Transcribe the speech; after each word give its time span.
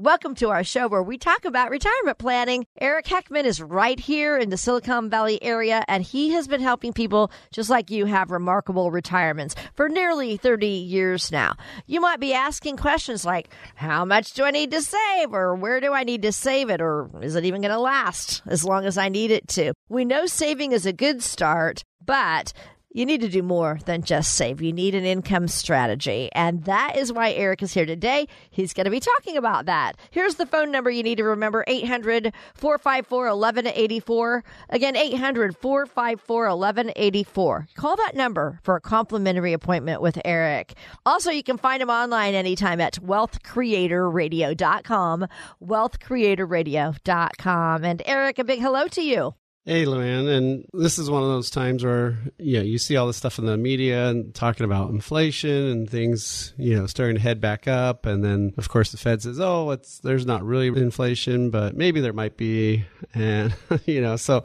Welcome 0.00 0.34
to 0.36 0.48
our 0.48 0.64
show 0.64 0.88
where 0.88 1.02
we 1.02 1.18
talk 1.18 1.44
about 1.44 1.68
retirement 1.68 2.16
planning. 2.16 2.64
Eric 2.80 3.04
Heckman 3.04 3.44
is 3.44 3.60
right 3.60 4.00
here 4.00 4.38
in 4.38 4.48
the 4.48 4.56
Silicon 4.56 5.10
Valley 5.10 5.42
area, 5.42 5.84
and 5.88 6.02
he 6.02 6.30
has 6.30 6.48
been 6.48 6.62
helping 6.62 6.94
people 6.94 7.30
just 7.52 7.68
like 7.68 7.90
you 7.90 8.06
have 8.06 8.30
remarkable 8.30 8.90
retirements 8.90 9.54
for 9.74 9.90
nearly 9.90 10.38
30 10.38 10.66
years 10.66 11.30
now. 11.30 11.54
You 11.86 12.00
might 12.00 12.18
be 12.18 12.32
asking 12.32 12.78
questions 12.78 13.26
like, 13.26 13.50
How 13.74 14.06
much 14.06 14.32
do 14.32 14.44
I 14.44 14.52
need 14.52 14.70
to 14.70 14.80
save? 14.80 15.34
Or 15.34 15.54
where 15.54 15.80
do 15.80 15.92
I 15.92 16.04
need 16.04 16.22
to 16.22 16.32
save 16.32 16.70
it? 16.70 16.80
Or 16.80 17.10
is 17.20 17.34
it 17.34 17.44
even 17.44 17.60
going 17.60 17.74
to 17.74 17.78
last 17.78 18.40
as 18.46 18.64
long 18.64 18.86
as 18.86 18.96
I 18.96 19.10
need 19.10 19.30
it 19.30 19.48
to? 19.48 19.74
We 19.90 20.06
know 20.06 20.24
saving 20.24 20.72
is 20.72 20.86
a 20.86 20.94
good 20.94 21.22
start, 21.22 21.84
but 22.02 22.54
you 22.92 23.06
need 23.06 23.20
to 23.20 23.28
do 23.28 23.40
more 23.42 23.78
than 23.84 24.02
just 24.02 24.34
save. 24.34 24.60
You 24.60 24.72
need 24.72 24.96
an 24.96 25.04
income 25.04 25.46
strategy. 25.48 26.28
And 26.32 26.64
that 26.64 26.96
is 26.96 27.12
why 27.12 27.32
Eric 27.32 27.62
is 27.62 27.72
here 27.72 27.86
today. 27.86 28.26
He's 28.50 28.72
going 28.72 28.86
to 28.86 28.90
be 28.90 28.98
talking 29.00 29.36
about 29.36 29.66
that. 29.66 29.96
Here's 30.10 30.34
the 30.36 30.46
phone 30.46 30.72
number 30.72 30.90
you 30.90 31.04
need 31.04 31.18
to 31.18 31.24
remember 31.24 31.62
800 31.66 32.32
454 32.54 33.36
1184. 33.36 34.44
Again, 34.70 34.96
800 34.96 35.54
454 35.56 36.56
1184. 36.56 37.68
Call 37.76 37.96
that 37.96 38.16
number 38.16 38.58
for 38.62 38.76
a 38.76 38.80
complimentary 38.80 39.52
appointment 39.52 40.00
with 40.02 40.18
Eric. 40.24 40.74
Also, 41.06 41.30
you 41.30 41.42
can 41.42 41.58
find 41.58 41.82
him 41.82 41.90
online 41.90 42.34
anytime 42.34 42.80
at 42.80 42.94
wealthcreatorradio.com. 42.94 45.26
Wealthcreatorradio.com. 45.62 47.84
And 47.84 48.02
Eric, 48.04 48.38
a 48.38 48.44
big 48.44 48.60
hello 48.60 48.86
to 48.88 49.02
you. 49.02 49.34
Hey, 49.66 49.84
Luann, 49.84 50.26
and 50.26 50.64
this 50.72 50.98
is 50.98 51.10
one 51.10 51.22
of 51.22 51.28
those 51.28 51.50
times 51.50 51.84
where 51.84 52.16
you 52.38 52.56
know 52.56 52.62
you 52.62 52.78
see 52.78 52.96
all 52.96 53.06
this 53.06 53.18
stuff 53.18 53.38
in 53.38 53.44
the 53.44 53.58
media 53.58 54.08
and 54.08 54.34
talking 54.34 54.64
about 54.64 54.88
inflation 54.88 55.50
and 55.50 55.88
things, 55.88 56.54
you 56.56 56.78
know, 56.78 56.86
starting 56.86 57.16
to 57.16 57.20
head 57.20 57.42
back 57.42 57.68
up, 57.68 58.06
and 58.06 58.24
then 58.24 58.54
of 58.56 58.70
course 58.70 58.90
the 58.90 58.96
Fed 58.96 59.20
says, 59.20 59.38
"Oh, 59.38 59.70
it's 59.70 59.98
there's 59.98 60.24
not 60.24 60.42
really 60.44 60.68
inflation, 60.68 61.50
but 61.50 61.76
maybe 61.76 62.00
there 62.00 62.14
might 62.14 62.38
be," 62.38 62.86
and 63.14 63.54
you 63.84 64.00
know, 64.00 64.16
so 64.16 64.44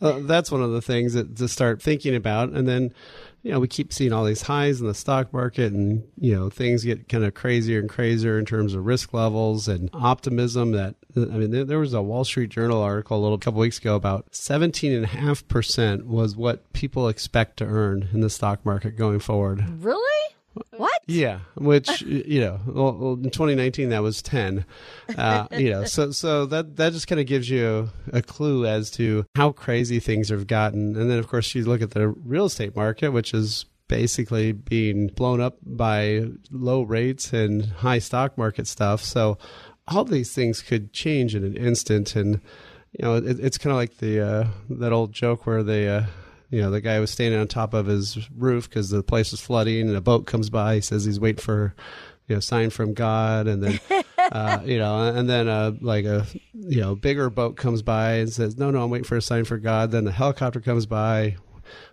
uh, 0.00 0.20
that's 0.20 0.50
one 0.50 0.62
of 0.62 0.72
the 0.72 0.82
things 0.82 1.12
that 1.12 1.36
to 1.36 1.46
start 1.46 1.82
thinking 1.82 2.14
about, 2.14 2.48
and 2.48 2.66
then 2.66 2.94
you 3.44 3.52
know, 3.52 3.60
we 3.60 3.68
keep 3.68 3.92
seeing 3.92 4.14
all 4.14 4.24
these 4.24 4.40
highs 4.40 4.80
in 4.80 4.86
the 4.86 4.94
stock 4.94 5.30
market 5.30 5.70
and, 5.70 6.02
you 6.18 6.34
know, 6.34 6.48
things 6.48 6.82
get 6.82 7.10
kind 7.10 7.24
of 7.24 7.34
crazier 7.34 7.78
and 7.78 7.90
crazier 7.90 8.38
in 8.38 8.46
terms 8.46 8.74
of 8.74 8.86
risk 8.86 9.12
levels 9.12 9.68
and 9.68 9.90
optimism 9.92 10.72
that, 10.72 10.94
I 11.16 11.20
mean, 11.20 11.50
there, 11.50 11.64
there 11.64 11.78
was 11.78 11.94
a 11.94 12.02
Wall 12.02 12.24
Street 12.24 12.50
Journal 12.50 12.82
article 12.82 13.18
a 13.18 13.22
little 13.22 13.38
couple 13.38 13.60
weeks 13.60 13.78
ago 13.78 13.94
about 13.94 14.30
17.5% 14.32 16.06
was 16.06 16.36
what 16.36 16.72
people 16.72 17.08
expect 17.08 17.58
to 17.58 17.64
earn 17.64 18.08
in 18.12 18.20
the 18.20 18.30
stock 18.30 18.64
market 18.64 18.96
going 18.96 19.20
forward. 19.20 19.64
Really? 19.82 20.34
What? 20.76 21.02
Yeah, 21.06 21.40
which 21.56 22.00
you 22.02 22.40
know, 22.40 22.60
well, 22.66 23.12
in 23.14 23.30
2019 23.30 23.90
that 23.90 24.02
was 24.02 24.22
10. 24.22 24.64
Uh, 25.16 25.46
you 25.58 25.70
know, 25.70 25.84
so 25.84 26.10
so 26.12 26.46
that 26.46 26.76
that 26.76 26.92
just 26.92 27.08
kind 27.08 27.20
of 27.20 27.26
gives 27.26 27.50
you 27.50 27.90
a, 28.12 28.18
a, 28.18 28.22
clue 28.22 28.64
as 28.66 28.90
to 28.92 29.26
how 29.34 29.50
crazy 29.50 30.00
things 30.00 30.28
have 30.28 30.46
gotten. 30.46 30.96
And 30.96 31.10
then 31.10 31.18
of 31.18 31.28
course 31.28 31.54
you 31.54 31.64
look 31.64 31.82
at 31.82 31.90
the 31.90 32.08
real 32.08 32.46
estate 32.46 32.76
market, 32.76 33.10
which 33.10 33.34
is 33.34 33.66
basically 33.88 34.52
being 34.52 35.08
blown 35.08 35.40
up 35.40 35.58
by 35.62 36.24
low 36.50 36.82
rates 36.82 37.32
and 37.32 37.66
high 37.66 37.98
stock 37.98 38.38
market 38.38 38.66
stuff. 38.66 39.02
So 39.02 39.38
all 39.88 40.04
these 40.04 40.32
things 40.32 40.62
could 40.62 40.92
change 40.92 41.34
in 41.34 41.44
an 41.44 41.56
instant, 41.56 42.16
and 42.16 42.40
you 42.92 43.04
know, 43.04 43.16
it, 43.16 43.40
it's 43.40 43.58
kind 43.58 43.72
of 43.72 43.76
like 43.76 43.98
the 43.98 44.20
uh, 44.20 44.48
that 44.70 44.92
old 44.92 45.12
joke 45.12 45.46
where 45.46 45.62
they. 45.62 45.88
Uh, 45.88 46.04
you 46.50 46.60
know, 46.60 46.70
the 46.70 46.80
guy 46.80 47.00
was 47.00 47.10
standing 47.10 47.40
on 47.40 47.48
top 47.48 47.74
of 47.74 47.86
his 47.86 48.30
roof 48.30 48.68
because 48.70 48.90
the 48.90 49.02
place 49.02 49.32
was 49.32 49.40
flooding, 49.40 49.88
and 49.88 49.96
a 49.96 50.00
boat 50.00 50.26
comes 50.26 50.50
by. 50.50 50.76
He 50.76 50.80
says 50.82 51.04
he's 51.04 51.18
waiting 51.18 51.42
for, 51.42 51.74
you 52.28 52.36
know, 52.36 52.40
sign 52.40 52.70
from 52.70 52.94
God, 52.94 53.48
and 53.48 53.60
then, 53.60 53.80
uh, 54.18 54.60
you 54.64 54.78
know, 54.78 55.00
and 55.02 55.28
then 55.28 55.48
uh, 55.48 55.72
like 55.80 56.04
a 56.04 56.24
you 56.52 56.80
know 56.80 56.94
bigger 56.94 57.28
boat 57.28 57.56
comes 57.56 57.82
by 57.82 58.14
and 58.14 58.32
says, 58.32 58.56
no, 58.56 58.70
no, 58.70 58.84
I'm 58.84 58.90
waiting 58.90 59.04
for 59.04 59.16
a 59.16 59.22
sign 59.22 59.44
for 59.44 59.58
God. 59.58 59.90
Then 59.90 60.04
the 60.04 60.12
helicopter 60.12 60.60
comes 60.60 60.86
by, 60.86 61.38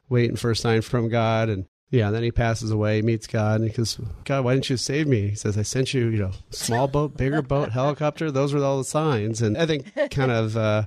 waiting 0.09 0.35
for 0.35 0.52
a 0.52 0.56
sign 0.56 0.81
from 0.81 1.09
God, 1.09 1.50
and 1.50 1.66
yeah, 1.91 2.07
and 2.07 2.16
then 2.16 2.24
he 2.24 2.31
passes 2.31 2.72
away, 2.72 3.02
meets 3.02 3.28
God, 3.28 3.59
and 3.59 3.69
he 3.69 3.75
goes, 3.75 4.00
God, 4.24 4.46
why 4.46 4.53
didn't 4.53 4.69
you 4.69 4.78
save 4.78 5.07
me? 5.07 5.29
He 5.29 5.35
says, 5.35 5.57
I 5.57 5.63
sent 5.63 5.94
you, 5.94 6.07
you 6.07 6.19
know, 6.19 6.31
small 6.50 6.88
boat, 6.88 7.18
bigger 7.18 7.41
boat, 7.41 7.69
helicopter. 7.74 8.31
Those 8.31 8.53
were 8.53 8.63
all 8.63 8.78
the 8.78 8.85
signs. 8.85 9.41
And 9.41 9.57
I 9.57 9.66
think 9.66 9.94
kind 10.09 10.31
of 10.31 10.56
uh, 10.56 10.85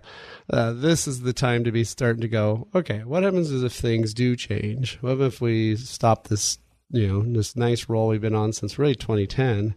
uh, 0.48 0.72
this 0.72 1.06
is 1.06 1.20
the 1.20 1.34
time 1.34 1.62
to 1.64 1.72
be 1.72 1.84
starting 1.84 2.22
to 2.22 2.28
go, 2.28 2.68
okay, 2.74 3.04
what 3.04 3.22
happens 3.22 3.50
is 3.50 3.62
if 3.62 3.74
things 3.74 4.14
do 4.14 4.34
change? 4.34 4.96
What 5.02 5.20
if 5.20 5.42
we 5.42 5.76
stop 5.76 6.28
this, 6.28 6.58
you 6.90 7.06
know, 7.06 7.22
this 7.22 7.54
nice 7.54 7.86
roll 7.86 8.08
we've 8.08 8.22
been 8.22 8.34
on 8.34 8.54
since 8.54 8.78
really 8.78 8.94
2010? 8.94 9.74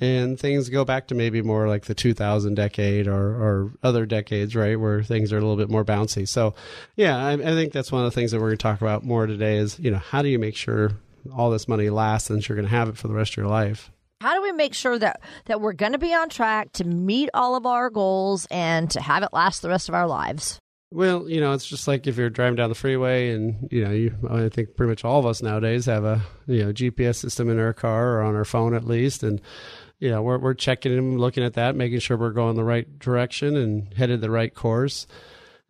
And 0.00 0.38
things 0.38 0.68
go 0.68 0.84
back 0.84 1.08
to 1.08 1.14
maybe 1.14 1.42
more 1.42 1.68
like 1.68 1.84
the 1.84 1.94
2000 1.94 2.54
decade 2.54 3.06
or, 3.06 3.14
or 3.14 3.72
other 3.82 4.06
decades, 4.06 4.54
right, 4.54 4.78
where 4.78 5.02
things 5.02 5.32
are 5.32 5.38
a 5.38 5.40
little 5.40 5.56
bit 5.56 5.70
more 5.70 5.84
bouncy. 5.84 6.28
So, 6.28 6.54
yeah, 6.96 7.16
I, 7.16 7.32
I 7.32 7.36
think 7.36 7.72
that's 7.72 7.90
one 7.90 8.04
of 8.04 8.12
the 8.12 8.14
things 8.14 8.30
that 8.30 8.38
we're 8.38 8.48
going 8.48 8.58
to 8.58 8.62
talk 8.62 8.80
about 8.80 9.04
more 9.04 9.26
today 9.26 9.56
is, 9.56 9.78
you 9.78 9.90
know, 9.90 9.98
how 9.98 10.22
do 10.22 10.28
you 10.28 10.38
make 10.38 10.56
sure 10.56 10.92
all 11.34 11.50
this 11.50 11.68
money 11.68 11.90
lasts 11.90 12.30
and 12.30 12.46
you're 12.46 12.56
going 12.56 12.68
to 12.68 12.74
have 12.74 12.88
it 12.88 12.96
for 12.96 13.08
the 13.08 13.14
rest 13.14 13.32
of 13.32 13.36
your 13.38 13.48
life? 13.48 13.90
How 14.20 14.34
do 14.34 14.42
we 14.42 14.52
make 14.52 14.74
sure 14.74 14.98
that, 14.98 15.20
that 15.46 15.60
we're 15.60 15.74
going 15.74 15.92
to 15.92 15.98
be 15.98 16.14
on 16.14 16.28
track 16.28 16.72
to 16.74 16.84
meet 16.84 17.28
all 17.34 17.54
of 17.54 17.66
our 17.66 17.90
goals 17.90 18.46
and 18.50 18.90
to 18.90 19.00
have 19.00 19.22
it 19.22 19.30
last 19.32 19.62
the 19.62 19.68
rest 19.68 19.88
of 19.88 19.94
our 19.94 20.06
lives? 20.06 20.58
Well, 20.92 21.28
you 21.28 21.40
know, 21.40 21.52
it's 21.52 21.66
just 21.66 21.88
like 21.88 22.06
if 22.06 22.16
you're 22.16 22.30
driving 22.30 22.56
down 22.56 22.68
the 22.68 22.76
freeway 22.76 23.30
and, 23.30 23.68
you 23.72 23.84
know, 23.84 23.90
you, 23.90 24.14
I 24.30 24.48
think 24.48 24.76
pretty 24.76 24.90
much 24.90 25.04
all 25.04 25.18
of 25.18 25.26
us 25.26 25.42
nowadays 25.42 25.86
have 25.86 26.04
a, 26.04 26.22
you 26.46 26.64
know, 26.64 26.72
GPS 26.72 27.16
system 27.16 27.50
in 27.50 27.58
our 27.58 27.72
car 27.72 28.14
or 28.14 28.22
on 28.22 28.36
our 28.36 28.44
phone 28.44 28.72
at 28.72 28.84
least. 28.84 29.22
And, 29.22 29.40
you 29.98 30.10
know, 30.10 30.22
we're, 30.22 30.38
we're 30.38 30.54
checking 30.54 30.96
and 30.96 31.20
looking 31.20 31.44
at 31.44 31.54
that, 31.54 31.74
making 31.74 32.00
sure 32.00 32.16
we're 32.16 32.30
going 32.30 32.56
the 32.56 32.64
right 32.64 32.98
direction 32.98 33.56
and 33.56 33.92
headed 33.94 34.20
the 34.20 34.30
right 34.30 34.54
course. 34.54 35.06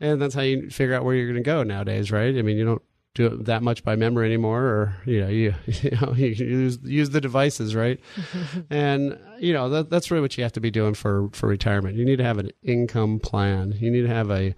And 0.00 0.20
that's 0.20 0.34
how 0.34 0.42
you 0.42 0.69
figure 0.70 0.94
out 0.94 1.04
where 1.04 1.14
you're 1.14 1.26
going 1.26 1.42
to 1.42 1.42
go 1.42 1.62
nowadays, 1.62 2.10
right? 2.10 2.37
I 2.37 2.42
mean, 2.42 2.56
you 2.56 2.64
don't 2.64 2.82
do 3.14 3.26
it 3.26 3.47
that 3.47 3.62
much 3.62 3.82
by 3.82 3.97
memory 3.97 4.26
anymore, 4.26 4.62
or 4.62 4.97
you 5.06 5.20
know, 5.22 5.28
you 5.28 5.54
you 5.66 5.91
know, 5.92 6.12
you 6.14 6.26
use 6.26 6.78
use 6.82 7.10
the 7.10 7.20
devices, 7.20 7.75
right? 7.75 7.98
and 8.70 9.19
you 9.38 9.53
know, 9.53 9.70
that, 9.70 9.91
that's 9.91 10.10
really 10.10 10.20
what 10.20 10.37
you 10.37 10.44
have 10.44 10.53
to 10.53 10.60
be 10.60 10.70
doing 10.70 10.94
for 10.94 11.31
for 11.32 11.48
retirement. 11.48 11.97
You 11.97 12.04
need 12.04 12.16
to 12.16 12.25
have 12.25 12.38
an 12.38 12.50
income 12.62 13.19
plan. 13.19 13.72
You 13.78 13.91
need 13.91 14.03
to 14.03 14.08
have 14.08 14.31
a 14.31 14.54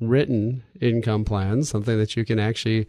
written 0.00 0.64
income 0.80 1.24
plan, 1.24 1.62
something 1.62 1.98
that 1.98 2.16
you 2.16 2.24
can 2.24 2.38
actually 2.38 2.88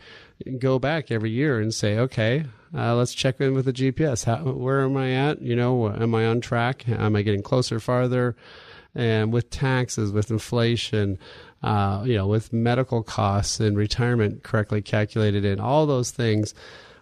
go 0.57 0.79
back 0.79 1.11
every 1.11 1.29
year 1.29 1.59
and 1.59 1.73
say, 1.73 1.99
okay, 1.99 2.45
uh, 2.75 2.95
let's 2.95 3.13
check 3.13 3.41
in 3.41 3.53
with 3.53 3.65
the 3.65 3.73
GPS. 3.73 4.25
How, 4.25 4.37
where 4.37 4.81
am 4.81 4.95
I 4.95 5.11
at? 5.11 5.41
You 5.41 5.55
know, 5.55 5.89
am 5.89 6.15
I 6.15 6.25
on 6.25 6.41
track? 6.41 6.87
Am 6.87 7.15
I 7.15 7.21
getting 7.21 7.43
closer, 7.43 7.79
farther? 7.79 8.35
And 8.95 9.31
with 9.31 9.49
taxes, 9.49 10.11
with 10.11 10.31
inflation, 10.31 11.17
uh, 11.63 12.03
you 12.05 12.15
know, 12.15 12.27
with 12.27 12.53
medical 12.53 13.03
costs 13.03 13.59
and 13.59 13.77
retirement 13.77 14.43
correctly 14.43 14.81
calculated 14.81 15.45
in, 15.45 15.59
all 15.59 15.85
those 15.85 16.11
things. 16.11 16.53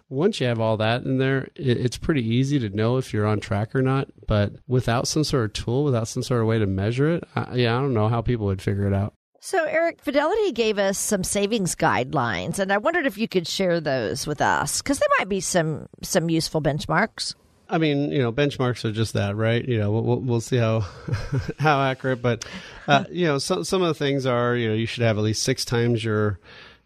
Once 0.08 0.40
you 0.40 0.46
have 0.46 0.58
all 0.58 0.76
that 0.76 1.04
in 1.04 1.18
there, 1.18 1.48
it, 1.54 1.76
it's 1.76 1.96
pretty 1.96 2.26
easy 2.26 2.58
to 2.58 2.68
know 2.70 2.96
if 2.96 3.12
you're 3.12 3.26
on 3.26 3.38
track 3.38 3.74
or 3.74 3.82
not. 3.82 4.08
But 4.26 4.54
without 4.66 5.06
some 5.06 5.22
sort 5.22 5.44
of 5.44 5.52
tool, 5.52 5.84
without 5.84 6.08
some 6.08 6.24
sort 6.24 6.40
of 6.40 6.48
way 6.48 6.58
to 6.58 6.66
measure 6.66 7.14
it, 7.14 7.24
I, 7.36 7.54
yeah, 7.54 7.76
I 7.76 7.80
don't 7.80 7.94
know 7.94 8.08
how 8.08 8.20
people 8.20 8.46
would 8.46 8.62
figure 8.62 8.88
it 8.88 8.94
out. 8.94 9.14
So, 9.42 9.64
Eric, 9.64 10.02
Fidelity 10.02 10.52
gave 10.52 10.78
us 10.78 10.98
some 10.98 11.24
savings 11.24 11.74
guidelines, 11.74 12.58
and 12.58 12.70
I 12.70 12.76
wondered 12.76 13.06
if 13.06 13.16
you 13.16 13.26
could 13.26 13.48
share 13.48 13.80
those 13.80 14.26
with 14.26 14.42
us 14.42 14.82
because 14.82 14.98
there 14.98 15.08
might 15.18 15.30
be 15.30 15.40
some 15.40 15.88
some 16.02 16.28
useful 16.28 16.60
benchmarks. 16.60 17.34
I 17.66 17.78
mean, 17.78 18.10
you 18.12 18.18
know, 18.18 18.32
benchmarks 18.32 18.84
are 18.84 18.92
just 18.92 19.14
that, 19.14 19.36
right? 19.36 19.66
You 19.66 19.78
know, 19.78 19.92
we'll, 19.92 20.20
we'll 20.20 20.40
see 20.42 20.58
how 20.58 20.80
how 21.58 21.80
accurate, 21.80 22.20
but 22.20 22.44
uh, 22.86 23.04
you 23.10 23.26
know, 23.26 23.38
some 23.38 23.64
some 23.64 23.80
of 23.80 23.88
the 23.88 23.94
things 23.94 24.26
are, 24.26 24.54
you 24.56 24.68
know, 24.68 24.74
you 24.74 24.84
should 24.84 25.04
have 25.04 25.16
at 25.16 25.24
least 25.24 25.42
six 25.42 25.64
times 25.64 26.04
your 26.04 26.38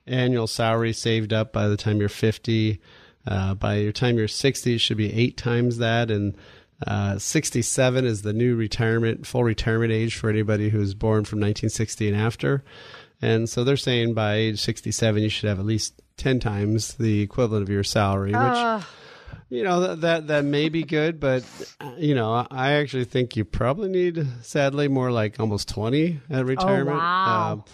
annual 0.06 0.46
salary 0.46 0.92
saved 0.92 1.32
up 1.32 1.52
by 1.52 1.66
the 1.66 1.76
time 1.76 1.98
you're 1.98 2.08
50. 2.08 2.80
Uh, 3.26 3.54
by 3.54 3.76
your 3.76 3.92
time 3.92 4.16
you're 4.16 4.28
60, 4.28 4.74
it 4.74 4.78
should 4.78 4.98
be 4.98 5.12
eight 5.12 5.36
times 5.36 5.78
that, 5.78 6.08
and 6.08 6.36
uh, 6.86 7.18
67 7.18 8.04
is 8.04 8.22
the 8.22 8.32
new 8.32 8.56
retirement, 8.56 9.26
full 9.26 9.44
retirement 9.44 9.92
age 9.92 10.16
for 10.16 10.28
anybody 10.28 10.70
who's 10.70 10.94
born 10.94 11.24
from 11.24 11.38
1960 11.38 12.08
and 12.08 12.16
after. 12.16 12.64
And 13.22 13.48
so 13.48 13.64
they're 13.64 13.76
saying 13.76 14.14
by 14.14 14.34
age 14.34 14.60
67, 14.60 15.22
you 15.22 15.28
should 15.28 15.48
have 15.48 15.58
at 15.58 15.66
least 15.66 16.02
10 16.16 16.40
times 16.40 16.94
the 16.94 17.20
equivalent 17.20 17.62
of 17.62 17.70
your 17.70 17.84
salary, 17.84 18.32
which. 18.32 18.36
Uh. 18.36 18.80
You 19.50 19.62
know 19.62 19.80
that, 19.80 20.00
that 20.00 20.26
that 20.28 20.44
may 20.44 20.68
be 20.68 20.82
good, 20.84 21.20
but 21.20 21.44
you 21.96 22.14
know 22.14 22.46
I 22.50 22.72
actually 22.72 23.04
think 23.04 23.36
you 23.36 23.44
probably 23.44 23.88
need, 23.88 24.26
sadly, 24.42 24.88
more 24.88 25.12
like 25.12 25.38
almost 25.38 25.68
twenty 25.68 26.20
at 26.30 26.44
retirement. 26.44 26.96
Oh, 26.96 27.00
wow. 27.00 27.52
Um, 27.52 27.64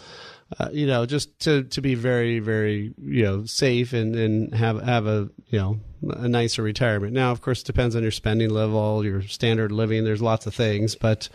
uh, 0.58 0.68
you 0.72 0.86
know, 0.86 1.06
just 1.06 1.38
to, 1.40 1.62
to 1.64 1.80
be 1.80 1.94
very, 1.94 2.40
very, 2.40 2.92
you 3.00 3.22
know, 3.22 3.44
safe 3.44 3.92
and, 3.92 4.16
and 4.16 4.54
have 4.54 4.82
have 4.82 5.06
a 5.06 5.28
you 5.46 5.58
know 5.58 5.80
a 6.08 6.28
nicer 6.28 6.62
retirement. 6.62 7.12
Now, 7.12 7.30
of 7.30 7.40
course, 7.40 7.60
it 7.60 7.66
depends 7.66 7.94
on 7.94 8.02
your 8.02 8.10
spending 8.10 8.50
level, 8.50 9.04
your 9.04 9.22
standard 9.22 9.70
living. 9.70 10.04
There's 10.04 10.22
lots 10.22 10.46
of 10.46 10.54
things, 10.54 10.94
but 10.94 11.28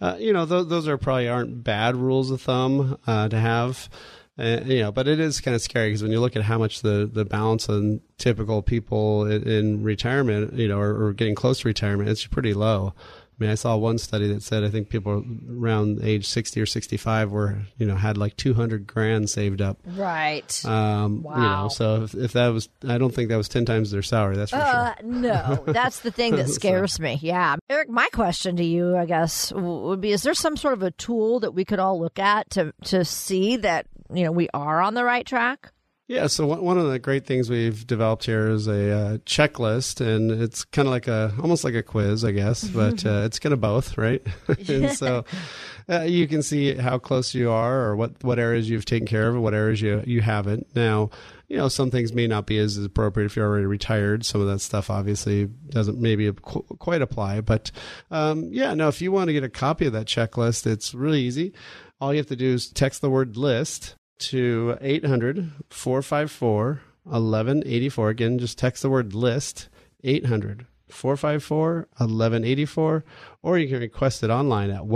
uh, 0.00 0.16
you 0.18 0.32
know, 0.32 0.46
th- 0.46 0.68
those 0.68 0.86
are 0.86 0.98
probably 0.98 1.28
aren't 1.28 1.64
bad 1.64 1.96
rules 1.96 2.30
of 2.30 2.40
thumb 2.42 2.98
uh, 3.06 3.28
to 3.28 3.38
have. 3.38 3.88
Uh, 4.36 4.60
you 4.64 4.80
know, 4.80 4.90
but 4.90 5.06
it 5.06 5.20
is 5.20 5.40
kind 5.40 5.54
of 5.54 5.62
scary 5.62 5.90
because 5.90 6.02
when 6.02 6.10
you 6.10 6.20
look 6.20 6.34
at 6.34 6.42
how 6.42 6.58
much 6.58 6.82
the, 6.82 7.08
the 7.12 7.24
balance 7.24 7.68
on 7.68 8.00
typical 8.18 8.62
people 8.62 9.26
in, 9.26 9.48
in 9.48 9.82
retirement, 9.84 10.52
you 10.54 10.66
know, 10.66 10.78
or, 10.78 11.06
or, 11.06 11.12
getting 11.12 11.36
close 11.36 11.60
to 11.60 11.68
retirement, 11.68 12.08
it's 12.08 12.26
pretty 12.26 12.52
low. 12.52 12.92
I 13.38 13.42
mean, 13.42 13.50
I 13.50 13.56
saw 13.56 13.76
one 13.76 13.98
study 13.98 14.28
that 14.32 14.44
said 14.44 14.62
I 14.62 14.70
think 14.70 14.88
people 14.88 15.24
around 15.50 16.00
age 16.02 16.28
60 16.28 16.60
or 16.60 16.66
65 16.66 17.32
were, 17.32 17.58
you 17.76 17.86
know, 17.86 17.96
had 17.96 18.16
like 18.16 18.36
200 18.36 18.86
grand 18.86 19.28
saved 19.28 19.60
up. 19.60 19.78
Right. 19.84 20.64
Um, 20.64 21.24
wow. 21.24 21.34
You 21.34 21.42
know, 21.42 21.68
so 21.68 22.04
if, 22.04 22.14
if, 22.14 22.32
that 22.34 22.48
was, 22.48 22.68
I 22.86 22.98
don't 22.98 23.12
think 23.12 23.30
that 23.30 23.36
was 23.36 23.48
10 23.48 23.64
times 23.64 23.90
their 23.90 24.02
salary. 24.02 24.36
That's 24.36 24.52
for 24.52 24.58
uh, 24.58 24.94
sure. 25.00 25.08
no, 25.08 25.64
that's 25.66 26.00
the 26.00 26.12
thing 26.12 26.36
that 26.36 26.48
scares 26.48 26.94
so. 26.94 27.02
me. 27.02 27.18
Yeah. 27.20 27.56
Eric, 27.68 27.88
my 27.88 28.08
question 28.12 28.56
to 28.56 28.64
you, 28.64 28.96
I 28.96 29.04
guess, 29.04 29.52
would 29.52 30.00
be: 30.00 30.12
Is 30.12 30.22
there 30.22 30.34
some 30.34 30.56
sort 30.56 30.74
of 30.74 30.82
a 30.82 30.92
tool 30.92 31.40
that 31.40 31.52
we 31.52 31.64
could 31.64 31.80
all 31.80 31.98
look 31.98 32.18
at 32.18 32.50
to 32.50 32.72
to 32.84 33.04
see 33.04 33.56
that 33.56 33.86
you 34.12 34.24
know 34.24 34.32
we 34.32 34.48
are 34.54 34.80
on 34.80 34.94
the 34.94 35.04
right 35.04 35.26
track? 35.26 35.72
Yeah, 36.06 36.26
so 36.26 36.46
one 36.46 36.76
of 36.76 36.90
the 36.90 36.98
great 36.98 37.24
things 37.24 37.48
we've 37.48 37.86
developed 37.86 38.26
here 38.26 38.50
is 38.50 38.68
a 38.68 38.90
uh, 38.92 39.18
checklist, 39.18 40.02
and 40.02 40.30
it's 40.30 40.62
kind 40.62 40.86
of 40.86 40.92
like 40.92 41.08
a 41.08 41.32
almost 41.40 41.64
like 41.64 41.72
a 41.72 41.82
quiz, 41.82 42.26
I 42.26 42.32
guess, 42.32 42.68
but 42.68 43.06
uh, 43.06 43.22
it's 43.24 43.38
kind 43.38 43.54
of 43.54 43.62
both, 43.62 43.96
right? 43.96 44.20
and 44.68 44.90
so 44.90 45.24
uh, 45.88 46.02
you 46.02 46.28
can 46.28 46.42
see 46.42 46.74
how 46.74 46.98
close 46.98 47.34
you 47.34 47.50
are, 47.50 47.86
or 47.86 47.96
what 47.96 48.22
what 48.22 48.38
areas 48.38 48.68
you've 48.68 48.84
taken 48.84 49.06
care 49.06 49.28
of, 49.28 49.34
and 49.34 49.42
what 49.42 49.54
areas 49.54 49.80
you 49.80 50.02
you 50.06 50.20
haven't. 50.20 50.66
Now, 50.76 51.08
you 51.48 51.56
know, 51.56 51.68
some 51.68 51.90
things 51.90 52.12
may 52.12 52.26
not 52.26 52.44
be 52.44 52.58
as 52.58 52.76
appropriate 52.76 53.24
if 53.24 53.36
you're 53.36 53.48
already 53.48 53.64
retired. 53.64 54.26
Some 54.26 54.42
of 54.42 54.46
that 54.48 54.58
stuff 54.58 54.90
obviously 54.90 55.46
doesn't 55.46 55.98
maybe 55.98 56.30
qu- 56.32 56.66
quite 56.80 57.00
apply, 57.00 57.40
but 57.40 57.70
um, 58.10 58.50
yeah, 58.52 58.74
no. 58.74 58.88
If 58.88 59.00
you 59.00 59.10
want 59.10 59.28
to 59.28 59.32
get 59.32 59.42
a 59.42 59.48
copy 59.48 59.86
of 59.86 59.94
that 59.94 60.06
checklist, 60.06 60.66
it's 60.66 60.92
really 60.92 61.22
easy. 61.22 61.54
All 61.98 62.12
you 62.12 62.18
have 62.18 62.26
to 62.26 62.36
do 62.36 62.52
is 62.52 62.68
text 62.68 63.00
the 63.00 63.08
word 63.08 63.38
list 63.38 63.96
to 64.18 64.76
800 64.80 65.52
454 65.70 66.80
1184. 67.04 68.08
Again, 68.08 68.38
just 68.38 68.58
text 68.58 68.82
the 68.82 68.90
word 68.90 69.14
list 69.14 69.68
800 70.02 70.66
454 70.88 71.88
1184, 71.96 73.04
or 73.42 73.58
you 73.58 73.68
can 73.68 73.80
request 73.80 74.22
it 74.22 74.30
online 74.30 74.70
at 74.70 74.86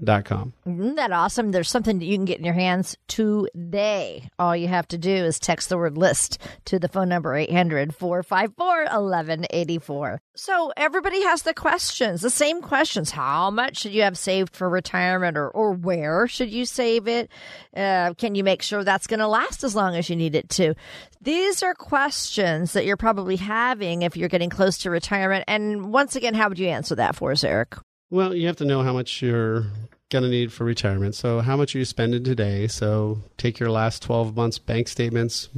wealthcreatorradio.com. 0.00 0.52
Isn't 0.66 0.94
that 0.96 1.12
awesome? 1.12 1.52
There's 1.52 1.70
something 1.70 1.98
that 1.98 2.04
you 2.04 2.16
can 2.16 2.24
get 2.24 2.38
in 2.38 2.44
your 2.44 2.54
hands 2.54 2.96
today. 3.08 4.28
All 4.38 4.56
you 4.56 4.68
have 4.68 4.88
to 4.88 4.98
do 4.98 5.10
is 5.10 5.38
text 5.38 5.68
the 5.68 5.76
word 5.76 5.96
list 5.96 6.38
to 6.66 6.78
the 6.78 6.88
phone 6.88 7.08
number 7.08 7.34
800 7.34 7.94
454 7.94 8.66
1184. 8.66 10.20
So 10.36 10.72
everybody 10.76 11.22
has 11.22 11.42
the 11.42 11.54
questions, 11.54 12.22
the 12.22 12.30
same 12.30 12.62
questions. 12.62 13.10
How 13.10 13.50
much 13.50 13.78
should 13.78 13.92
you 13.92 14.02
have 14.02 14.16
saved 14.16 14.54
for 14.54 14.68
retirement 14.68 15.36
or, 15.36 15.48
or 15.48 15.72
where 15.72 16.26
should 16.26 16.50
you 16.50 16.64
save 16.64 17.08
it? 17.08 17.30
Uh, 17.76 18.14
can 18.14 18.34
you 18.34 18.44
make 18.44 18.62
sure 18.62 18.84
that's 18.84 19.06
going 19.06 19.20
to 19.20 19.28
last 19.28 19.64
as 19.64 19.74
long 19.74 19.96
as 19.96 20.08
you 20.08 20.16
need 20.16 20.34
it 20.34 20.48
to? 20.50 20.74
These 21.20 21.62
are 21.62 21.74
questions 21.74 22.72
that 22.72 22.86
you're 22.86 22.96
probably 22.96 23.36
having 23.36 24.02
if 24.02 24.16
you're 24.16 24.28
getting 24.28 24.50
close 24.50 24.78
to 24.78 24.90
retirement. 24.90 25.44
And 25.46 25.92
once 25.92 26.16
again, 26.16 26.34
how 26.34 26.48
would 26.48 26.58
you 26.58 26.68
answer 26.68 26.94
that 26.94 27.14
for 27.14 27.32
us, 27.32 27.44
Eric? 27.44 27.76
Well, 28.10 28.34
you 28.34 28.48
have 28.48 28.56
to 28.56 28.64
know 28.64 28.82
how 28.82 28.92
much 28.92 29.22
you're 29.22 29.66
going 30.10 30.24
to 30.24 30.28
need 30.28 30.52
for 30.52 30.64
retirement. 30.64 31.14
So, 31.14 31.40
how 31.40 31.56
much 31.56 31.74
are 31.74 31.78
you 31.78 31.84
spending 31.84 32.24
today? 32.24 32.66
So, 32.66 33.22
take 33.36 33.60
your 33.60 33.70
last 33.70 34.02
12 34.02 34.34
months 34.34 34.58
bank 34.58 34.88
statements, 34.88 35.48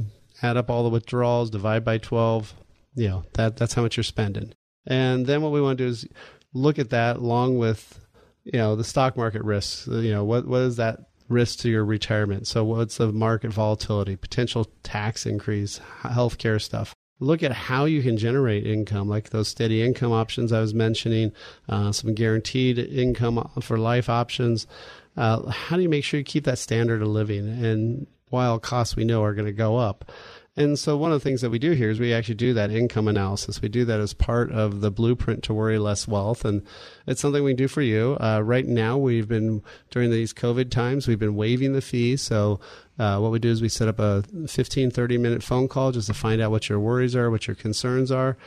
add 0.43 0.55
up 0.55 0.69
all 0.69 0.83
the 0.83 0.89
withdrawals, 0.89 1.49
divide 1.49 1.83
by 1.83 1.97
12. 1.97 2.53
You 2.95 3.07
know, 3.07 3.23
that 3.33 3.57
that's 3.57 3.73
how 3.73 3.81
much 3.81 3.97
you're 3.97 4.03
spending. 4.03 4.53
And 4.85 5.25
then 5.25 5.41
what 5.41 5.51
we 5.51 5.61
want 5.61 5.79
to 5.79 5.83
do 5.85 5.89
is 5.89 6.07
look 6.53 6.77
at 6.77 6.91
that 6.91 7.17
along 7.17 7.57
with, 7.57 7.99
you 8.43 8.59
know, 8.59 8.75
the 8.75 8.83
stock 8.83 9.17
market 9.17 9.43
risks. 9.43 9.87
Uh, 9.87 9.97
you 9.97 10.11
know, 10.11 10.23
what 10.23 10.47
what 10.47 10.61
is 10.61 10.75
that 10.75 10.99
risk 11.29 11.59
to 11.59 11.69
your 11.69 11.83
retirement? 11.83 12.45
So, 12.45 12.63
what's 12.63 12.97
the 12.97 13.11
market 13.11 13.51
volatility, 13.51 14.15
potential 14.15 14.69
tax 14.83 15.25
increase, 15.25 15.81
healthcare 16.03 16.61
stuff? 16.61 16.93
Look 17.23 17.41
at 17.41 17.51
how 17.51 17.85
you 17.85 18.03
can 18.03 18.17
generate 18.17 18.67
income, 18.67 19.07
like 19.07 19.29
those 19.29 19.47
steady 19.47 19.81
income 19.81 20.11
options 20.11 20.51
I 20.51 20.59
was 20.59 20.73
mentioning, 20.73 21.31
uh, 21.69 21.91
some 21.91 22.13
guaranteed 22.13 22.77
income 22.77 23.49
for 23.61 23.77
life 23.77 24.09
options. 24.09 24.67
Uh, 25.15 25.49
how 25.49 25.75
do 25.75 25.81
you 25.81 25.89
make 25.89 26.03
sure 26.03 26.19
you 26.19 26.23
keep 26.23 26.43
that 26.45 26.57
standard 26.57 27.01
of 27.01 27.07
living? 27.07 27.47
And 27.47 28.07
while 28.29 28.59
costs 28.59 28.95
we 28.95 29.05
know 29.05 29.23
are 29.23 29.33
going 29.33 29.45
to 29.45 29.51
go 29.51 29.77
up. 29.77 30.11
And 30.55 30.77
so 30.77 30.95
one 30.95 31.11
of 31.11 31.19
the 31.19 31.23
things 31.23 31.41
that 31.41 31.49
we 31.49 31.57
do 31.57 31.71
here 31.71 31.89
is 31.89 31.99
we 31.99 32.13
actually 32.13 32.35
do 32.35 32.53
that 32.53 32.69
income 32.69 33.07
analysis. 33.07 33.59
We 33.59 33.69
do 33.69 33.85
that 33.85 33.99
as 33.99 34.13
part 34.13 34.51
of 34.51 34.81
the 34.81 34.91
blueprint 34.91 35.43
to 35.45 35.53
worry 35.53 35.79
less 35.79 36.07
wealth. 36.07 36.45
And 36.45 36.61
it's 37.07 37.21
something 37.21 37.43
we 37.43 37.55
do 37.55 37.67
for 37.67 37.81
you. 37.81 38.17
Uh, 38.19 38.41
right 38.43 38.67
now, 38.67 38.95
we've 38.95 39.27
been, 39.27 39.63
during 39.89 40.11
these 40.11 40.31
COVID 40.31 40.69
times, 40.69 41.07
we've 41.07 41.17
been 41.17 41.35
waiving 41.35 41.73
the 41.73 41.81
fee. 41.81 42.17
So 42.17 42.59
uh, 42.99 43.17
what 43.17 43.31
we 43.31 43.39
do 43.39 43.49
is 43.49 43.63
we 43.63 43.69
set 43.69 43.87
up 43.87 43.97
a 43.97 44.23
15, 44.47 44.91
30 44.91 45.17
minute 45.17 45.41
phone 45.41 45.67
call 45.67 45.91
just 45.91 46.07
to 46.07 46.13
find 46.13 46.39
out 46.39 46.51
what 46.51 46.69
your 46.69 46.79
worries 46.79 47.15
are, 47.15 47.31
what 47.31 47.47
your 47.47 47.55
concerns 47.55 48.11
are. 48.11 48.37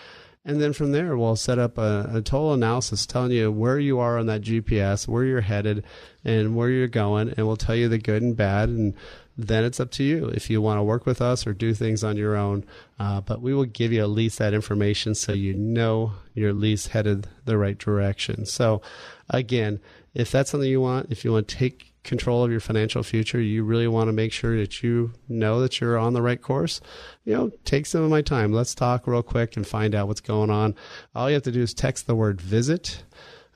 And 0.45 0.63
then 0.63 0.73
from 0.73 0.93
there, 0.93 1.17
we'll 1.17 1.35
set 1.35 1.59
up 1.59 1.77
a, 1.77 2.09
a, 2.15 2.23
total 2.23 2.55
analysis 2.55 3.05
telling 3.05 3.33
you 3.33 3.51
where 3.51 3.81
you 3.81 3.99
are 3.99 4.17
on 4.17 4.27
that 4.27 4.43
GPS, 4.43 5.09
where 5.09 5.25
you're 5.25 5.41
headed, 5.41 5.85
and 6.25 6.55
where 6.55 6.71
you're 6.71 6.87
going. 6.87 7.35
And 7.37 7.49
we'll 7.49 7.57
tell 7.57 7.75
you 7.75 7.89
the 7.89 7.99
good 7.99 8.23
and 8.23 8.37
bad. 8.37 8.69
And 8.69 8.95
then 9.39 9.65
it's 9.65 9.81
up 9.81 9.91
to 9.93 10.03
you 10.03 10.29
if 10.29 10.49
you 10.49 10.63
want 10.63 10.79
to 10.79 10.83
work 10.83 11.05
with 11.05 11.21
us 11.21 11.47
or 11.47 11.53
do 11.53 11.75
things 11.75 12.03
on 12.03 12.17
your 12.17 12.37
own. 12.37 12.65
Uh, 12.99 13.21
but 13.21 13.43
we 13.43 13.53
will 13.53 13.65
give 13.65 13.93
you 13.93 14.01
at 14.01 14.09
least 14.09 14.39
that 14.39 14.55
information 14.55 15.15
so 15.15 15.33
you 15.33 15.53
know 15.55 16.13
you're 16.35 16.49
at 16.49 16.57
least 16.57 16.89
headed 16.89 17.27
the 17.45 17.59
right 17.59 17.79
direction. 17.79 18.47
So, 18.47 18.81
again, 19.29 19.81
if 20.15 20.31
that's 20.31 20.51
something 20.51 20.69
you 20.69 20.81
want, 20.81 21.11
if 21.11 21.25
you 21.25 21.33
want 21.33 21.49
to 21.49 21.57
take 21.57 21.93
control 22.03 22.45
of 22.45 22.51
your 22.51 22.61
financial 22.61 23.03
future, 23.03 23.41
you 23.41 23.65
really 23.65 23.89
want 23.89 24.09
to 24.09 24.13
make 24.13 24.33
sure 24.33 24.57
that 24.57 24.83
you 24.83 25.13
know 25.29 25.61
that 25.61 25.81
you're 25.81 25.99
on 25.99 26.15
the 26.15 26.23
right 26.23 26.41
course, 26.41 26.81
you 27.25 27.35
know, 27.35 27.51
take 27.65 27.85
some 27.85 28.03
of 28.03 28.11
my 28.11 28.23
time. 28.23 28.53
Let's 28.53 28.75
talk 28.75 29.07
real 29.07 29.23
quick 29.23 29.57
and 29.57 29.67
find 29.67 29.95
out 29.95 30.09
what's 30.09 30.21
going 30.21 30.49
on. 30.49 30.75
All 31.15 31.29
you 31.29 31.35
have 31.35 31.43
to 31.43 31.53
do 31.53 31.63
is 31.63 31.75
text 31.75 32.07
the 32.07 32.15
word 32.15 32.41
visit 32.41 33.03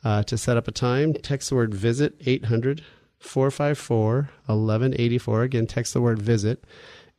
uh, 0.04 0.24
to 0.24 0.36
set 0.36 0.56
up 0.56 0.68
a 0.68 0.72
time. 0.72 1.14
Text 1.14 1.48
the 1.48 1.54
word 1.54 1.74
visit 1.74 2.14
800 2.26 2.82
454 3.20 4.30
1184. 4.46 5.42
Again, 5.42 5.66
text 5.66 5.94
the 5.94 6.00
word 6.00 6.20
visit 6.20 6.64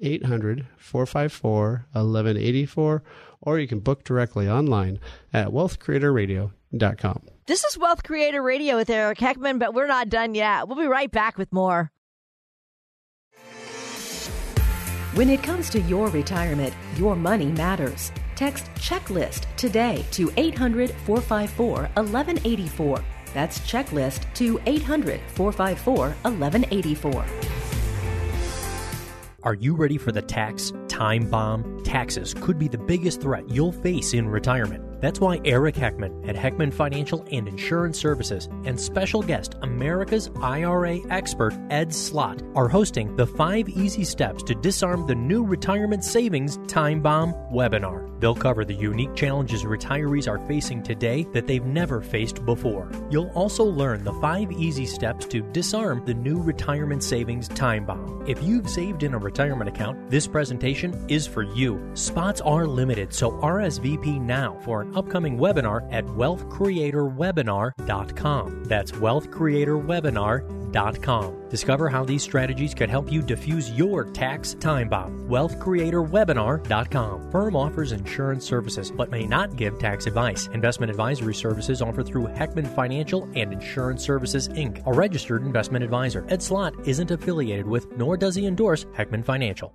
800 0.01 0.67
454 0.77 1.85
1184, 1.93 3.03
or 3.41 3.59
you 3.59 3.67
can 3.67 3.79
book 3.79 4.03
directly 4.03 4.49
online 4.49 4.99
at 5.31 5.47
wealthcreatorradio.com. 5.49 7.21
This 7.45 7.63
is 7.63 7.77
Wealth 7.77 8.03
Creator 8.03 8.41
Radio 8.41 8.75
with 8.75 8.89
Eric 8.89 9.19
Heckman, 9.19 9.59
but 9.59 9.73
we're 9.73 9.87
not 9.87 10.09
done 10.09 10.35
yet. 10.35 10.67
We'll 10.67 10.77
be 10.77 10.87
right 10.87 11.11
back 11.11 11.37
with 11.37 11.51
more. 11.53 11.91
When 15.13 15.29
it 15.29 15.43
comes 15.43 15.69
to 15.71 15.81
your 15.81 16.07
retirement, 16.07 16.73
your 16.95 17.17
money 17.17 17.47
matters. 17.47 18.13
Text 18.35 18.65
checklist 18.75 19.45
today 19.57 20.05
to 20.11 20.31
800 20.37 20.91
454 21.05 21.73
1184. 21.95 23.03
That's 23.33 23.59
checklist 23.59 24.31
to 24.35 24.59
800 24.65 25.21
454 25.35 25.95
1184. 25.95 27.25
Are 29.43 29.55
you 29.55 29.73
ready 29.73 29.97
for 29.97 30.11
the 30.11 30.21
tax 30.21 30.71
time 30.87 31.27
bomb? 31.27 31.83
Taxes 31.83 32.35
could 32.35 32.59
be 32.59 32.67
the 32.67 32.77
biggest 32.77 33.21
threat 33.21 33.49
you'll 33.49 33.71
face 33.71 34.13
in 34.13 34.29
retirement. 34.29 34.90
That's 35.01 35.19
why 35.19 35.41
Eric 35.43 35.75
Heckman 35.75 36.29
at 36.29 36.35
Heckman 36.35 36.71
Financial 36.71 37.25
and 37.31 37.47
Insurance 37.47 37.99
Services 37.99 38.47
and 38.65 38.79
special 38.79 39.23
guest 39.23 39.55
America's 39.63 40.29
IRA 40.41 40.99
expert 41.09 41.57
Ed 41.71 41.91
Slott 41.91 42.43
are 42.55 42.67
hosting 42.67 43.15
the 43.15 43.25
5 43.25 43.67
easy 43.69 44.03
steps 44.03 44.43
to 44.43 44.53
disarm 44.53 45.07
the 45.07 45.15
new 45.15 45.43
retirement 45.43 46.03
savings 46.03 46.57
time 46.67 47.01
bomb 47.01 47.33
webinar. 47.51 48.07
They'll 48.21 48.35
cover 48.35 48.63
the 48.63 48.75
unique 48.75 49.15
challenges 49.15 49.63
retirees 49.63 50.27
are 50.27 50.37
facing 50.47 50.83
today 50.83 51.25
that 51.33 51.47
they've 51.47 51.65
never 51.65 52.01
faced 52.01 52.45
before. 52.45 52.91
You'll 53.09 53.31
also 53.31 53.63
learn 53.63 54.03
the 54.03 54.13
5 54.13 54.51
easy 54.51 54.85
steps 54.85 55.25
to 55.27 55.41
disarm 55.41 56.05
the 56.05 56.13
new 56.13 56.39
retirement 56.39 57.03
savings 57.03 57.47
time 57.47 57.85
bomb. 57.85 58.23
If 58.27 58.43
you've 58.43 58.69
saved 58.69 59.01
in 59.01 59.15
a 59.15 59.17
retirement 59.17 59.67
account, 59.67 60.11
this 60.11 60.27
presentation 60.27 60.93
is 61.07 61.25
for 61.25 61.41
you. 61.41 61.81
Spots 61.95 62.39
are 62.41 62.67
limited, 62.67 63.11
so 63.11 63.31
RSVP 63.31 64.21
now 64.21 64.59
for 64.63 64.81
an 64.81 64.90
upcoming 64.95 65.37
webinar 65.37 65.87
at 65.91 66.05
wealthcreatorwebinar.com. 66.05 68.63
That's 68.65 68.91
wealthcreatorwebinar.com. 68.91 71.49
Discover 71.49 71.89
how 71.89 72.05
these 72.05 72.23
strategies 72.23 72.73
can 72.73 72.89
help 72.89 73.11
you 73.11 73.21
diffuse 73.21 73.69
your 73.71 74.05
tax 74.05 74.53
time 74.53 74.87
bomb. 74.87 75.27
Wealthcreatorwebinar.com. 75.27 77.31
Firm 77.31 77.55
offers 77.57 77.91
insurance 77.91 78.45
services 78.45 78.89
but 78.89 79.11
may 79.11 79.25
not 79.25 79.57
give 79.57 79.77
tax 79.79 80.07
advice. 80.07 80.47
Investment 80.53 80.89
advisory 80.89 81.35
services 81.35 81.81
offered 81.81 82.07
through 82.07 82.27
Heckman 82.27 82.73
Financial 82.73 83.27
and 83.35 83.51
Insurance 83.51 84.01
Services 84.03 84.47
Inc., 84.49 84.81
a 84.85 84.93
registered 84.93 85.43
investment 85.43 85.83
advisor. 85.83 86.25
Ed 86.29 86.41
Slott 86.41 86.73
isn't 86.87 87.11
affiliated 87.11 87.67
with 87.67 87.91
nor 87.97 88.15
does 88.15 88.35
he 88.35 88.45
endorse 88.45 88.85
Heckman 88.97 89.25
Financial. 89.25 89.73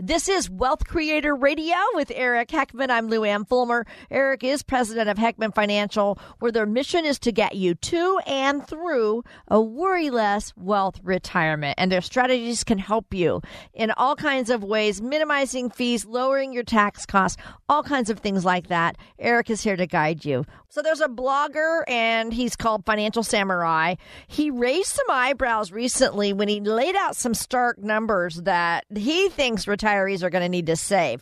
This 0.00 0.28
is 0.28 0.50
Wealth 0.50 0.88
Creator 0.88 1.36
Radio 1.36 1.76
with 1.94 2.10
Eric 2.12 2.48
Heckman. 2.48 2.90
I'm 2.90 3.06
Lou 3.06 3.22
Ann 3.22 3.44
Fulmer. 3.44 3.86
Eric 4.10 4.42
is 4.42 4.64
president 4.64 5.08
of 5.08 5.16
Heckman 5.16 5.54
Financial, 5.54 6.18
where 6.40 6.50
their 6.50 6.66
mission 6.66 7.04
is 7.04 7.20
to 7.20 7.30
get 7.30 7.54
you 7.54 7.76
to 7.76 8.18
and 8.26 8.66
through 8.66 9.22
a 9.46 9.60
worry 9.60 10.10
less 10.10 10.52
wealth 10.56 10.98
retirement. 11.04 11.76
And 11.78 11.92
their 11.92 12.00
strategies 12.00 12.64
can 12.64 12.78
help 12.78 13.14
you 13.14 13.40
in 13.72 13.92
all 13.92 14.16
kinds 14.16 14.50
of 14.50 14.64
ways, 14.64 15.00
minimizing 15.00 15.70
fees, 15.70 16.04
lowering 16.04 16.52
your 16.52 16.64
tax 16.64 17.06
costs, 17.06 17.40
all 17.68 17.84
kinds 17.84 18.10
of 18.10 18.18
things 18.18 18.44
like 18.44 18.66
that. 18.66 18.96
Eric 19.20 19.48
is 19.48 19.62
here 19.62 19.76
to 19.76 19.86
guide 19.86 20.24
you. 20.24 20.44
So 20.70 20.82
there's 20.82 21.00
a 21.00 21.06
blogger 21.06 21.84
and 21.86 22.32
he's 22.34 22.56
called 22.56 22.84
Financial 22.84 23.22
Samurai. 23.22 23.94
He 24.26 24.50
raised 24.50 24.88
some 24.88 25.06
eyebrows 25.08 25.70
recently 25.70 26.32
when 26.32 26.48
he 26.48 26.58
laid 26.58 26.96
out 26.96 27.14
some 27.14 27.32
stark 27.32 27.78
numbers 27.78 28.42
that 28.42 28.86
he 28.92 29.28
thinks 29.28 29.68
retirees 29.84 30.22
are 30.22 30.30
going 30.30 30.42
to 30.42 30.48
need 30.48 30.66
to 30.66 30.76
save. 30.76 31.20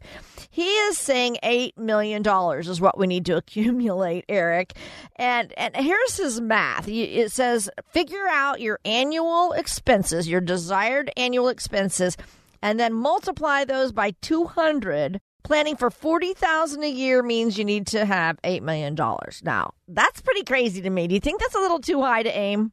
He 0.51 0.69
is 0.69 0.99
saying 0.99 1.39
$8 1.43 1.77
million 1.79 2.23
is 2.59 2.81
what 2.81 2.99
we 2.99 3.07
need 3.07 3.27
to 3.27 3.37
accumulate, 3.39 4.25
Eric. 4.29 4.75
And, 5.17 5.53
and 5.57 5.75
here's 5.77 6.17
his 6.17 6.41
math. 6.41 6.89
It 6.89 7.33
says 7.33 7.71
figure 7.91 8.27
out 8.29 8.61
your 8.61 8.79
annual 8.85 9.53
expenses, 9.53 10.29
your 10.29 10.41
desired 10.41 11.11
annual 11.17 11.49
expenses, 11.49 12.17
and 12.61 12.79
then 12.79 12.93
multiply 12.93 13.65
those 13.65 13.93
by 13.93 14.13
200 14.23 15.21
planning 15.43 15.77
for 15.77 15.91
40,000 15.91 16.83
a 16.85 16.89
year 16.89 17.23
means 17.23 17.59
you 17.59 17.65
need 17.65 17.87
to 17.89 18.05
have 18.05 18.39
8 18.45 18.63
million 18.63 18.95
dollars. 18.95 19.43
Now, 19.45 19.75
that's 19.89 20.21
pretty 20.21 20.45
crazy 20.45 20.81
to 20.83 20.91
me. 20.91 21.09
Do 21.09 21.15
you 21.15 21.21
think 21.21 21.41
that's 21.41 21.55
a 21.55 21.61
little 21.61 21.81
too 21.81 22.01
high 22.01 22.23
to 22.23 22.31
aim? 22.31 22.73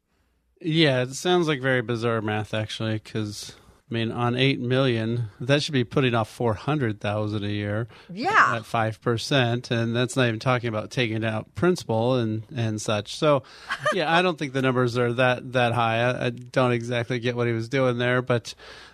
Yeah, 0.62 1.02
it 1.04 1.14
sounds 1.14 1.48
like 1.48 1.62
very 1.62 1.82
bizarre 1.82 2.22
math 2.22 2.54
actually 2.54 3.00
cuz 3.00 3.56
I 3.90 3.94
mean, 3.94 4.12
on 4.12 4.36
eight 4.36 4.60
million, 4.60 5.30
that 5.40 5.64
should 5.64 5.74
be 5.74 5.84
putting 5.84 6.14
off 6.14 6.30
four 6.30 6.54
hundred 6.54 7.00
thousand 7.00 7.44
a 7.44 7.50
year. 7.50 7.88
Yeah, 8.14 8.58
at 8.58 8.66
five 8.66 9.02
percent, 9.02 9.72
and 9.72 9.96
that's 9.96 10.16
not 10.16 10.28
even 10.28 10.40
talking 10.40 10.70
about 10.70 10.92
taking 10.92 11.26
out 11.26 11.56
principal 11.56 12.16
and 12.16 12.44
and 12.56 12.80
such. 12.80 13.16
So, 13.16 13.42
yeah, 13.94 14.14
I 14.14 14.22
don't 14.22 14.38
think 14.38 14.54
the 14.54 14.62
numbers 14.62 14.96
are 14.98 15.14
that 15.14 15.54
that 15.54 15.74
high. 15.74 16.02
I, 16.02 16.26
I 16.28 16.30
don't 16.30 16.72
exactly 16.72 17.18
get 17.20 17.36
what 17.36 17.48
he 17.48 17.54
was 17.54 17.68
doing 17.68 17.98
there, 17.98 18.22
but 18.22 18.54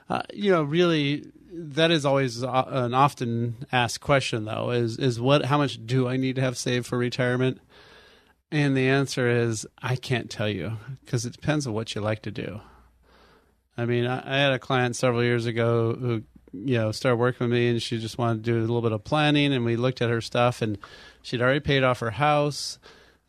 uh, 0.10 0.22
you 0.34 0.52
know, 0.52 0.64
really, 0.64 1.26
that 1.52 1.92
is 1.92 2.06
always 2.06 2.42
an 2.42 2.94
often 2.94 3.66
asked 3.74 4.00
question, 4.00 4.46
though. 4.46 4.72
Is 4.72 4.98
is 4.98 5.20
what? 5.20 5.46
How 5.46 5.58
much 5.58 5.86
do 5.86 6.08
I 6.08 6.16
need 6.16 6.38
to 6.38 6.42
have 6.42 6.58
saved 6.58 6.86
for 6.86 6.98
retirement? 6.98 7.60
And 8.50 8.78
the 8.78 8.88
answer 8.88 9.28
is 9.28 9.68
I 9.82 9.98
can't 9.98 10.30
tell 10.30 10.48
you 10.48 10.78
because 11.04 11.26
it 11.26 11.34
depends 11.34 11.68
on 11.68 11.74
what 11.74 11.96
you 11.96 12.00
like 12.00 12.22
to 12.22 12.32
do. 12.32 12.62
I 13.78 13.86
mean, 13.86 14.06
I, 14.06 14.22
I 14.26 14.38
had 14.38 14.54
a 14.54 14.60
client 14.60 14.96
several 14.96 15.24
years 15.24 15.46
ago 15.46 15.94
who, 15.94 16.24
you 16.54 16.78
know, 16.78 16.92
started 16.92 17.18
working 17.18 17.48
with 17.48 17.58
me 17.58 17.70
and 17.70 17.82
she 17.82 18.00
just 18.00 18.18
wanted 18.18 18.44
to 18.44 18.52
do 18.52 18.60
a 18.60 18.62
little 18.62 18.82
bit 18.82 18.92
of 18.92 19.04
planning. 19.04 19.54
And 19.54 19.66
we 19.66 19.76
looked 19.76 20.02
at 20.02 20.10
her 20.10 20.22
stuff 20.22 20.62
and 20.62 20.78
she'd 21.22 21.42
already 21.42 21.60
paid 21.60 21.84
off 21.84 22.00
her 22.00 22.12
house. 22.12 22.80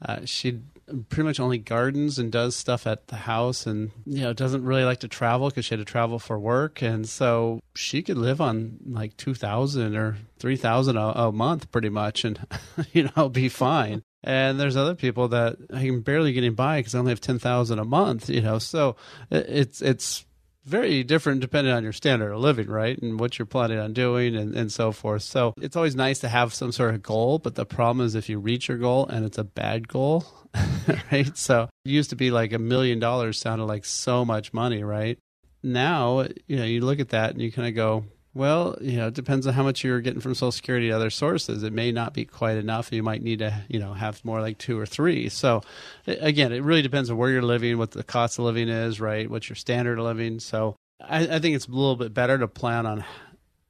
Uh, 0.01 0.21
she 0.25 0.61
pretty 1.09 1.25
much 1.25 1.41
only 1.41 1.59
gardens 1.59 2.19
and 2.19 2.31
does 2.31 2.55
stuff 2.55 2.87
at 2.87 3.09
the 3.09 3.17
house 3.17 3.67
and 3.67 3.91
you 4.05 4.21
know 4.21 4.33
doesn't 4.33 4.65
really 4.65 4.85
like 4.85 5.01
to 5.01 5.09
travel 5.09 5.49
because 5.49 5.65
she 5.65 5.75
had 5.75 5.81
to 5.81 5.85
travel 5.85 6.17
for 6.17 6.39
work 6.39 6.81
and 6.81 7.09
so 7.09 7.59
she 7.75 8.03
could 8.03 8.17
live 8.17 8.41
on 8.41 8.79
like 8.87 9.17
2000 9.17 9.97
or 9.97 10.17
3000 10.39 10.97
a 10.97 11.33
month 11.33 11.73
pretty 11.73 11.89
much 11.89 12.25
and 12.25 12.39
you 12.93 13.11
know 13.17 13.29
be 13.29 13.49
fine 13.49 14.01
and 14.27 14.59
there's 14.59 14.77
other 14.77 14.97
people 14.97 15.29
that 15.29 15.57
I'm 15.73 16.01
barely 16.01 16.33
getting 16.33 16.55
by 16.55 16.81
because 16.81 16.95
I 16.95 16.99
only 16.99 17.13
have 17.13 17.21
ten 17.21 17.39
thousand 17.39 17.79
a 17.79 17.85
month. 17.85 18.29
You 18.29 18.41
know, 18.41 18.59
so 18.59 18.97
it's 19.31 19.81
it's 19.81 20.27
very 20.67 21.05
different 21.05 21.41
depending 21.41 21.73
on 21.73 21.85
your 21.85 21.93
standard 21.93 22.33
of 22.33 22.41
living, 22.41 22.69
right? 22.69 23.01
And 23.01 23.19
what 23.19 23.39
you're 23.39 23.47
planning 23.47 23.79
on 23.79 23.93
doing 23.93 24.35
and, 24.35 24.55
and 24.55 24.71
so 24.71 24.93
forth. 24.93 25.23
So 25.23 25.55
it's 25.61 25.77
always 25.77 25.95
nice 25.95 26.19
to 26.21 26.29
have 26.29 26.53
some 26.53 26.73
sort 26.73 26.95
of 26.95 27.03
goal, 27.03 27.39
but 27.39 27.55
the 27.55 27.65
problem 27.65 28.05
is 28.05 28.15
if 28.15 28.29
you 28.29 28.41
reach 28.41 28.69
your 28.69 28.79
goal 28.79 29.07
and 29.07 29.25
it's 29.25 29.39
a 29.39 29.45
bad 29.45 29.87
goal, 29.89 30.27
right? 31.13 31.37
So 31.37 31.69
it 31.85 31.91
used 31.91 32.11
to 32.11 32.17
be 32.17 32.31
like 32.31 32.53
a 32.53 32.59
million 32.59 32.99
dollars 32.99 33.39
sounded 33.39 33.67
like 33.67 33.85
so 33.85 34.25
much 34.25 34.53
money, 34.53 34.83
right? 34.83 35.19
Now, 35.63 36.27
you 36.47 36.57
know, 36.57 36.65
you 36.65 36.81
look 36.81 37.01
at 37.01 37.11
that 37.11 37.31
and 37.31 37.41
you 37.41 37.51
kind 37.53 37.69
of 37.69 37.75
go, 37.75 38.05
well, 38.37 38.77
you 38.83 38.99
know, 38.99 39.07
it 39.07 39.15
depends 39.15 39.47
on 39.47 39.55
how 39.55 39.63
much 39.63 39.83
you're 39.83 40.03
getting 40.03 40.21
from 40.21 40.35
Social 40.35 40.53
Security 40.53 40.89
and 40.89 40.95
other 40.95 41.09
sources. 41.09 41.63
It 41.63 41.73
may 41.73 41.91
not 41.91 42.13
be 42.13 42.27
quite 42.27 42.59
enough. 42.59 42.93
You 42.93 43.03
might 43.03 43.23
need 43.23 43.39
to, 43.39 43.65
you 43.69 43.81
know, 43.81 43.95
have 43.95 44.23
more 44.27 44.43
like 44.43 44.59
two 44.59 44.79
or 44.79 44.85
three. 44.85 45.31
So, 45.31 45.63
again, 46.07 46.53
it 46.53 46.63
really 46.63 46.83
depends 46.83 47.09
on 47.09 47.17
where 47.17 47.31
you're 47.31 47.43
living, 47.43 47.79
what 47.79 47.93
the 47.93 48.05
cost 48.05 48.39
of 48.39 48.45
living 48.45 48.69
is, 48.69 49.01
right? 49.01 49.31
What's 49.31 49.49
your 49.49 49.57
standard 49.57 49.99
of 49.99 50.05
living. 50.05 50.39
So, 50.39 50.77
I, 51.01 51.37
I 51.37 51.39
think 51.39 51.57
it's 51.57 51.67
a 51.67 51.71
little 51.71 51.97
bit 51.97 52.13
better 52.13 52.37
to 52.37 52.47
plan 52.47 52.85
on 52.85 53.05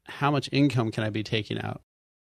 how 0.09 0.33
much 0.33 0.49
income 0.53 0.91
can 0.91 1.05
I 1.05 1.11
be 1.11 1.23
taking 1.23 1.61
out. 1.61 1.81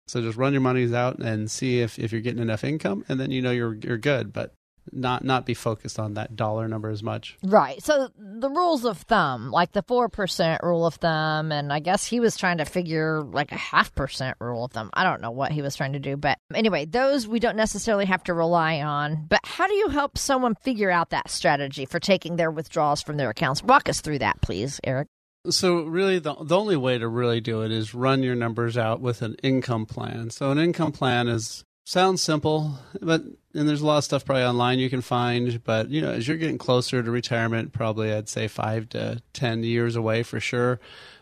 So 0.09 0.21
just 0.21 0.39
run 0.39 0.53
your 0.53 0.63
monies 0.63 0.93
out 0.93 1.19
and 1.19 1.51
see 1.51 1.81
if, 1.81 1.99
if 1.99 2.13
you're 2.13 2.21
getting 2.21 2.43
enough 2.43 2.65
income, 2.65 3.05
and 3.09 3.19
then 3.19 3.31
you 3.31 3.43
know 3.43 3.51
you're 3.51 3.75
you're 3.75 3.99
good. 3.99 4.33
But 4.33 4.53
not 4.93 5.25
not 5.25 5.47
be 5.47 5.55
focused 5.55 5.99
on 5.99 6.15
that 6.15 6.37
dollar 6.37 6.69
number 6.69 6.91
as 6.91 7.03
much. 7.03 7.37
Right. 7.43 7.83
So 7.83 8.09
the 8.19 8.51
rules 8.51 8.85
of 8.85 8.99
thumb, 8.99 9.51
like 9.51 9.73
the 9.73 9.83
four 9.83 10.09
percent 10.09 10.63
rule 10.63 10.87
of 10.87 10.95
thumb, 10.95 11.53
and 11.53 11.73
I 11.73 11.81
guess 11.81 12.05
he 12.05 12.21
was 12.21 12.37
trying 12.37 12.59
to 12.59 12.65
figure 12.65 13.23
like 13.23 13.53
a 13.53 13.57
half 13.57 13.95
percent 13.95 14.37
rule 14.41 14.65
of 14.65 14.73
thumb. 14.73 14.91
I 14.95 15.05
don't 15.05 15.21
know 15.21 15.31
what 15.31 15.53
he 15.53 15.63
was 15.63 15.77
trying 15.77 15.93
to 15.95 15.99
do, 15.99 16.17
but 16.17 16.39
anyway, 16.55 16.85
those 16.85 17.27
we 17.27 17.41
don't 17.41 17.57
necessarily 17.57 18.07
have 18.07 18.25
to 18.25 18.35
rely 18.35 18.81
on. 18.81 19.27
But 19.29 19.41
how 19.45 19.67
do 19.67 19.75
you 19.75 19.89
help 19.89 20.19
someone 20.19 20.55
figure 20.55 20.91
out 20.91 21.11
that 21.11 21.31
strategy 21.31 21.87
for 21.87 22.01
taking 22.01 22.37
their 22.37 22.51
withdrawals 22.51 23.03
from 23.03 23.17
their 23.17 23.31
accounts? 23.31 23.63
Walk 23.63 23.89
us 23.89 24.01
through 24.01 24.21
that, 24.21 24.41
please, 24.41 24.81
Eric. 24.85 25.09
So 25.51 25.83
really 25.83 26.19
the 26.19 26.35
the 26.41 26.59
only 26.59 26.77
way 26.77 26.99
to 26.99 27.07
really 27.07 27.41
do 27.41 27.63
it 27.63 27.71
is 27.71 27.95
run 27.95 28.23
your 28.23 28.35
numbers 28.35 28.77
out 28.77 29.01
with 29.01 29.23
an 29.23 29.37
income 29.43 29.87
plan. 29.87 30.31
So 30.31 30.51
an 30.51 30.59
income 30.59 30.93
plan 30.93 31.29
is 31.29 31.65
sounds 31.87 32.21
simple, 32.21 32.79
but 33.01 33.23
and 33.55 33.67
there's 33.67 33.81
a 33.81 33.87
lot 33.87 33.99
of 33.99 34.05
stuff 34.05 34.25
probably 34.25 34.43
online 34.43 34.79
you 34.79 34.91
can 34.91 35.01
find. 35.01 35.63
But 35.65 35.89
you 35.89 36.03
know, 36.03 36.11
as 36.11 36.29
you're 36.29 36.37
getting 36.37 36.59
closer 36.59 37.03
to 37.03 37.11
retirement, 37.11 37.73
probably 37.73 38.13
I'd 38.13 38.29
say 38.29 38.49
five 38.49 38.89
to 38.91 39.23
ten 39.33 39.63
years 39.63 39.97
away 39.97 40.23
for 40.23 40.41
sure. 40.41 40.79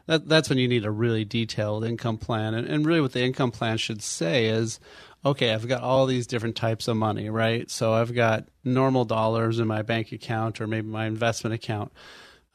That 0.06 0.28
that's 0.28 0.48
when 0.48 0.58
you 0.58 0.66
need 0.66 0.84
a 0.84 0.90
really 0.90 1.24
detailed 1.24 1.84
income 1.84 2.18
plan. 2.18 2.54
And, 2.54 2.66
and 2.66 2.84
really, 2.84 3.00
what 3.00 3.12
the 3.12 3.22
income 3.22 3.52
plan 3.52 3.76
should 3.76 4.02
say 4.02 4.46
is, 4.46 4.80
okay, 5.24 5.52
I've 5.52 5.68
got 5.68 5.82
all 5.82 6.06
these 6.06 6.26
different 6.26 6.56
types 6.56 6.88
of 6.88 6.96
money, 6.96 7.30
right? 7.30 7.70
So 7.70 7.92
I've 7.92 8.14
got 8.14 8.48
normal 8.64 9.04
dollars 9.04 9.60
in 9.60 9.68
my 9.68 9.82
bank 9.82 10.12
account 10.12 10.60
or 10.60 10.66
maybe 10.66 10.88
my 10.88 11.06
investment 11.06 11.54
account. 11.54 11.92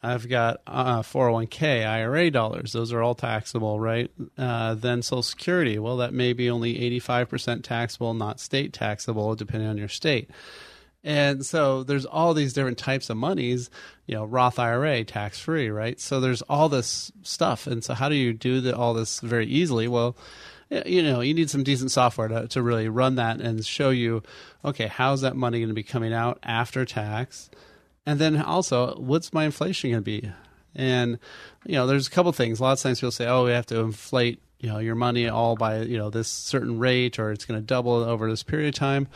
I've 0.02 0.28
got 0.28 0.62
uh, 0.66 1.02
401k, 1.02 1.86
IRA 1.86 2.30
dollars. 2.30 2.72
Those 2.72 2.92
are 2.92 3.02
all 3.02 3.14
taxable, 3.14 3.78
right? 3.78 4.10
Uh, 4.38 4.74
then 4.74 5.02
Social 5.02 5.22
Security. 5.22 5.78
Well, 5.78 5.98
that 5.98 6.14
may 6.14 6.32
be 6.32 6.48
only 6.48 6.74
85% 7.00 7.62
taxable, 7.62 8.14
not 8.14 8.40
state 8.40 8.72
taxable, 8.72 9.34
depending 9.34 9.68
on 9.68 9.76
your 9.76 9.88
state. 9.88 10.30
And 11.02 11.44
so 11.44 11.82
there's 11.82 12.06
all 12.06 12.34
these 12.34 12.52
different 12.52 12.78
types 12.78 13.10
of 13.10 13.16
monies, 13.16 13.70
you 14.06 14.14
know, 14.14 14.24
Roth 14.24 14.58
IRA, 14.58 15.04
tax 15.04 15.38
free, 15.38 15.70
right? 15.70 15.98
So 16.00 16.20
there's 16.20 16.42
all 16.42 16.68
this 16.68 17.10
stuff. 17.22 17.66
And 17.66 17.82
so 17.82 17.94
how 17.94 18.08
do 18.08 18.14
you 18.14 18.32
do 18.32 18.60
the, 18.60 18.76
all 18.76 18.94
this 18.94 19.20
very 19.20 19.46
easily? 19.46 19.88
Well, 19.88 20.16
you 20.86 21.02
know, 21.02 21.20
you 21.20 21.34
need 21.34 21.50
some 21.50 21.64
decent 21.64 21.90
software 21.90 22.28
to, 22.28 22.48
to 22.48 22.62
really 22.62 22.88
run 22.88 23.16
that 23.16 23.40
and 23.40 23.64
show 23.64 23.90
you, 23.90 24.22
okay, 24.64 24.86
how's 24.86 25.22
that 25.22 25.36
money 25.36 25.58
going 25.58 25.68
to 25.68 25.74
be 25.74 25.82
coming 25.82 26.12
out 26.12 26.38
after 26.42 26.84
tax? 26.84 27.50
And 28.06 28.18
then 28.18 28.40
also, 28.40 28.96
what's 28.96 29.32
my 29.32 29.44
inflation 29.44 29.90
going 29.90 30.02
to 30.02 30.04
be? 30.04 30.32
And 30.74 31.18
you 31.66 31.74
know, 31.74 31.86
there's 31.86 32.06
a 32.06 32.10
couple 32.10 32.32
things. 32.32 32.60
A 32.60 32.62
lot 32.62 32.72
of 32.72 32.80
times 32.80 33.00
people 33.00 33.10
say, 33.10 33.26
"Oh, 33.26 33.44
we 33.44 33.50
have 33.50 33.66
to 33.66 33.80
inflate 33.80 34.40
you 34.60 34.68
know 34.68 34.78
your 34.78 34.94
money 34.94 35.28
all 35.28 35.56
by 35.56 35.82
you 35.82 35.98
know 35.98 36.10
this 36.10 36.28
certain 36.28 36.78
rate, 36.78 37.18
or 37.18 37.32
it's 37.32 37.44
going 37.44 37.60
to 37.60 37.66
double 37.66 37.92
over 37.92 38.30
this 38.30 38.42
period 38.42 38.68
of 38.68 38.78
time." 38.78 39.08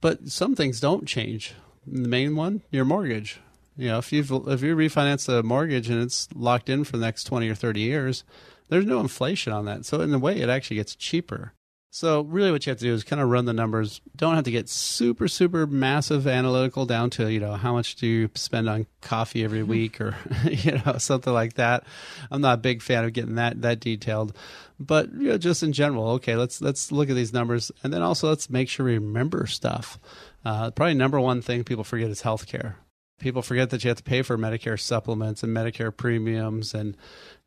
But 0.00 0.28
some 0.28 0.54
things 0.54 0.80
don't 0.80 1.06
change. 1.06 1.54
The 1.86 2.08
main 2.08 2.36
one, 2.36 2.62
your 2.70 2.84
mortgage. 2.84 3.40
You 3.76 3.88
know, 3.88 3.98
if 3.98 4.12
you 4.12 4.20
if 4.20 4.62
you 4.62 4.76
refinance 4.76 5.28
a 5.28 5.42
mortgage 5.42 5.88
and 5.88 6.02
it's 6.02 6.28
locked 6.34 6.68
in 6.68 6.84
for 6.84 6.96
the 6.96 7.04
next 7.04 7.24
twenty 7.24 7.48
or 7.48 7.54
thirty 7.54 7.80
years, 7.80 8.24
there's 8.68 8.86
no 8.86 9.00
inflation 9.00 9.52
on 9.52 9.64
that. 9.66 9.84
So 9.84 10.00
in 10.00 10.12
a 10.12 10.18
way, 10.18 10.40
it 10.40 10.48
actually 10.48 10.76
gets 10.76 10.94
cheaper. 10.94 11.52
So 11.94 12.22
really 12.22 12.50
what 12.50 12.64
you 12.64 12.70
have 12.70 12.78
to 12.78 12.86
do 12.86 12.94
is 12.94 13.04
kind 13.04 13.20
of 13.20 13.28
run 13.28 13.44
the 13.44 13.52
numbers. 13.52 14.00
Don't 14.16 14.34
have 14.34 14.44
to 14.44 14.50
get 14.50 14.70
super, 14.70 15.28
super 15.28 15.66
massive 15.66 16.26
analytical 16.26 16.86
down 16.86 17.10
to, 17.10 17.30
you 17.30 17.38
know, 17.38 17.52
how 17.52 17.74
much 17.74 17.96
do 17.96 18.06
you 18.06 18.30
spend 18.34 18.66
on 18.66 18.86
coffee 19.02 19.44
every 19.44 19.62
week 19.74 20.00
or, 20.00 20.16
you 20.50 20.72
know, 20.72 20.96
something 20.96 21.34
like 21.34 21.54
that. 21.54 21.84
I'm 22.30 22.40
not 22.40 22.54
a 22.54 22.62
big 22.62 22.80
fan 22.80 23.04
of 23.04 23.12
getting 23.12 23.34
that, 23.34 23.60
that 23.60 23.80
detailed, 23.80 24.34
but 24.80 25.12
you 25.12 25.28
know, 25.28 25.36
just 25.36 25.62
in 25.62 25.74
general, 25.74 26.12
okay, 26.12 26.34
let's, 26.34 26.62
let's 26.62 26.90
look 26.90 27.10
at 27.10 27.14
these 27.14 27.34
numbers 27.34 27.70
and 27.84 27.92
then 27.92 28.00
also 28.00 28.30
let's 28.30 28.48
make 28.48 28.70
sure 28.70 28.86
we 28.86 28.94
remember 28.94 29.46
stuff. 29.46 29.98
Uh, 30.46 30.70
probably 30.70 30.94
number 30.94 31.20
one 31.20 31.42
thing 31.42 31.62
people 31.62 31.84
forget 31.84 32.08
is 32.08 32.22
healthcare 32.22 32.76
people 33.18 33.40
forget 33.40 33.70
that 33.70 33.84
you 33.84 33.88
have 33.88 33.96
to 33.96 34.02
pay 34.02 34.22
for 34.22 34.36
Medicare 34.36 34.78
supplements 34.78 35.42
and 35.42 35.56
Medicare 35.56 35.96
premiums 35.96 36.74
and 36.74 36.96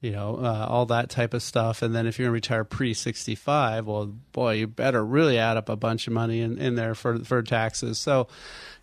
you 0.02 0.12
know 0.12 0.38
uh, 0.38 0.66
all 0.68 0.86
that 0.88 1.10
type 1.10 1.34
of 1.34 1.44
stuff. 1.44 1.82
And 1.82 1.94
then 1.94 2.08
if 2.08 2.18
you're 2.18 2.26
going 2.26 2.42
to 2.42 2.48
retire 2.48 2.64
pre 2.64 2.94
65, 2.94 3.86
well, 3.86 4.08
boy, 4.32 4.54
you 4.54 4.68
better 4.68 5.06
really 5.06 5.38
add 5.38 5.58
up 5.58 5.70
a 5.70 5.76
bunch 5.76 6.08
of 6.08 6.14
money 6.14 6.42
in, 6.42 6.58
in 6.58 6.76
there 6.76 6.96
for 6.96 7.20
for 7.20 7.44
taxes. 7.44 8.00
So, 8.00 8.28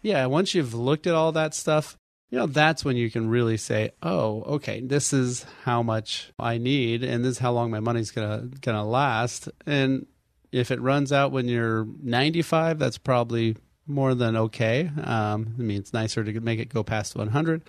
yeah, 0.02 0.26
once 0.26 0.54
you've 0.54 0.74
looked 0.74 1.06
at 1.06 1.14
all 1.14 1.32
that 1.32 1.54
stuff. 1.54 1.96
You 2.30 2.38
know, 2.38 2.46
that's 2.46 2.82
when 2.82 2.96
you 2.96 3.10
can 3.10 3.28
really 3.28 3.58
say, 3.58 3.90
"Oh, 4.02 4.42
okay, 4.54 4.80
this 4.80 5.12
is 5.12 5.44
how 5.64 5.82
much 5.82 6.32
I 6.38 6.56
need, 6.56 7.04
and 7.04 7.22
this 7.22 7.32
is 7.32 7.38
how 7.38 7.52
long 7.52 7.70
my 7.70 7.80
money's 7.80 8.10
gonna 8.10 8.48
gonna 8.62 8.86
last." 8.86 9.50
And 9.66 10.06
if 10.50 10.70
it 10.70 10.80
runs 10.80 11.12
out 11.12 11.30
when 11.30 11.46
you're 11.46 11.86
95, 12.02 12.78
that's 12.78 12.96
probably 12.96 13.56
more 13.86 14.14
than 14.14 14.36
okay. 14.36 14.90
Um, 15.02 15.54
I 15.58 15.62
mean, 15.62 15.78
it's 15.78 15.92
nicer 15.92 16.24
to 16.24 16.40
make 16.40 16.58
it 16.58 16.68
go 16.68 16.82
past 16.82 17.16
100. 17.16 17.62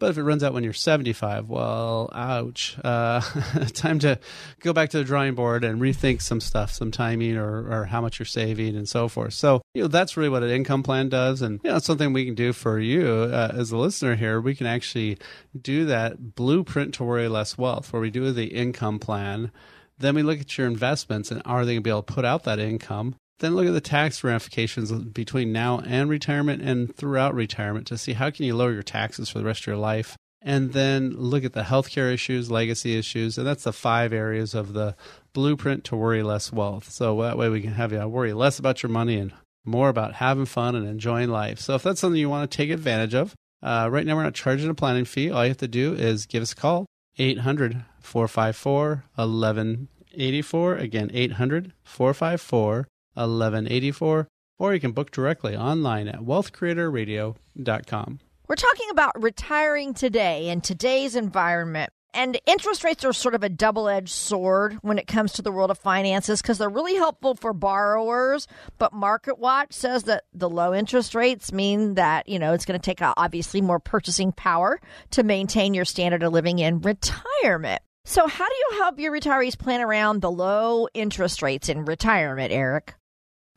But 0.00 0.08
if 0.08 0.16
it 0.16 0.22
runs 0.22 0.42
out 0.42 0.54
when 0.54 0.64
you're 0.64 0.72
75, 0.72 1.50
well, 1.50 2.08
ouch. 2.14 2.78
Uh, 2.82 3.20
time 3.74 3.98
to 3.98 4.18
go 4.60 4.72
back 4.72 4.88
to 4.90 4.98
the 4.98 5.04
drawing 5.04 5.34
board 5.34 5.62
and 5.62 5.78
rethink 5.78 6.22
some 6.22 6.40
stuff, 6.40 6.72
some 6.72 6.90
timing 6.90 7.36
or, 7.36 7.70
or 7.70 7.84
how 7.84 8.00
much 8.00 8.18
you're 8.18 8.24
saving 8.24 8.76
and 8.76 8.88
so 8.88 9.08
forth. 9.08 9.34
So, 9.34 9.60
you 9.74 9.82
know, 9.82 9.88
that's 9.88 10.16
really 10.16 10.30
what 10.30 10.42
an 10.42 10.48
income 10.48 10.82
plan 10.82 11.10
does. 11.10 11.42
And, 11.42 11.60
you 11.62 11.70
know, 11.70 11.78
something 11.78 12.14
we 12.14 12.24
can 12.24 12.34
do 12.34 12.54
for 12.54 12.78
you 12.78 13.06
uh, 13.06 13.52
as 13.54 13.72
a 13.72 13.76
listener 13.76 14.16
here. 14.16 14.40
We 14.40 14.54
can 14.54 14.66
actually 14.66 15.18
do 15.60 15.84
that 15.84 16.34
blueprint 16.34 16.94
to 16.94 17.04
worry 17.04 17.28
less 17.28 17.58
wealth 17.58 17.92
where 17.92 18.00
we 18.00 18.10
do 18.10 18.32
the 18.32 18.46
income 18.46 19.00
plan. 19.00 19.52
Then 19.98 20.14
we 20.14 20.22
look 20.22 20.40
at 20.40 20.56
your 20.56 20.66
investments 20.66 21.30
and 21.30 21.42
are 21.44 21.66
they 21.66 21.72
going 21.72 21.82
to 21.82 21.82
be 21.82 21.90
able 21.90 22.04
to 22.04 22.12
put 22.14 22.24
out 22.24 22.44
that 22.44 22.58
income? 22.58 23.16
Then 23.40 23.56
look 23.56 23.66
at 23.66 23.72
the 23.72 23.80
tax 23.80 24.22
ramifications 24.22 24.92
between 24.92 25.52
now 25.52 25.80
and 25.80 26.08
retirement 26.08 26.62
and 26.62 26.94
throughout 26.94 27.34
retirement 27.34 27.86
to 27.88 27.98
see 27.98 28.12
how 28.12 28.30
can 28.30 28.44
you 28.44 28.54
lower 28.54 28.72
your 28.72 28.82
taxes 28.82 29.28
for 29.28 29.38
the 29.38 29.44
rest 29.44 29.62
of 29.62 29.66
your 29.66 29.76
life. 29.76 30.16
And 30.42 30.72
then 30.72 31.10
look 31.16 31.44
at 31.44 31.52
the 31.52 31.62
healthcare 31.62 32.12
issues 32.12 32.50
legacy 32.50 32.96
issues 32.96 33.36
and 33.36 33.46
that's 33.46 33.64
the 33.64 33.72
five 33.72 34.12
areas 34.12 34.54
of 34.54 34.72
the 34.72 34.94
blueprint 35.32 35.84
to 35.84 35.96
worry 35.96 36.22
less 36.22 36.52
wealth. 36.52 36.90
So 36.90 37.20
that 37.22 37.36
way 37.36 37.48
we 37.48 37.60
can 37.60 37.72
have 37.72 37.92
you 37.92 38.06
worry 38.06 38.32
less 38.32 38.58
about 38.58 38.82
your 38.82 38.90
money 38.90 39.18
and 39.18 39.32
more 39.64 39.88
about 39.88 40.14
having 40.14 40.46
fun 40.46 40.74
and 40.74 40.86
enjoying 40.86 41.28
life. 41.28 41.58
So 41.60 41.74
if 41.74 41.82
that's 41.82 42.00
something 42.00 42.20
you 42.20 42.30
want 42.30 42.50
to 42.50 42.56
take 42.56 42.70
advantage 42.70 43.14
of 43.14 43.34
uh, 43.62 43.88
right 43.90 44.06
now 44.06 44.16
we're 44.16 44.22
not 44.22 44.34
charging 44.34 44.70
a 44.70 44.74
planning 44.74 45.04
fee. 45.04 45.30
All 45.30 45.44
you 45.44 45.50
have 45.50 45.58
to 45.58 45.68
do 45.68 45.94
is 45.94 46.26
give 46.26 46.42
us 46.42 46.52
a 46.52 46.56
call 46.56 46.86
800 47.18 47.84
454 48.00 49.04
1184 49.16 50.76
again 50.76 51.10
800 51.12 51.72
454 51.84 52.88
1184, 53.28 54.28
or 54.58 54.74
you 54.74 54.80
can 54.80 54.92
book 54.92 55.10
directly 55.10 55.56
online 55.56 56.08
at 56.08 56.20
wealthcreatorradio.com. 56.20 58.20
We're 58.48 58.56
talking 58.56 58.90
about 58.90 59.22
retiring 59.22 59.94
today 59.94 60.48
in 60.48 60.60
today's 60.60 61.14
environment. 61.14 61.92
And 62.12 62.40
interest 62.46 62.82
rates 62.82 63.04
are 63.04 63.12
sort 63.12 63.36
of 63.36 63.44
a 63.44 63.48
double 63.48 63.88
edged 63.88 64.12
sword 64.12 64.78
when 64.82 64.98
it 64.98 65.06
comes 65.06 65.32
to 65.34 65.42
the 65.42 65.52
world 65.52 65.70
of 65.70 65.78
finances 65.78 66.42
because 66.42 66.58
they're 66.58 66.68
really 66.68 66.96
helpful 66.96 67.36
for 67.36 67.52
borrowers. 67.52 68.48
But 68.78 68.92
Market 68.92 69.38
Watch 69.38 69.72
says 69.72 70.04
that 70.04 70.24
the 70.32 70.50
low 70.50 70.74
interest 70.74 71.14
rates 71.14 71.52
mean 71.52 71.94
that, 71.94 72.28
you 72.28 72.38
know, 72.38 72.52
it's 72.52 72.64
going 72.64 72.80
to 72.80 72.84
take 72.84 73.00
uh, 73.00 73.14
obviously 73.16 73.60
more 73.60 73.78
purchasing 73.78 74.32
power 74.32 74.80
to 75.12 75.22
maintain 75.22 75.72
your 75.72 75.84
standard 75.84 76.22
of 76.22 76.32
living 76.32 76.58
in 76.58 76.80
retirement. 76.80 77.80
So, 78.04 78.26
how 78.26 78.48
do 78.48 78.54
you 78.54 78.78
help 78.78 78.98
your 78.98 79.12
retirees 79.12 79.56
plan 79.56 79.80
around 79.80 80.20
the 80.20 80.30
low 80.30 80.88
interest 80.94 81.42
rates 81.42 81.68
in 81.68 81.84
retirement, 81.84 82.50
Eric? 82.50 82.94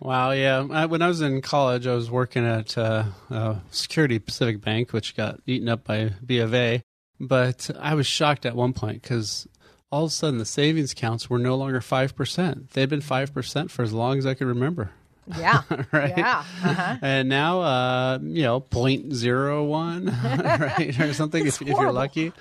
Wow, 0.04 0.32
yeah. 0.32 0.68
I, 0.70 0.86
when 0.86 1.02
I 1.02 1.08
was 1.08 1.22
in 1.22 1.42
college, 1.42 1.88
I 1.88 1.96
was 1.96 2.12
working 2.12 2.46
at 2.46 2.78
uh, 2.78 3.06
uh, 3.30 3.56
Security 3.72 4.20
Pacific 4.20 4.60
Bank, 4.60 4.92
which 4.92 5.16
got 5.16 5.40
eaten 5.48 5.70
up 5.70 5.86
by 5.86 6.12
B 6.26 6.40
of 6.40 6.54
A. 6.54 6.84
But 7.22 7.70
I 7.80 7.96
was 7.96 8.06
shocked 8.06 8.46
at 8.46 8.54
one 8.54 8.74
point 8.74 9.02
because 9.02 9.48
all 9.94 10.04
of 10.04 10.10
a 10.10 10.14
sudden 10.14 10.40
the 10.40 10.46
savings 10.46 10.92
accounts 10.92 11.30
were 11.30 11.40
no 11.40 11.56
longer 11.56 11.80
5%. 11.80 12.70
They'd 12.72 12.90
been 12.90 13.00
5% 13.00 13.72
for 13.72 13.82
as 13.82 13.94
long 13.94 14.18
as 14.18 14.26
I 14.26 14.34
could 14.34 14.48
remember. 14.48 14.92
Yeah. 15.38 15.62
right. 15.94 16.14
Yeah. 16.18 16.40
Uh-huh. 16.40 16.98
And 17.02 17.30
now, 17.30 17.62
uh, 17.62 18.20
you 18.22 18.44
know, 18.44 18.60
0.01, 18.60 20.60
right, 20.78 21.00
or 21.00 21.14
something 21.14 21.48
if, 21.48 21.62
if, 21.62 21.68
you're 21.70 21.94
lucky. 21.94 22.34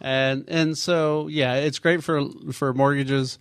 And 0.00 0.46
and 0.48 0.78
so 0.78 1.28
yeah, 1.28 1.56
it's 1.56 1.78
great 1.78 2.02
for 2.02 2.22
for 2.52 2.72
mortgages, 2.72 3.38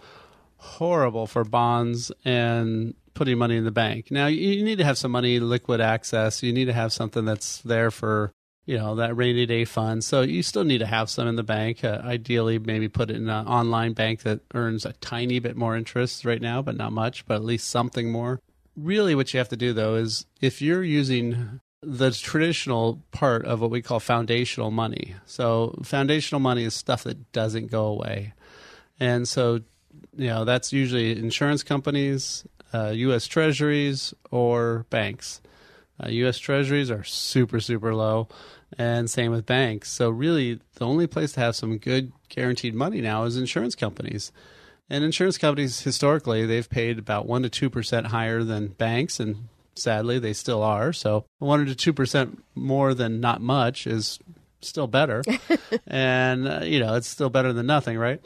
horrible 0.58 1.26
for 1.26 1.46
bonds 1.46 2.12
and 2.26 2.96
putting 3.16 3.38
money 3.38 3.58
in 3.58 3.64
the 3.64 3.72
bank. 3.72 4.12
Now 4.12 4.28
you 4.28 4.64
need 4.64 4.78
to 4.78 4.84
have 4.84 4.98
some 4.98 5.12
money 5.12 5.40
liquid 5.40 5.82
access. 5.82 6.44
You 6.44 6.54
need 6.54 6.66
to 6.66 6.74
have 6.74 6.94
something 6.94 7.26
that's 7.26 7.60
there 7.62 7.90
for 7.90 8.32
you 8.66 8.78
know 8.78 8.96
that 8.96 9.16
rainy 9.16 9.46
day 9.46 9.66
fund. 9.66 10.04
So 10.04 10.22
you 10.22 10.44
still 10.44 10.64
need 10.64 10.80
to 10.80 10.86
have 10.86 11.10
some 11.10 11.28
in 11.28 11.36
the 11.36 11.44
bank. 11.44 11.84
Uh, 11.84 12.02
ideally, 12.04 12.60
maybe 12.60 12.88
put 12.88 13.10
it 13.10 13.16
in 13.16 13.30
an 13.30 13.48
online 13.48 13.94
bank 13.94 14.22
that 14.24 14.42
earns 14.54 14.86
a 14.86 14.94
tiny 14.94 15.40
bit 15.40 15.56
more 15.56 15.76
interest 15.76 16.26
right 16.26 16.42
now, 16.42 16.62
but 16.62 16.76
not 16.76 16.92
much, 16.92 17.26
but 17.26 17.36
at 17.36 17.44
least 17.44 17.70
something 17.70 18.12
more. 18.12 18.40
Really, 18.76 19.16
what 19.16 19.34
you 19.34 19.38
have 19.40 19.50
to 19.50 19.58
do 19.58 19.74
though 19.74 19.96
is 19.96 20.26
if 20.42 20.62
you're 20.62 20.84
using 20.84 21.62
the 21.86 22.12
traditional 22.12 23.04
part 23.12 23.46
of 23.46 23.62
what 23.62 23.70
we 23.70 23.82
call 23.82 24.00
foundational 24.00 24.72
money. 24.72 25.16
So 25.26 25.80
foundational 25.84 26.40
money 26.40 26.64
is 26.64 26.74
stuff 26.74 27.04
that 27.04 27.32
doesn't 27.32 27.70
go 27.70 27.86
away. 27.86 28.34
And 29.00 29.28
so, 29.28 29.62
you 30.18 30.28
know, 30.28 30.46
that's 30.46 30.74
usually 30.74 31.18
insurance 31.18 31.62
companies, 31.62 32.46
uh, 32.76 32.90
U.S. 32.92 33.28
Treasuries 33.28 34.14
or 34.32 34.86
banks. 34.90 35.42
Uh, 36.04 36.10
U.S. 36.10 36.38
Treasuries 36.38 36.92
are 36.92 37.04
super, 37.04 37.60
super 37.60 37.96
low, 37.96 38.28
and 38.78 39.10
same 39.10 39.32
with 39.32 39.46
banks. 39.46 39.90
So, 39.90 40.10
really, 40.10 40.60
the 40.76 40.86
only 40.86 41.08
place 41.08 41.34
to 41.34 41.40
have 41.40 41.56
some 41.56 41.78
good 41.78 42.12
guaranteed 42.28 42.76
money 42.76 43.00
now 43.02 43.24
is 43.24 43.38
insurance 43.38 43.76
companies. 43.76 44.32
And 44.90 45.04
insurance 45.04 45.38
companies, 45.38 45.82
historically, 45.82 46.46
they've 46.46 46.70
paid 46.70 47.00
about 47.00 47.28
1% 47.28 47.50
to 47.50 47.70
2% 47.70 48.08
higher 48.08 48.44
than 48.44 48.68
banks, 48.68 49.20
and 49.20 49.48
sadly, 49.76 50.20
they 50.20 50.34
still 50.34 50.62
are. 50.62 50.92
So, 50.92 51.26
1% 51.42 51.76
to 51.78 51.94
2% 51.94 52.40
more 52.56 52.94
than 52.94 53.22
not 53.22 53.42
much 53.42 53.88
is 53.88 54.20
still 54.60 54.88
better. 54.88 55.24
and, 55.88 56.48
uh, 56.48 56.62
you 56.64 56.80
know, 56.80 56.96
it's 56.96 57.08
still 57.08 57.30
better 57.30 57.54
than 57.54 57.68
nothing, 57.68 57.98
right? 57.98 58.22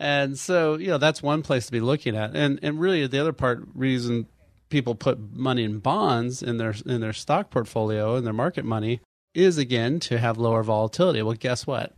And 0.00 0.38
so, 0.38 0.76
you 0.76 0.86
know, 0.86 0.98
that's 0.98 1.22
one 1.22 1.42
place 1.42 1.66
to 1.66 1.72
be 1.72 1.80
looking 1.80 2.16
at. 2.16 2.34
And 2.34 2.60
and 2.62 2.80
really 2.80 3.06
the 3.06 3.18
other 3.18 3.32
part 3.32 3.64
reason 3.74 4.26
people 4.70 4.94
put 4.94 5.18
money 5.32 5.64
in 5.64 5.80
bonds 5.80 6.42
in 6.42 6.56
their 6.56 6.74
in 6.86 7.00
their 7.00 7.12
stock 7.12 7.50
portfolio 7.50 8.14
and 8.14 8.24
their 8.24 8.32
market 8.32 8.64
money 8.64 9.00
is 9.34 9.58
again 9.58 9.98
to 10.00 10.18
have 10.18 10.38
lower 10.38 10.62
volatility. 10.62 11.20
Well, 11.20 11.34
guess 11.34 11.66
what? 11.66 11.94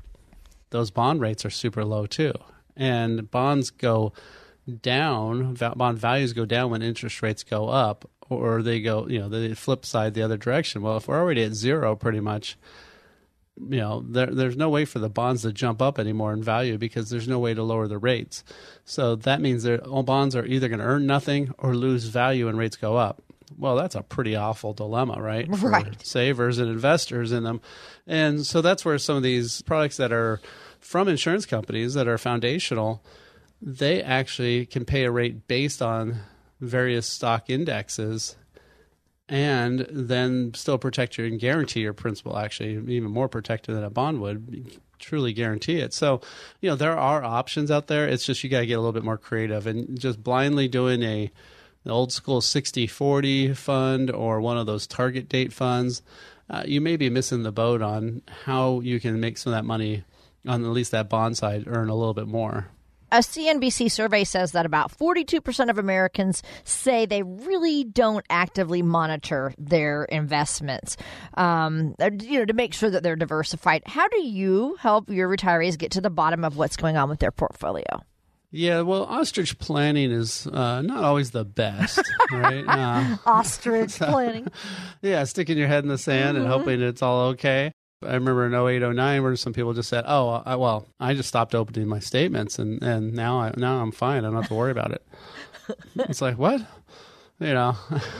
Those 0.70 0.90
bond 0.90 1.20
rates 1.20 1.44
are 1.44 1.50
super 1.50 1.84
low 1.84 2.06
too. 2.06 2.32
And 2.74 3.30
bonds 3.30 3.70
go 3.70 4.14
down, 4.82 5.54
bond 5.54 5.98
values 5.98 6.32
go 6.32 6.46
down 6.46 6.70
when 6.70 6.82
interest 6.82 7.22
rates 7.22 7.42
go 7.42 7.68
up 7.68 8.08
or 8.30 8.62
they 8.62 8.80
go, 8.80 9.06
you 9.08 9.18
know, 9.18 9.28
the 9.28 9.54
flip 9.54 9.84
side 9.84 10.14
the 10.14 10.22
other 10.22 10.36
direction. 10.36 10.80
Well, 10.80 10.96
if 10.96 11.08
we're 11.08 11.18
already 11.18 11.42
at 11.42 11.52
zero 11.52 11.96
pretty 11.96 12.20
much, 12.20 12.56
you 13.68 13.78
know 13.78 14.04
there, 14.06 14.26
there's 14.26 14.56
no 14.56 14.68
way 14.68 14.84
for 14.84 14.98
the 14.98 15.08
bonds 15.08 15.42
to 15.42 15.52
jump 15.52 15.82
up 15.82 15.98
anymore 15.98 16.32
in 16.32 16.42
value 16.42 16.78
because 16.78 17.10
there's 17.10 17.28
no 17.28 17.38
way 17.38 17.54
to 17.54 17.62
lower 17.62 17.88
the 17.88 17.98
rates. 17.98 18.44
So 18.84 19.16
that 19.16 19.40
means 19.40 19.64
that 19.64 19.86
all 19.86 20.02
bonds 20.02 20.34
are 20.34 20.44
either 20.44 20.68
going 20.68 20.80
to 20.80 20.84
earn 20.84 21.06
nothing 21.06 21.52
or 21.58 21.74
lose 21.74 22.04
value 22.04 22.46
when 22.46 22.56
rates 22.56 22.76
go 22.76 22.96
up. 22.96 23.22
Well 23.58 23.76
that's 23.76 23.94
a 23.94 24.02
pretty 24.02 24.36
awful 24.36 24.72
dilemma 24.72 25.20
right? 25.20 25.54
For 25.56 25.70
right. 25.70 26.06
savers 26.06 26.58
and 26.58 26.70
investors 26.70 27.32
in 27.32 27.44
them. 27.44 27.60
And 28.06 28.46
so 28.46 28.60
that's 28.62 28.84
where 28.84 28.98
some 28.98 29.16
of 29.16 29.22
these 29.22 29.62
products 29.62 29.96
that 29.98 30.12
are 30.12 30.40
from 30.78 31.08
insurance 31.08 31.46
companies 31.46 31.94
that 31.94 32.08
are 32.08 32.18
foundational 32.18 33.02
they 33.62 34.02
actually 34.02 34.66
can 34.66 34.84
pay 34.84 35.04
a 35.04 35.10
rate 35.10 35.46
based 35.46 35.82
on 35.82 36.20
various 36.60 37.06
stock 37.06 37.50
indexes 37.50 38.36
and 39.30 39.86
then 39.88 40.52
still 40.54 40.76
protect 40.76 41.16
you 41.16 41.24
and 41.24 41.38
guarantee 41.38 41.80
your 41.80 41.94
principal 41.94 42.36
actually 42.36 42.72
even 42.92 43.10
more 43.10 43.28
protected 43.28 43.76
than 43.76 43.84
a 43.84 43.90
bond 43.90 44.20
would 44.20 44.78
truly 44.98 45.32
guarantee 45.32 45.78
it. 45.78 45.94
So 45.94 46.20
you 46.60 46.68
know 46.68 46.76
there 46.76 46.98
are 46.98 47.22
options 47.22 47.70
out 47.70 47.86
there. 47.86 48.06
It's 48.06 48.26
just 48.26 48.42
you 48.42 48.50
got 48.50 48.60
to 48.60 48.66
get 48.66 48.74
a 48.74 48.80
little 48.80 48.92
bit 48.92 49.04
more 49.04 49.16
creative 49.16 49.66
and 49.68 49.98
just 49.98 50.22
blindly 50.22 50.66
doing 50.66 51.02
a 51.04 51.30
old 51.86 52.12
school 52.12 52.42
60-40 52.42 53.56
fund 53.56 54.10
or 54.10 54.40
one 54.40 54.58
of 54.58 54.66
those 54.66 54.86
target 54.86 55.28
date 55.28 55.52
funds. 55.52 56.02
Uh, 56.50 56.64
you 56.66 56.80
may 56.80 56.96
be 56.96 57.08
missing 57.08 57.44
the 57.44 57.52
boat 57.52 57.80
on 57.80 58.20
how 58.44 58.80
you 58.80 59.00
can 59.00 59.18
make 59.20 59.38
some 59.38 59.52
of 59.52 59.56
that 59.56 59.64
money 59.64 60.02
on 60.46 60.64
at 60.64 60.70
least 60.70 60.90
that 60.90 61.08
bond 61.08 61.38
side 61.38 61.64
earn 61.66 61.88
a 61.88 61.94
little 61.94 62.14
bit 62.14 62.26
more 62.26 62.68
A 63.12 63.18
CNBC 63.18 63.90
survey 63.90 64.22
says 64.22 64.52
that 64.52 64.66
about 64.66 64.96
42% 64.96 65.68
of 65.68 65.78
Americans 65.78 66.42
say 66.64 67.06
they 67.06 67.22
really 67.24 67.82
don't 67.82 68.24
actively 68.30 68.82
monitor 68.82 69.52
their 69.58 70.04
investments, 70.04 70.96
um, 71.34 71.96
uh, 72.00 72.10
you 72.22 72.38
know, 72.38 72.44
to 72.44 72.52
make 72.52 72.72
sure 72.72 72.88
that 72.88 73.02
they're 73.02 73.16
diversified. 73.16 73.82
How 73.86 74.06
do 74.08 74.22
you 74.22 74.76
help 74.78 75.10
your 75.10 75.28
retirees 75.28 75.76
get 75.76 75.90
to 75.92 76.00
the 76.00 76.10
bottom 76.10 76.44
of 76.44 76.56
what's 76.56 76.76
going 76.76 76.96
on 76.96 77.08
with 77.08 77.18
their 77.18 77.32
portfolio? 77.32 78.02
Yeah, 78.52 78.80
well, 78.80 79.04
ostrich 79.04 79.58
planning 79.58 80.10
is 80.10 80.46
uh, 80.46 80.82
not 80.82 81.04
always 81.04 81.30
the 81.30 81.44
best, 81.44 82.00
right? 82.32 82.64
Uh, 82.66 83.16
ostrich 83.24 83.96
planning. 83.96 84.48
yeah, 85.02 85.22
sticking 85.24 85.56
your 85.56 85.68
head 85.68 85.84
in 85.84 85.88
the 85.88 85.98
sand 85.98 86.36
mm-hmm. 86.36 86.46
and 86.46 86.52
hoping 86.52 86.80
it's 86.80 87.02
all 87.02 87.28
okay. 87.28 87.72
I 88.02 88.14
remember 88.14 88.46
in 88.46 88.54
08, 88.54 88.94
09 88.94 89.22
where 89.22 89.36
some 89.36 89.52
people 89.52 89.74
just 89.74 89.88
said, 89.88 90.04
"Oh, 90.06 90.42
I, 90.46 90.56
well, 90.56 90.86
I 90.98 91.12
just 91.14 91.28
stopped 91.28 91.54
opening 91.54 91.86
my 91.86 91.98
statements, 91.98 92.58
and, 92.58 92.82
and 92.82 93.12
now 93.12 93.40
I 93.40 93.52
now 93.56 93.82
I'm 93.82 93.92
fine. 93.92 94.24
I 94.24 94.28
don't 94.28 94.36
have 94.36 94.48
to 94.48 94.54
worry 94.54 94.70
about 94.70 94.92
it." 94.92 95.06
it's 95.96 96.22
like 96.22 96.38
what? 96.38 96.62
You 97.40 97.54
know, 97.54 97.74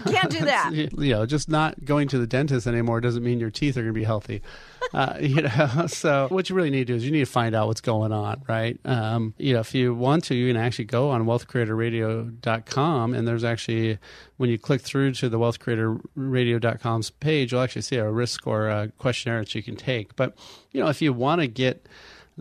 can't 0.07 0.31
do 0.31 0.47
that. 0.47 0.71
you 0.75 1.13
know, 1.13 1.27
just 1.27 1.51
not 1.51 1.85
going 1.85 2.09
to 2.09 2.19
the 2.19 2.27
dentist 2.27 2.67
anymore 2.67 3.03
doesn't 3.03 3.23
mean 3.23 3.39
your 3.39 3.51
teeth 3.51 3.77
are 3.77 3.83
going 3.83 3.93
to 3.93 4.01
be 4.01 4.05
healthy. 4.05 4.43
Uh, 4.93 5.17
you 5.21 5.43
know, 5.43 5.87
so 5.87 6.27
what 6.31 6.51
you 6.51 6.57
really 6.57 6.71
need 6.71 6.89
to 6.89 6.95
do 6.95 6.95
is 6.97 7.05
you 7.05 7.13
need 7.13 7.21
to 7.21 7.25
find 7.25 7.55
out 7.55 7.69
what's 7.69 7.81
going 7.81 8.11
on, 8.11 8.43
right? 8.49 8.81
Um, 8.85 9.35
you 9.39 9.55
know, 9.55 9.61
if 9.61 9.73
you 9.73 9.95
want 9.95 10.25
to, 10.25 10.35
you 10.35 10.53
can 10.53 10.61
actually 10.61 10.87
go 10.87 11.11
on 11.11 11.27
wealthcreatorradio.com 11.27 13.15
and 13.15 13.29
there's 13.29 13.45
actually, 13.45 13.99
when 14.37 14.51
you 14.51 14.59
click 14.59 14.81
through 14.81 15.13
to 15.13 15.29
the 15.29 15.39
wealthcreatorradio.com's 15.39 17.11
page, 17.11 17.53
you'll 17.53 17.61
actually 17.61 17.83
see 17.83 17.97
a 17.97 18.11
risk 18.11 18.41
score 18.41 18.69
uh, 18.69 18.89
questionnaire 18.99 19.39
that 19.39 19.55
you 19.55 19.63
can 19.63 19.77
take. 19.77 20.17
But, 20.17 20.37
you 20.73 20.81
know, 20.81 20.89
if 20.89 21.01
you 21.01 21.13
want 21.13 21.41
to 21.41 21.47
get 21.47 21.87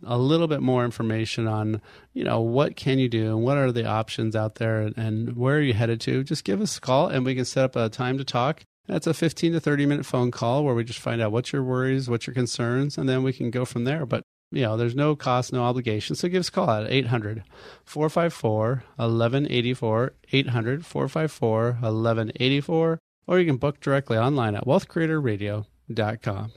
a 0.04 0.18
little 0.18 0.48
bit 0.48 0.62
more 0.62 0.86
information 0.86 1.48
on, 1.48 1.82
you 2.14 2.24
know, 2.24 2.42
what 2.42 2.76
can 2.76 3.00
you 3.00 3.10
do 3.10 3.28
and 3.36 3.44
what 3.44 3.58
are 3.58 3.72
the 3.72 3.86
options 3.86 4.36
out 4.36 4.56
there 4.56 4.92
and, 4.96 5.36
where 5.36 5.58
are 5.58 5.62
you 5.62 5.74
headed 5.74 6.02
to, 6.02 6.24
just 6.24 6.44
give 6.44 6.62
us 6.62 6.78
a 6.78 6.82
call 6.82 7.08
and 7.08 7.26
we 7.26 7.36
can 7.36 7.46
set 7.46 7.66
up 7.66 7.76
a 7.76 7.90
time 7.90 8.18
to 8.18 8.24
talk. 8.24 8.64
That's 8.88 9.08
a 9.08 9.14
15 9.14 9.54
to 9.54 9.60
30 9.60 9.86
minute 9.86 10.06
phone 10.06 10.32
call 10.32 10.64
where 10.64 10.74
we 10.74 10.84
just 10.84 11.00
find 11.00 11.22
out 11.22 11.32
what's 11.32 11.54
your 11.54 11.64
worries, 11.64 12.10
what's 12.10 12.26
your 12.26 12.34
concerns, 12.34 12.98
and 12.98 13.08
then 13.08 13.24
we 13.24 13.34
can 13.34 13.52
go 13.52 13.64
from 13.66 13.84
there. 13.84 14.06
But 14.06 14.24
you 14.52 14.64
know, 14.64 14.78
there's 14.78 14.96
no 14.96 15.16
cost, 15.16 15.54
no 15.54 15.64
obligation. 15.64 16.16
So 16.16 16.28
give 16.28 16.40
us 16.40 16.50
a 16.50 16.52
call 16.52 16.70
at 16.70 16.92
800 16.92 17.44
454 17.86 18.84
1184, 18.96 20.14
800 20.32 20.86
454 20.86 21.64
1184, 21.66 23.00
or 23.28 23.40
you 23.40 23.46
can 23.46 23.58
book 23.58 23.80
directly 23.80 24.18
online 24.18 24.56
at 24.56 24.66
wealthcreatorradio.com. 24.66 26.52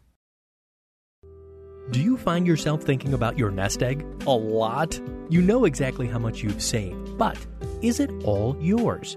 Do 1.91 2.01
you 2.01 2.17
find 2.17 2.47
yourself 2.47 2.83
thinking 2.83 3.13
about 3.13 3.37
your 3.37 3.51
nest 3.51 3.83
egg 3.83 4.07
a 4.27 4.31
lot? 4.31 5.01
You 5.29 5.43
know 5.43 5.65
exactly 5.65 6.07
how 6.07 6.19
much 6.19 6.43
you've 6.43 6.63
saved, 6.63 7.19
but 7.19 7.37
is 7.83 8.01
it 8.01 8.11
all 8.25 8.57
yours? 8.61 9.17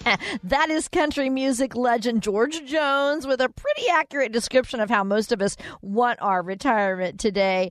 that 0.44 0.70
is 0.70 0.88
country 0.88 1.28
music 1.30 1.74
legend 1.74 2.22
George 2.22 2.64
Jones 2.64 3.26
with 3.26 3.40
a 3.40 3.48
pretty 3.48 3.88
accurate 3.88 4.32
description 4.32 4.80
of 4.80 4.90
how 4.90 5.04
most 5.04 5.32
of 5.32 5.42
us 5.42 5.56
want 5.80 6.20
our 6.22 6.42
retirement 6.42 7.18
today. 7.18 7.70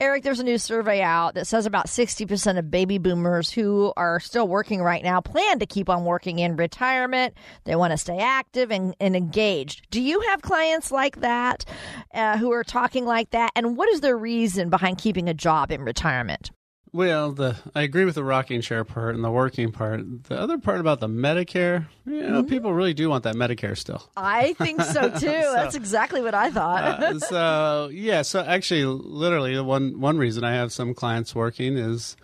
Eric, 0.00 0.22
there's 0.22 0.40
a 0.40 0.44
new 0.44 0.58
survey 0.58 1.02
out 1.02 1.34
that 1.34 1.46
says 1.46 1.66
about 1.66 1.86
60% 1.86 2.58
of 2.58 2.70
baby 2.70 2.98
boomers 2.98 3.50
who 3.50 3.92
are 3.96 4.20
still 4.20 4.48
working 4.48 4.82
right 4.82 5.02
now 5.02 5.20
plan 5.20 5.58
to 5.58 5.66
keep 5.66 5.88
on 5.88 6.04
working 6.04 6.38
in 6.38 6.56
retirement. 6.56 7.34
They 7.64 7.76
want 7.76 7.92
to 7.92 7.98
stay 7.98 8.18
active 8.18 8.70
and, 8.70 8.94
and 9.00 9.16
engaged. 9.16 9.88
Do 9.90 10.00
you 10.00 10.20
have 10.20 10.42
clients 10.42 10.90
like 10.90 11.20
that 11.20 11.64
uh, 12.14 12.38
who 12.38 12.52
are 12.52 12.64
talking 12.64 13.04
like 13.04 13.30
that? 13.30 13.50
And 13.54 13.76
what 13.76 13.88
is 13.88 14.00
their 14.00 14.16
reason 14.16 14.70
behind 14.70 14.98
keeping 14.98 15.28
a 15.28 15.34
job 15.34 15.70
in 15.70 15.82
retirement? 15.82 16.50
Well, 16.92 17.32
the 17.32 17.56
I 17.74 17.82
agree 17.82 18.04
with 18.04 18.16
the 18.16 18.24
rocking 18.24 18.60
chair 18.62 18.84
part 18.84 19.14
and 19.14 19.22
the 19.22 19.30
working 19.30 19.70
part. 19.70 20.24
The 20.24 20.38
other 20.38 20.58
part 20.58 20.80
about 20.80 20.98
the 20.98 21.06
Medicare, 21.06 21.86
you 22.04 22.22
know, 22.22 22.40
mm-hmm. 22.40 22.48
people 22.48 22.72
really 22.72 22.94
do 22.94 23.08
want 23.08 23.24
that 23.24 23.36
Medicare 23.36 23.78
still. 23.78 24.10
I 24.16 24.54
think 24.54 24.82
so 24.82 25.08
too. 25.10 25.18
so, 25.18 25.52
That's 25.54 25.76
exactly 25.76 26.20
what 26.20 26.34
I 26.34 26.50
thought. 26.50 26.84
uh, 27.02 27.18
so 27.20 27.90
yeah, 27.92 28.22
so 28.22 28.40
actually, 28.40 28.84
literally, 28.84 29.60
one 29.60 30.00
one 30.00 30.18
reason 30.18 30.42
I 30.42 30.54
have 30.54 30.72
some 30.72 30.94
clients 30.94 31.34
working 31.34 31.76
is 31.76 32.16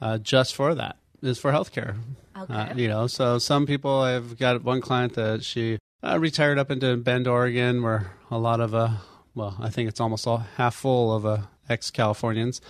uh, 0.00 0.18
just 0.18 0.54
for 0.54 0.74
that 0.76 0.96
is 1.22 1.38
for 1.38 1.50
healthcare. 1.50 1.96
Okay. 2.38 2.54
Uh, 2.54 2.74
you 2.74 2.88
know, 2.88 3.06
so 3.06 3.38
some 3.38 3.66
people 3.66 4.00
I've 4.00 4.38
got 4.38 4.62
one 4.62 4.80
client 4.80 5.14
that 5.14 5.42
she 5.42 5.78
uh, 6.04 6.18
retired 6.20 6.58
up 6.58 6.70
into 6.70 6.96
Bend, 6.96 7.26
Oregon, 7.26 7.82
where 7.82 8.12
a 8.30 8.38
lot 8.38 8.60
of 8.60 8.74
uh, 8.74 8.90
well, 9.34 9.56
I 9.60 9.70
think 9.70 9.88
it's 9.88 10.00
almost 10.00 10.26
all 10.26 10.38
half 10.56 10.74
full 10.76 11.14
of 11.14 11.26
uh, 11.26 11.38
ex 11.68 11.90
Californians, 11.90 12.60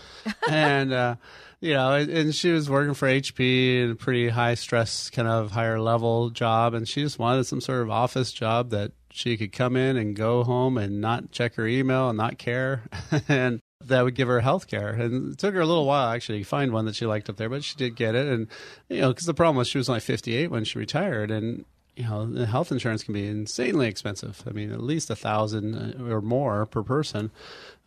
and 0.49 0.93
uh, 0.93 1.17
you 1.61 1.75
know, 1.75 1.95
and 1.95 2.35
she 2.35 2.51
was 2.51 2.69
working 2.69 2.95
for 2.95 3.09
HP 3.09 3.83
in 3.83 3.91
a 3.93 3.95
pretty 3.95 4.29
high 4.29 4.55
stress, 4.55 5.11
kind 5.11 5.29
of 5.29 5.53
higher 5.53 5.81
level 5.81 6.31
job, 6.31 6.75
and 6.75 6.89
she 6.89 7.03
just 7.03 7.19
wanted 7.19 7.45
some 7.45 7.61
sort 7.61 7.83
of 7.83 7.91
office 7.91 8.33
job 8.33 8.71
that 8.71 8.93
she 9.11 9.37
could 9.37 9.53
come 9.53 9.77
in 9.77 9.97
and 9.97 10.17
go 10.17 10.45
home 10.45 10.77
and 10.77 11.01
not 11.01 11.31
check 11.31 11.55
her 11.55 11.67
email 11.67 12.09
and 12.09 12.19
not 12.19 12.39
care, 12.39 12.83
and 13.29 13.61
that 13.87 14.03
would 14.03 14.15
give 14.15 14.29
her 14.29 14.41
health 14.41 14.67
care. 14.67 14.91
And 14.91 15.33
it 15.33 15.39
took 15.39 15.55
her 15.55 15.61
a 15.61 15.67
little 15.67 15.87
while 15.87 16.11
actually 16.11 16.39
to 16.39 16.45
find 16.45 16.73
one 16.73 16.87
that 16.87 16.97
she 16.97 17.07
liked 17.07 17.29
up 17.29 17.37
there, 17.37 17.49
but 17.49 17.65
she 17.65 17.77
did 17.77 17.97
get 17.97 18.15
it. 18.15 18.27
And, 18.27 18.49
you 18.89 19.01
know, 19.01 19.09
because 19.09 19.27
the 19.27 19.35
problem 19.35 19.57
was 19.57 19.69
she 19.69 19.79
was 19.79 19.89
only 19.89 20.01
58 20.01 20.51
when 20.51 20.65
she 20.65 20.79
retired. 20.79 21.31
And, 21.31 21.65
you 21.97 22.05
know, 22.05 22.45
health 22.45 22.73
insurance 22.73 23.05
can 23.05 23.15
be 23.15 23.27
insanely 23.27 23.87
expensive. 23.87 24.43
I 24.47 24.51
mean, 24.51 24.73
at 24.73 24.83
least 24.83 25.11
a 25.11 25.17
thousand 25.17 25.75
uh, 25.75 26.13
or 26.13 26.21
more 26.21 26.67
per 26.67 26.83
person. 26.83 27.31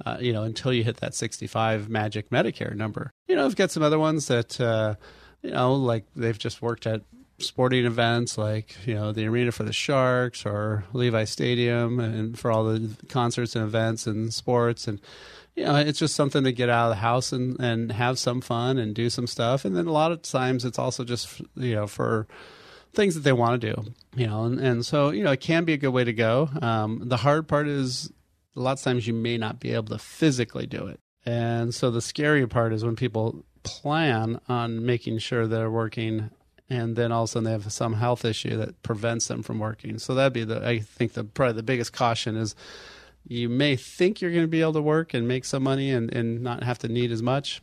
Uh, 0.05 0.17
you 0.19 0.31
know, 0.31 0.43
until 0.43 0.71
you 0.71 0.83
hit 0.83 0.97
that 0.97 1.15
65 1.15 1.89
magic 1.89 2.29
Medicare 2.29 2.75
number. 2.75 3.11
You 3.27 3.35
know, 3.35 3.45
I've 3.45 3.55
got 3.55 3.71
some 3.71 3.81
other 3.81 3.97
ones 3.97 4.27
that, 4.27 4.61
uh, 4.61 4.95
you 5.41 5.51
know, 5.51 5.73
like 5.73 6.05
they've 6.15 6.37
just 6.37 6.61
worked 6.61 6.85
at 6.85 7.01
sporting 7.39 7.85
events 7.85 8.37
like 8.37 8.75
you 8.87 8.95
know 8.95 9.11
the 9.11 9.25
arena 9.25 9.51
for 9.51 9.63
the 9.63 9.73
Sharks 9.73 10.45
or 10.45 10.83
Levi 10.93 11.23
Stadium 11.25 11.99
and 11.99 12.37
for 12.37 12.51
all 12.51 12.63
the 12.63 12.89
concerts 13.09 13.55
and 13.55 13.63
events 13.63 14.07
and 14.07 14.33
sports 14.33 14.87
and 14.87 14.99
you 15.55 15.63
know 15.63 15.75
it's 15.75 15.99
just 15.99 16.15
something 16.15 16.43
to 16.43 16.51
get 16.51 16.69
out 16.69 16.85
of 16.85 16.95
the 16.95 17.01
house 17.01 17.31
and 17.31 17.59
and 17.59 17.91
have 17.91 18.17
some 18.17 18.41
fun 18.41 18.79
and 18.79 18.95
do 18.95 19.09
some 19.09 19.27
stuff 19.27 19.65
and 19.65 19.75
then 19.75 19.85
a 19.85 19.91
lot 19.91 20.11
of 20.11 20.23
times 20.23 20.65
it's 20.65 20.79
also 20.79 21.03
just 21.03 21.41
you 21.55 21.75
know 21.75 21.85
for 21.85 22.27
things 22.97 23.15
that 23.15 23.21
they 23.21 23.31
want 23.31 23.61
to 23.61 23.73
do, 23.73 23.93
you 24.15 24.27
know, 24.27 24.43
and, 24.43 24.59
and 24.59 24.85
so, 24.85 25.11
you 25.11 25.23
know, 25.23 25.31
it 25.31 25.39
can 25.39 25.63
be 25.63 25.73
a 25.73 25.77
good 25.77 25.91
way 25.91 26.03
to 26.03 26.11
go. 26.11 26.49
Um, 26.61 27.03
the 27.05 27.15
hard 27.15 27.47
part 27.47 27.67
is 27.67 28.11
a 28.55 28.59
lot 28.59 28.73
of 28.73 28.81
times 28.81 29.07
you 29.07 29.13
may 29.13 29.37
not 29.37 29.59
be 29.61 29.71
able 29.71 29.95
to 29.95 29.99
physically 29.99 30.65
do 30.65 30.87
it. 30.87 30.99
And 31.25 31.73
so 31.73 31.91
the 31.91 32.01
scary 32.01 32.45
part 32.47 32.73
is 32.73 32.83
when 32.83 32.95
people 32.95 33.45
plan 33.63 34.41
on 34.49 34.85
making 34.85 35.19
sure 35.19 35.45
they're 35.45 35.71
working 35.71 36.31
and 36.69 36.95
then 36.95 37.11
all 37.11 37.23
of 37.23 37.29
a 37.29 37.31
sudden 37.31 37.43
they 37.45 37.51
have 37.51 37.71
some 37.71 37.93
health 37.93 38.25
issue 38.25 38.57
that 38.57 38.81
prevents 38.81 39.27
them 39.27 39.43
from 39.43 39.59
working. 39.59 39.99
So 39.99 40.15
that'd 40.15 40.33
be 40.33 40.43
the, 40.43 40.67
I 40.67 40.79
think 40.79 41.13
the, 41.13 41.23
probably 41.23 41.53
the 41.53 41.63
biggest 41.63 41.93
caution 41.93 42.35
is 42.35 42.55
you 43.27 43.47
may 43.47 43.75
think 43.75 44.21
you're 44.21 44.31
going 44.31 44.43
to 44.43 44.47
be 44.47 44.61
able 44.61 44.73
to 44.73 44.81
work 44.81 45.13
and 45.13 45.27
make 45.27 45.45
some 45.45 45.63
money 45.63 45.91
and, 45.91 46.11
and 46.13 46.41
not 46.41 46.63
have 46.63 46.79
to 46.79 46.87
need 46.87 47.11
as 47.11 47.21
much, 47.21 47.61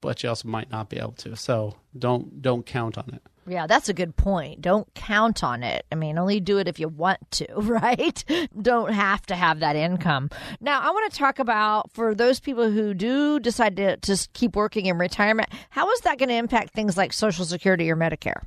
but 0.00 0.22
you 0.22 0.28
also 0.28 0.48
might 0.48 0.70
not 0.70 0.88
be 0.88 0.98
able 0.98 1.12
to. 1.12 1.36
So 1.36 1.76
don't, 1.96 2.42
don't 2.42 2.66
count 2.66 2.98
on 2.98 3.10
it. 3.14 3.22
Yeah, 3.46 3.66
that's 3.66 3.88
a 3.88 3.94
good 3.94 4.16
point. 4.16 4.60
Don't 4.60 4.92
count 4.94 5.44
on 5.44 5.62
it. 5.62 5.84
I 5.92 5.94
mean, 5.94 6.18
only 6.18 6.40
do 6.40 6.58
it 6.58 6.68
if 6.68 6.78
you 6.80 6.88
want 6.88 7.18
to, 7.32 7.46
right? 7.56 8.24
Don't 8.60 8.92
have 8.92 9.24
to 9.26 9.34
have 9.34 9.60
that 9.60 9.76
income. 9.76 10.30
Now, 10.60 10.80
I 10.80 10.90
want 10.90 11.12
to 11.12 11.18
talk 11.18 11.38
about 11.38 11.92
for 11.92 12.14
those 12.14 12.40
people 12.40 12.70
who 12.70 12.94
do 12.94 13.38
decide 13.40 13.76
to, 13.76 13.96
to 13.96 14.28
keep 14.32 14.56
working 14.56 14.86
in 14.86 14.98
retirement, 14.98 15.48
how 15.70 15.90
is 15.90 16.00
that 16.00 16.18
going 16.18 16.28
to 16.28 16.34
impact 16.34 16.74
things 16.74 16.96
like 16.96 17.12
Social 17.12 17.44
Security 17.44 17.90
or 17.90 17.96
Medicare? 17.96 18.42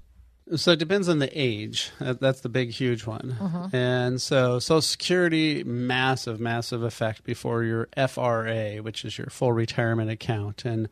So 0.55 0.71
it 0.71 0.79
depends 0.79 1.09
on 1.09 1.19
the 1.19 1.29
age. 1.33 1.91
That's 1.99 2.39
the 2.39 2.49
big, 2.49 2.71
huge 2.71 3.05
one. 3.05 3.35
Mm-hmm. 3.39 3.75
And 3.75 4.21
so 4.21 4.59
Social 4.59 4.81
Security, 4.81 5.63
massive, 5.65 6.39
massive 6.39 6.83
effect 6.83 7.25
before 7.25 7.63
your 7.63 7.89
FRA, 8.07 8.77
which 8.77 9.03
is 9.03 9.17
your 9.17 9.27
full 9.27 9.51
retirement 9.51 10.09
account. 10.09 10.63
And 10.63 10.87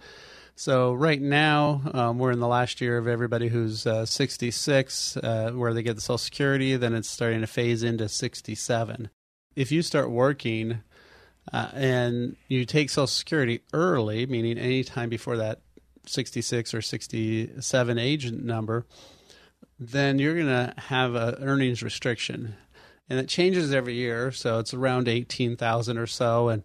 so 0.55 0.93
right 0.93 1.21
now, 1.21 1.81
um, 1.93 2.17
we're 2.17 2.31
in 2.31 2.39
the 2.39 2.47
last 2.47 2.79
year 2.79 2.97
of 2.97 3.09
everybody 3.09 3.49
who's 3.49 3.85
uh, 3.85 4.05
66, 4.05 5.17
uh, 5.17 5.51
where 5.51 5.73
they 5.73 5.83
get 5.83 5.95
the 5.95 6.01
Social 6.01 6.17
Security. 6.17 6.77
Then 6.77 6.95
it's 6.95 7.09
starting 7.09 7.41
to 7.41 7.47
phase 7.47 7.83
into 7.83 8.07
67. 8.07 9.09
If 9.57 9.71
you 9.73 9.81
start 9.81 10.09
working 10.09 10.81
uh, 11.51 11.69
and 11.73 12.37
you 12.47 12.63
take 12.63 12.89
Social 12.89 13.07
Security 13.07 13.63
early, 13.73 14.25
meaning 14.25 14.57
any 14.57 14.85
time 14.85 15.09
before 15.09 15.35
that 15.37 15.59
66 16.05 16.73
or 16.73 16.81
67 16.81 17.97
age 17.97 18.31
number, 18.31 18.85
then 19.77 20.19
you're 20.19 20.35
going 20.35 20.47
to 20.47 20.73
have 20.77 21.15
an 21.15 21.35
earnings 21.41 21.83
restriction. 21.83 22.55
And 23.09 23.19
it 23.19 23.27
changes 23.27 23.73
every 23.73 23.93
year, 23.93 24.31
so 24.31 24.59
it's 24.59 24.73
around 24.73 25.07
18,000 25.07 25.97
or 25.97 26.07
so 26.07 26.49
and 26.49 26.63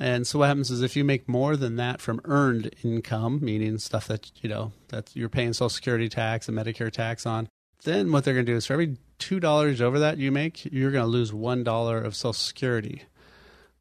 and 0.00 0.26
so 0.26 0.38
what 0.38 0.48
happens 0.48 0.70
is 0.70 0.80
if 0.80 0.96
you 0.96 1.04
make 1.04 1.28
more 1.28 1.56
than 1.56 1.76
that 1.76 2.00
from 2.00 2.22
earned 2.24 2.74
income, 2.82 3.38
meaning 3.42 3.76
stuff 3.76 4.08
that, 4.08 4.30
you 4.42 4.48
know, 4.48 4.72
that 4.88 5.14
you're 5.14 5.28
paying 5.28 5.52
social 5.52 5.68
security 5.68 6.08
tax 6.08 6.48
and 6.48 6.56
Medicare 6.56 6.90
tax 6.90 7.26
on, 7.26 7.50
then 7.84 8.10
what 8.10 8.24
they're 8.24 8.32
going 8.32 8.46
to 8.46 8.52
do 8.52 8.56
is 8.56 8.64
for 8.64 8.72
every 8.72 8.96
$2 9.18 9.80
over 9.82 9.98
that 9.98 10.16
you 10.16 10.32
make, 10.32 10.64
you're 10.72 10.90
going 10.90 11.04
to 11.04 11.10
lose 11.10 11.32
$1 11.32 12.04
of 12.04 12.16
social 12.16 12.32
security. 12.32 13.02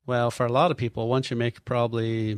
Well, 0.06 0.30
for 0.30 0.46
a 0.46 0.52
lot 0.52 0.72
of 0.72 0.78
people, 0.78 1.08
once 1.08 1.32
you 1.32 1.38
make 1.38 1.64
probably 1.64 2.38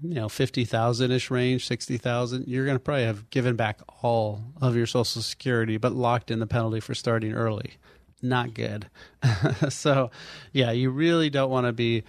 you 0.00 0.14
know 0.14 0.30
50,000 0.30 1.10
ish 1.10 1.30
range, 1.30 1.66
60,000, 1.66 2.48
you're 2.48 2.64
going 2.64 2.76
to 2.76 2.82
probably 2.82 3.04
have 3.04 3.28
given 3.28 3.56
back 3.56 3.80
all 4.02 4.40
of 4.62 4.74
your 4.74 4.86
social 4.86 5.20
security 5.20 5.76
but 5.76 5.92
locked 5.92 6.30
in 6.30 6.38
the 6.38 6.46
penalty 6.46 6.80
for 6.80 6.94
starting 6.94 7.34
early. 7.34 7.74
Not 8.22 8.54
good. 8.54 8.88
so, 9.68 10.10
yeah, 10.52 10.70
you 10.70 10.90
really 10.90 11.28
don't 11.28 11.50
want 11.50 11.66
to 11.66 11.72
be 11.72 12.04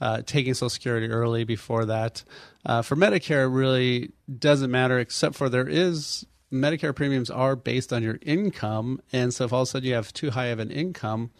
uh, 0.00 0.22
taking 0.22 0.54
Social 0.54 0.70
Security 0.70 1.08
early 1.08 1.44
before 1.44 1.84
that. 1.86 2.24
Uh, 2.64 2.82
for 2.82 2.96
Medicare, 2.96 3.44
it 3.44 3.48
really 3.48 4.12
doesn't 4.38 4.70
matter, 4.70 4.98
except 4.98 5.34
for 5.34 5.48
there 5.48 5.68
is 5.68 6.26
Medicare 6.52 6.94
premiums 6.94 7.30
are 7.30 7.56
based 7.56 7.92
on 7.92 8.02
your 8.02 8.18
income, 8.22 9.00
and 9.12 9.34
so 9.34 9.44
if 9.44 9.52
all 9.52 9.62
of 9.62 9.68
a 9.68 9.70
sudden 9.70 9.88
you 9.88 9.94
have 9.94 10.12
too 10.12 10.30
high 10.30 10.46
of 10.46 10.58
an 10.58 10.70
income, 10.70 11.30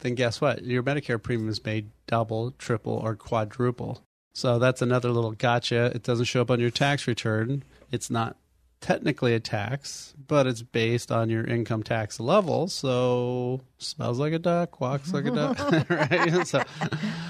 then 0.00 0.14
guess 0.14 0.40
what? 0.40 0.64
Your 0.64 0.82
Medicare 0.82 1.22
premiums 1.22 1.64
may 1.64 1.86
double, 2.06 2.52
triple, 2.52 2.94
or 2.94 3.16
quadruple. 3.16 4.02
So 4.32 4.58
that's 4.58 4.80
another 4.80 5.10
little 5.10 5.32
gotcha. 5.32 5.86
It 5.94 6.02
doesn't 6.02 6.26
show 6.26 6.40
up 6.40 6.50
on 6.50 6.60
your 6.60 6.70
tax 6.70 7.06
return. 7.06 7.64
It's 7.90 8.10
not 8.10 8.36
technically 8.80 9.34
a 9.34 9.40
tax, 9.40 10.14
but 10.26 10.46
it's 10.46 10.62
based 10.62 11.12
on 11.12 11.28
your 11.28 11.44
income 11.44 11.82
tax 11.82 12.18
level. 12.18 12.68
So 12.68 13.60
smells 13.78 14.18
like 14.18 14.32
a 14.32 14.38
duck, 14.38 14.80
walks 14.80 15.12
like 15.12 15.26
a 15.26 15.30
duck, 15.30 15.90
right? 15.90 16.46
so, 16.46 16.62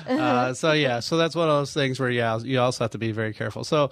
uh, 0.09 0.55
so 0.55 0.73
yeah, 0.73 1.01
so 1.01 1.17
that's 1.17 1.35
one 1.35 1.49
of 1.49 1.57
those 1.57 1.75
things 1.75 1.99
where 1.99 2.11
yeah, 2.11 2.39
you 2.39 2.61
also 2.61 2.85
have 2.85 2.93
to 2.93 2.99
be 2.99 3.13
very 3.13 3.35
careful. 3.35 3.65
So. 3.65 3.91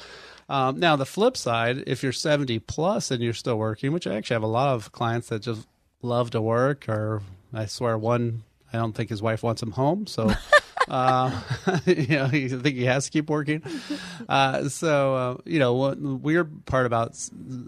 Um, 0.50 0.80
now 0.80 0.96
the 0.96 1.04
flip 1.04 1.36
side, 1.36 1.84
if 1.86 2.02
you're 2.02 2.10
70 2.10 2.60
plus 2.60 3.10
and 3.10 3.22
you're 3.22 3.34
still 3.34 3.58
working, 3.58 3.92
which 3.92 4.06
I 4.06 4.14
actually 4.14 4.36
have 4.36 4.42
a 4.42 4.46
lot 4.46 4.74
of 4.74 4.92
clients 4.92 5.28
that 5.28 5.42
just 5.42 5.66
love 6.00 6.30
to 6.30 6.40
work, 6.40 6.88
or 6.88 7.20
I 7.52 7.66
swear 7.66 7.98
one, 7.98 8.44
I 8.72 8.78
don't 8.78 8.94
think 8.94 9.10
his 9.10 9.20
wife 9.20 9.42
wants 9.42 9.62
him 9.62 9.72
home, 9.72 10.06
so 10.06 10.32
uh, 10.88 11.42
you 11.86 12.16
know, 12.16 12.26
you 12.26 12.48
think 12.60 12.76
he 12.76 12.84
has 12.84 13.06
to 13.06 13.10
keep 13.10 13.28
working. 13.28 13.62
Uh, 14.28 14.68
so, 14.68 15.14
uh, 15.14 15.36
you 15.44 15.58
know, 15.58 15.74
what 15.74 16.02
the 16.02 16.14
weird 16.14 16.64
part 16.66 16.86
about 16.86 17.10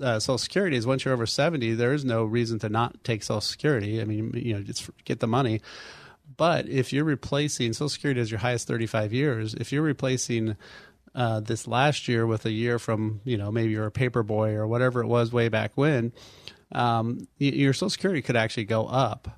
uh, 0.02 0.18
Social 0.18 0.38
Security 0.38 0.76
is 0.76 0.86
once 0.86 1.04
you're 1.04 1.14
over 1.14 1.26
70, 1.26 1.74
there 1.74 1.92
is 1.92 2.04
no 2.04 2.24
reason 2.24 2.58
to 2.60 2.68
not 2.68 3.02
take 3.04 3.22
Social 3.22 3.40
Security. 3.40 4.00
I 4.00 4.04
mean, 4.04 4.32
you 4.34 4.54
know, 4.54 4.62
just 4.62 4.90
get 5.04 5.20
the 5.20 5.26
money. 5.26 5.60
But 6.36 6.68
if 6.68 6.92
you're 6.92 7.04
replacing 7.04 7.72
Social 7.72 7.88
Security 7.88 8.20
as 8.20 8.30
your 8.30 8.40
highest 8.40 8.66
35 8.66 9.12
years, 9.12 9.54
if 9.54 9.72
you're 9.72 9.82
replacing 9.82 10.56
uh, 11.14 11.40
this 11.40 11.66
last 11.66 12.08
year 12.08 12.26
with 12.26 12.46
a 12.46 12.50
year 12.50 12.78
from, 12.78 13.20
you 13.24 13.36
know, 13.36 13.50
maybe 13.50 13.72
you're 13.72 13.86
a 13.86 13.90
paper 13.90 14.22
boy 14.22 14.52
or 14.52 14.66
whatever 14.66 15.02
it 15.02 15.06
was 15.06 15.32
way 15.32 15.48
back 15.48 15.72
when, 15.74 16.12
um, 16.72 17.26
your 17.38 17.72
Social 17.72 17.90
Security 17.90 18.22
could 18.22 18.36
actually 18.36 18.64
go 18.64 18.86
up 18.86 19.28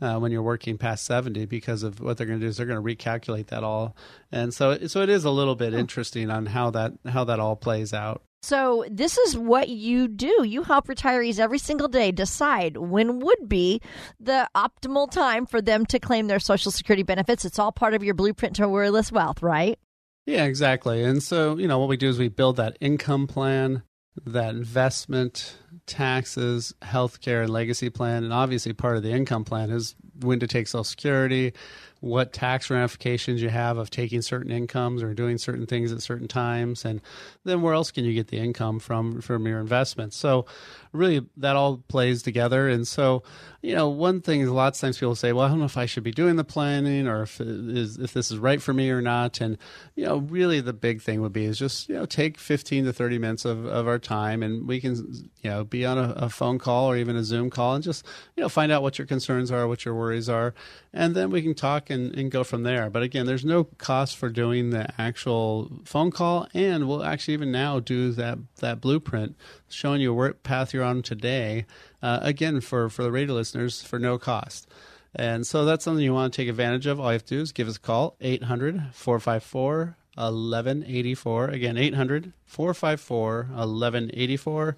uh, 0.00 0.18
when 0.18 0.32
you're 0.32 0.42
working 0.42 0.78
past 0.78 1.04
70 1.04 1.46
because 1.46 1.82
of 1.82 2.00
what 2.00 2.16
they're 2.16 2.26
going 2.26 2.40
to 2.40 2.44
do 2.44 2.48
is 2.48 2.56
they're 2.56 2.66
going 2.66 2.82
to 2.82 2.96
recalculate 2.96 3.48
that 3.48 3.64
all. 3.64 3.96
And 4.32 4.52
so 4.54 4.86
so 4.86 5.02
it 5.02 5.08
is 5.08 5.24
a 5.24 5.30
little 5.30 5.56
bit 5.56 5.74
interesting 5.74 6.30
on 6.30 6.46
how 6.46 6.70
that 6.70 6.92
how 7.06 7.24
that 7.24 7.40
all 7.40 7.56
plays 7.56 7.92
out. 7.92 8.22
So 8.42 8.86
this 8.90 9.18
is 9.18 9.36
what 9.36 9.68
you 9.68 10.08
do. 10.08 10.44
You 10.44 10.62
help 10.62 10.88
retirees 10.88 11.38
every 11.38 11.58
single 11.58 11.88
day 11.88 12.10
decide 12.10 12.78
when 12.78 13.18
would 13.20 13.48
be 13.48 13.82
the 14.18 14.48
optimal 14.56 15.10
time 15.10 15.44
for 15.44 15.60
them 15.60 15.84
to 15.86 15.98
claim 15.98 16.26
their 16.26 16.40
social 16.40 16.72
security 16.72 17.02
benefits. 17.02 17.44
It's 17.44 17.58
all 17.58 17.72
part 17.72 17.92
of 17.92 18.02
your 18.02 18.14
blueprint 18.14 18.56
to 18.56 18.62
worryless 18.62 19.12
wealth 19.12 19.42
right? 19.42 19.78
Yeah 20.26 20.44
exactly. 20.44 21.02
And 21.02 21.22
so 21.22 21.56
you 21.58 21.68
know 21.68 21.78
what 21.78 21.88
we 21.88 21.96
do 21.96 22.08
is 22.08 22.18
we 22.18 22.28
build 22.28 22.56
that 22.56 22.78
income 22.80 23.26
plan 23.26 23.82
that 24.26 24.54
investment, 24.54 25.56
taxes, 25.86 26.74
healthcare, 26.82 27.42
and 27.42 27.50
legacy 27.50 27.90
plan, 27.90 28.24
and 28.24 28.32
obviously 28.32 28.72
part 28.72 28.96
of 28.96 29.02
the 29.02 29.12
income 29.12 29.44
plan 29.44 29.70
is 29.70 29.94
when 30.20 30.40
to 30.40 30.46
take 30.46 30.68
Social 30.68 30.84
Security, 30.84 31.52
what 32.00 32.32
tax 32.32 32.70
ramifications 32.70 33.42
you 33.42 33.50
have 33.50 33.76
of 33.76 33.90
taking 33.90 34.22
certain 34.22 34.50
incomes 34.50 35.02
or 35.02 35.14
doing 35.14 35.38
certain 35.38 35.66
things 35.66 35.92
at 35.92 36.02
certain 36.02 36.28
times, 36.28 36.84
and 36.84 37.00
then 37.44 37.62
where 37.62 37.74
else 37.74 37.90
can 37.90 38.04
you 38.04 38.14
get 38.14 38.28
the 38.28 38.38
income 38.38 38.78
from 38.78 39.20
from 39.20 39.46
your 39.46 39.60
investments? 39.60 40.16
So, 40.16 40.46
really, 40.92 41.26
that 41.36 41.56
all 41.56 41.78
plays 41.88 42.22
together. 42.22 42.68
And 42.68 42.88
so, 42.88 43.22
you 43.62 43.74
know, 43.74 43.90
one 43.90 44.22
thing 44.22 44.40
is 44.40 44.48
a 44.48 44.54
lot 44.54 44.74
of 44.74 44.80
times 44.80 44.98
people 44.98 45.14
say, 45.14 45.32
"Well, 45.32 45.44
I 45.44 45.48
don't 45.48 45.58
know 45.58 45.66
if 45.66 45.76
I 45.76 45.84
should 45.84 46.02
be 46.02 46.12
doing 46.12 46.36
the 46.36 46.44
planning 46.44 47.06
or 47.06 47.22
if 47.22 47.40
is 47.40 47.98
if 47.98 48.14
this 48.14 48.30
is 48.30 48.38
right 48.38 48.60
for 48.60 48.72
me 48.72 48.88
or 48.90 49.02
not." 49.02 49.40
And 49.40 49.58
you 49.94 50.06
know, 50.06 50.16
really, 50.18 50.60
the 50.60 50.72
big 50.72 51.02
thing 51.02 51.20
would 51.20 51.34
be 51.34 51.44
is 51.44 51.58
just 51.58 51.88
you 51.88 51.94
know 51.94 52.06
take 52.06 52.38
fifteen 52.38 52.86
to 52.86 52.92
thirty 52.92 53.18
minutes 53.18 53.44
of, 53.44 53.66
of 53.66 53.86
our 53.86 53.98
time, 53.98 54.42
and 54.42 54.66
we 54.66 54.80
can 54.80 54.96
you 55.42 55.50
know 55.50 55.64
be 55.64 55.84
on 55.84 55.98
a, 55.98 56.12
a 56.16 56.30
phone 56.30 56.58
call 56.58 56.90
or 56.90 56.96
even 56.96 57.16
a 57.16 57.24
Zoom 57.24 57.50
call, 57.50 57.74
and 57.74 57.84
just 57.84 58.06
you 58.34 58.42
know 58.42 58.48
find 58.48 58.72
out 58.72 58.82
what 58.82 58.98
your 58.98 59.06
concerns 59.06 59.50
are, 59.50 59.68
what 59.68 59.84
your 59.84 59.94
worries 59.94 60.30
are, 60.30 60.54
and 60.94 61.14
then 61.14 61.30
we 61.30 61.42
can 61.42 61.54
talk 61.54 61.90
and, 61.90 62.14
and 62.14 62.30
go 62.30 62.42
from 62.42 62.62
there. 62.62 62.88
But 62.88 63.02
again, 63.02 63.26
there's 63.26 63.44
no 63.44 63.64
cost 63.64 64.16
for 64.16 64.30
doing 64.30 64.70
the 64.70 64.88
actual 64.98 65.70
phone 65.84 66.10
call, 66.10 66.48
and 66.54 66.88
we'll 66.88 67.04
actually 67.04 67.34
even 67.34 67.52
now 67.52 67.78
do 67.78 68.12
that 68.12 68.38
that 68.60 68.80
blueprint 68.80 69.36
showing 69.72 70.00
you 70.00 70.14
what 70.14 70.42
path 70.42 70.72
you're 70.74 70.84
on 70.84 71.02
today. 71.02 71.66
Uh, 72.02 72.18
again, 72.22 72.60
for 72.60 72.88
for 72.88 73.02
the 73.02 73.12
radio 73.12 73.34
listeners, 73.34 73.82
for 73.82 73.98
no 73.98 74.18
cost. 74.18 74.68
And 75.14 75.46
so 75.46 75.64
that's 75.64 75.84
something 75.84 76.04
you 76.04 76.14
want 76.14 76.32
to 76.32 76.36
take 76.36 76.48
advantage 76.48 76.86
of. 76.86 77.00
All 77.00 77.06
you 77.06 77.14
have 77.14 77.24
to 77.26 77.36
do 77.36 77.40
is 77.40 77.52
give 77.52 77.68
us 77.68 77.76
a 77.76 77.80
call, 77.80 78.16
800 78.20 78.92
454 78.92 79.96
1184. 80.14 81.48
Again, 81.48 81.76
800 81.76 82.32
454 82.46 83.36
1184. 83.50 84.76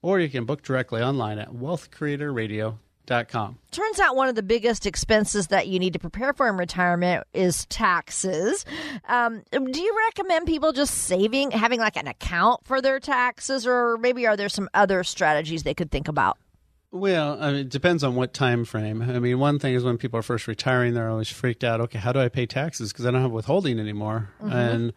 Or 0.00 0.20
you 0.20 0.28
can 0.28 0.44
book 0.44 0.62
directly 0.62 1.02
online 1.02 1.38
at 1.38 1.50
wealthcreatorradio.com 1.50 2.78
Com. 3.08 3.58
Turns 3.70 4.00
out 4.00 4.16
one 4.16 4.28
of 4.28 4.34
the 4.34 4.42
biggest 4.42 4.84
expenses 4.86 5.48
that 5.48 5.66
you 5.66 5.78
need 5.78 5.94
to 5.94 5.98
prepare 5.98 6.32
for 6.32 6.48
in 6.48 6.56
retirement 6.56 7.26
is 7.32 7.64
taxes. 7.66 8.64
Um, 9.08 9.42
do 9.50 9.80
you 9.80 9.96
recommend 10.06 10.46
people 10.46 10.72
just 10.72 10.94
saving, 10.94 11.50
having 11.52 11.80
like 11.80 11.96
an 11.96 12.06
account 12.06 12.66
for 12.66 12.82
their 12.82 13.00
taxes, 13.00 13.66
or 13.66 13.96
maybe 13.98 14.26
are 14.26 14.36
there 14.36 14.48
some 14.48 14.68
other 14.74 15.04
strategies 15.04 15.62
they 15.62 15.74
could 15.74 15.90
think 15.90 16.08
about? 16.08 16.36
Well, 16.90 17.36
I 17.38 17.50
mean, 17.50 17.60
it 17.60 17.68
depends 17.68 18.02
on 18.02 18.14
what 18.14 18.32
time 18.32 18.64
frame. 18.64 19.02
I 19.02 19.18
mean, 19.18 19.38
one 19.38 19.58
thing 19.58 19.74
is 19.74 19.84
when 19.84 19.98
people 19.98 20.18
are 20.18 20.22
first 20.22 20.48
retiring, 20.48 20.94
they're 20.94 21.10
always 21.10 21.28
freaked 21.28 21.62
out. 21.62 21.82
Okay, 21.82 21.98
how 21.98 22.12
do 22.12 22.20
I 22.20 22.28
pay 22.28 22.46
taxes? 22.46 22.92
Because 22.92 23.04
I 23.04 23.10
don't 23.10 23.20
have 23.20 23.30
withholding 23.30 23.78
anymore. 23.78 24.30
Mm-hmm. 24.40 24.52
And 24.52 24.92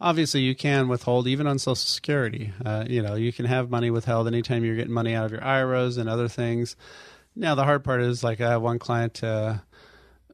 obviously, 0.00 0.40
you 0.40 0.54
can 0.54 0.88
withhold 0.88 1.26
even 1.26 1.46
on 1.46 1.58
Social 1.58 1.76
Security. 1.76 2.52
Uh, 2.64 2.84
you 2.88 3.02
know, 3.02 3.14
you 3.14 3.30
can 3.30 3.44
have 3.44 3.68
money 3.68 3.90
withheld 3.90 4.26
anytime 4.26 4.64
you're 4.64 4.76
getting 4.76 4.94
money 4.94 5.14
out 5.14 5.26
of 5.26 5.32
your 5.32 5.44
IRAs 5.44 5.98
and 5.98 6.08
other 6.08 6.28
things. 6.28 6.76
Now 7.36 7.54
the 7.54 7.64
hard 7.64 7.84
part 7.84 8.02
is 8.02 8.22
like 8.22 8.40
I 8.40 8.50
have 8.50 8.62
one 8.62 8.78
client 8.78 9.22
uh, 9.22 9.58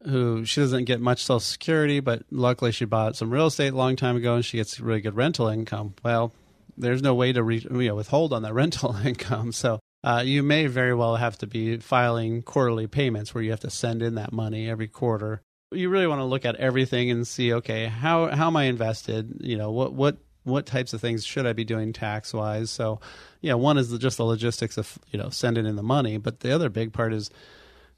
who 0.04 0.44
she 0.44 0.60
doesn't 0.60 0.84
get 0.84 1.00
much 1.00 1.24
Social 1.24 1.40
Security, 1.40 2.00
but 2.00 2.22
luckily 2.30 2.72
she 2.72 2.84
bought 2.84 3.16
some 3.16 3.30
real 3.30 3.46
estate 3.46 3.72
a 3.72 3.76
long 3.76 3.96
time 3.96 4.16
ago 4.16 4.36
and 4.36 4.44
she 4.44 4.56
gets 4.56 4.80
really 4.80 5.00
good 5.00 5.16
rental 5.16 5.48
income. 5.48 5.94
Well, 6.04 6.32
there's 6.76 7.02
no 7.02 7.14
way 7.14 7.32
to 7.32 7.42
re- 7.42 7.66
you 7.70 7.88
know, 7.88 7.94
withhold 7.96 8.32
on 8.32 8.42
that 8.42 8.54
rental 8.54 8.96
income, 8.96 9.52
so 9.52 9.80
uh, 10.02 10.22
you 10.24 10.42
may 10.42 10.66
very 10.66 10.94
well 10.94 11.16
have 11.16 11.36
to 11.38 11.46
be 11.46 11.76
filing 11.78 12.42
quarterly 12.42 12.86
payments 12.86 13.34
where 13.34 13.44
you 13.44 13.50
have 13.50 13.60
to 13.60 13.70
send 13.70 14.02
in 14.02 14.14
that 14.14 14.32
money 14.32 14.68
every 14.68 14.88
quarter. 14.88 15.42
You 15.72 15.88
really 15.88 16.06
want 16.06 16.20
to 16.20 16.24
look 16.24 16.44
at 16.44 16.56
everything 16.56 17.10
and 17.10 17.26
see, 17.26 17.52
okay, 17.54 17.86
how 17.86 18.28
how 18.28 18.48
am 18.48 18.56
I 18.56 18.64
invested? 18.64 19.38
You 19.40 19.56
know, 19.56 19.70
what 19.70 19.92
what 19.92 20.16
what 20.44 20.66
types 20.66 20.92
of 20.92 21.00
things 21.00 21.24
should 21.24 21.46
I 21.46 21.52
be 21.52 21.64
doing 21.64 21.92
tax 21.92 22.32
wise. 22.32 22.70
So, 22.70 23.00
yeah, 23.40 23.54
one 23.54 23.78
is 23.78 23.90
the, 23.90 23.98
just 23.98 24.16
the 24.16 24.24
logistics 24.24 24.78
of 24.78 24.98
you 25.10 25.18
know 25.18 25.30
sending 25.30 25.66
in 25.66 25.76
the 25.76 25.82
money, 25.82 26.18
but 26.18 26.40
the 26.40 26.52
other 26.52 26.68
big 26.68 26.92
part 26.92 27.12
is 27.12 27.30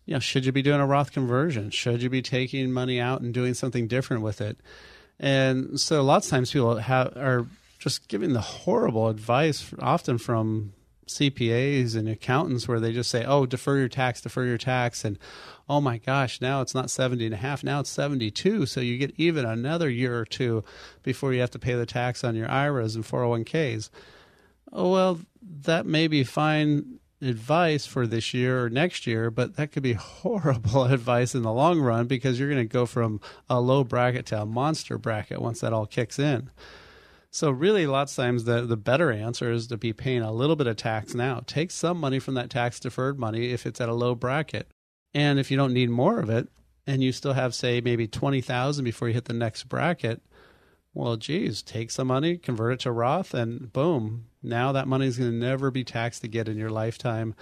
you 0.06 0.14
know, 0.14 0.20
should 0.20 0.44
you 0.44 0.52
be 0.52 0.62
doing 0.62 0.80
a 0.80 0.86
Roth 0.86 1.12
conversion? 1.12 1.70
Should 1.70 2.02
you 2.02 2.10
be 2.10 2.22
taking 2.22 2.72
money 2.72 3.00
out 3.00 3.20
and 3.20 3.32
doing 3.32 3.54
something 3.54 3.86
different 3.86 4.22
with 4.22 4.40
it? 4.40 4.58
And 5.20 5.78
so 5.78 6.02
lots 6.02 6.26
of 6.26 6.30
times 6.30 6.50
people 6.50 6.76
have 6.76 7.16
are 7.16 7.46
just 7.78 8.08
giving 8.08 8.32
the 8.32 8.40
horrible 8.40 9.08
advice, 9.08 9.72
often 9.78 10.18
from 10.18 10.72
CPAs 11.06 11.94
and 11.94 12.08
accountants, 12.08 12.66
where 12.66 12.80
they 12.80 12.92
just 12.92 13.10
say, 13.10 13.24
"Oh, 13.24 13.46
defer 13.46 13.78
your 13.78 13.88
tax, 13.88 14.20
defer 14.20 14.44
your 14.44 14.58
tax," 14.58 15.04
and 15.04 15.18
oh 15.68 15.80
my 15.80 15.98
gosh, 15.98 16.40
now 16.40 16.60
it's 16.60 16.74
not 16.74 16.90
70 16.90 17.24
and 17.24 17.34
a 17.34 17.38
half, 17.38 17.64
now 17.64 17.80
it's 17.80 17.90
72. 17.90 18.66
So 18.66 18.80
you 18.80 18.98
get 18.98 19.12
even 19.16 19.44
another 19.44 19.88
year 19.88 20.18
or 20.18 20.24
two 20.24 20.64
before 21.02 21.32
you 21.32 21.40
have 21.40 21.50
to 21.52 21.58
pay 21.58 21.74
the 21.74 21.86
tax 21.86 22.24
on 22.24 22.34
your 22.34 22.50
IRAs 22.50 22.96
and 22.96 23.04
401ks. 23.04 23.90
Oh, 24.72 24.90
well, 24.90 25.20
that 25.42 25.86
may 25.86 26.08
be 26.08 26.24
fine 26.24 26.98
advice 27.20 27.86
for 27.86 28.06
this 28.06 28.34
year 28.34 28.64
or 28.64 28.70
next 28.70 29.06
year, 29.06 29.30
but 29.30 29.56
that 29.56 29.72
could 29.72 29.82
be 29.82 29.92
horrible 29.98 30.84
advice 30.84 31.34
in 31.34 31.42
the 31.42 31.52
long 31.52 31.80
run 31.80 32.06
because 32.06 32.38
you're 32.38 32.50
going 32.50 32.66
to 32.66 32.72
go 32.72 32.86
from 32.86 33.20
a 33.48 33.60
low 33.60 33.84
bracket 33.84 34.26
to 34.26 34.40
a 34.40 34.46
monster 34.46 34.98
bracket 34.98 35.40
once 35.40 35.60
that 35.60 35.72
all 35.72 35.86
kicks 35.86 36.18
in. 36.18 36.50
So 37.34 37.50
really, 37.50 37.86
lots 37.86 38.12
of 38.12 38.22
times 38.22 38.44
the 38.44 38.60
the 38.60 38.76
better 38.76 39.10
answer 39.10 39.50
is 39.50 39.66
to 39.68 39.78
be 39.78 39.94
paying 39.94 40.20
a 40.20 40.30
little 40.30 40.54
bit 40.54 40.66
of 40.66 40.76
tax 40.76 41.14
now. 41.14 41.40
Take 41.46 41.70
some 41.70 41.98
money 41.98 42.18
from 42.18 42.34
that 42.34 42.50
tax 42.50 42.78
deferred 42.78 43.18
money 43.18 43.52
if 43.52 43.64
it's 43.64 43.80
at 43.80 43.88
a 43.88 43.94
low 43.94 44.14
bracket, 44.14 44.70
and 45.14 45.38
if 45.38 45.50
you 45.50 45.56
don't 45.56 45.72
need 45.72 45.90
more 45.90 46.18
of 46.18 46.30
it, 46.30 46.48
and 46.86 47.02
you 47.02 47.12
still 47.12 47.34
have 47.34 47.54
say 47.54 47.80
maybe 47.80 48.06
twenty 48.06 48.40
thousand 48.40 48.84
before 48.84 49.08
you 49.08 49.14
hit 49.14 49.26
the 49.26 49.32
next 49.32 49.64
bracket, 49.64 50.20
well, 50.94 51.16
geez, 51.16 51.62
take 51.62 51.90
some 51.90 52.08
money, 52.08 52.36
convert 52.36 52.74
it 52.74 52.80
to 52.80 52.92
Roth, 52.92 53.34
and 53.34 53.72
boom, 53.72 54.26
now 54.42 54.72
that 54.72 54.88
money 54.88 55.06
is 55.06 55.18
going 55.18 55.30
to 55.30 55.36
never 55.36 55.70
be 55.70 55.84
taxed 55.84 56.24
again 56.24 56.48
in 56.48 56.58
your 56.58 56.70
lifetime. 56.70 57.34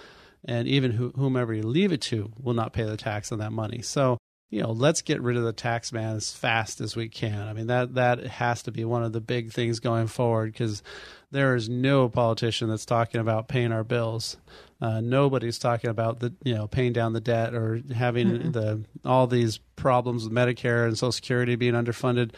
And 0.43 0.67
even 0.67 1.13
whomever 1.15 1.53
you 1.53 1.61
leave 1.61 1.91
it 1.91 2.01
to 2.03 2.31
will 2.41 2.55
not 2.55 2.73
pay 2.73 2.83
the 2.83 2.97
tax 2.97 3.31
on 3.31 3.37
that 3.37 3.51
money. 3.51 3.83
So, 3.83 4.17
you 4.49 4.63
know, 4.63 4.71
let's 4.71 5.03
get 5.03 5.21
rid 5.21 5.37
of 5.37 5.43
the 5.43 5.53
tax 5.53 5.93
man 5.93 6.15
as 6.15 6.33
fast 6.33 6.81
as 6.81 6.95
we 6.95 7.09
can. 7.09 7.47
I 7.47 7.53
mean, 7.53 7.67
that, 7.67 7.93
that 7.93 8.25
has 8.25 8.63
to 8.63 8.71
be 8.71 8.83
one 8.83 9.03
of 9.03 9.13
the 9.13 9.21
big 9.21 9.51
things 9.51 9.79
going 9.79 10.07
forward 10.07 10.51
because 10.51 10.81
there 11.29 11.55
is 11.55 11.69
no 11.69 12.09
politician 12.09 12.69
that's 12.69 12.87
talking 12.87 13.21
about 13.21 13.49
paying 13.49 13.71
our 13.71 13.83
bills. 13.83 14.37
Uh, 14.81 14.99
nobody's 14.99 15.59
talking 15.59 15.89
about 15.89 16.19
the 16.19 16.33
you 16.43 16.55
know 16.55 16.67
paying 16.67 16.91
down 16.91 17.13
the 17.13 17.21
debt 17.21 17.53
or 17.53 17.81
having 17.93 18.27
mm-hmm. 18.27 18.51
the 18.51 18.83
all 19.05 19.27
these 19.27 19.59
problems 19.75 20.23
with 20.23 20.33
Medicare 20.33 20.87
and 20.87 20.97
Social 20.97 21.11
Security 21.11 21.55
being 21.55 21.73
underfunded. 21.73 22.31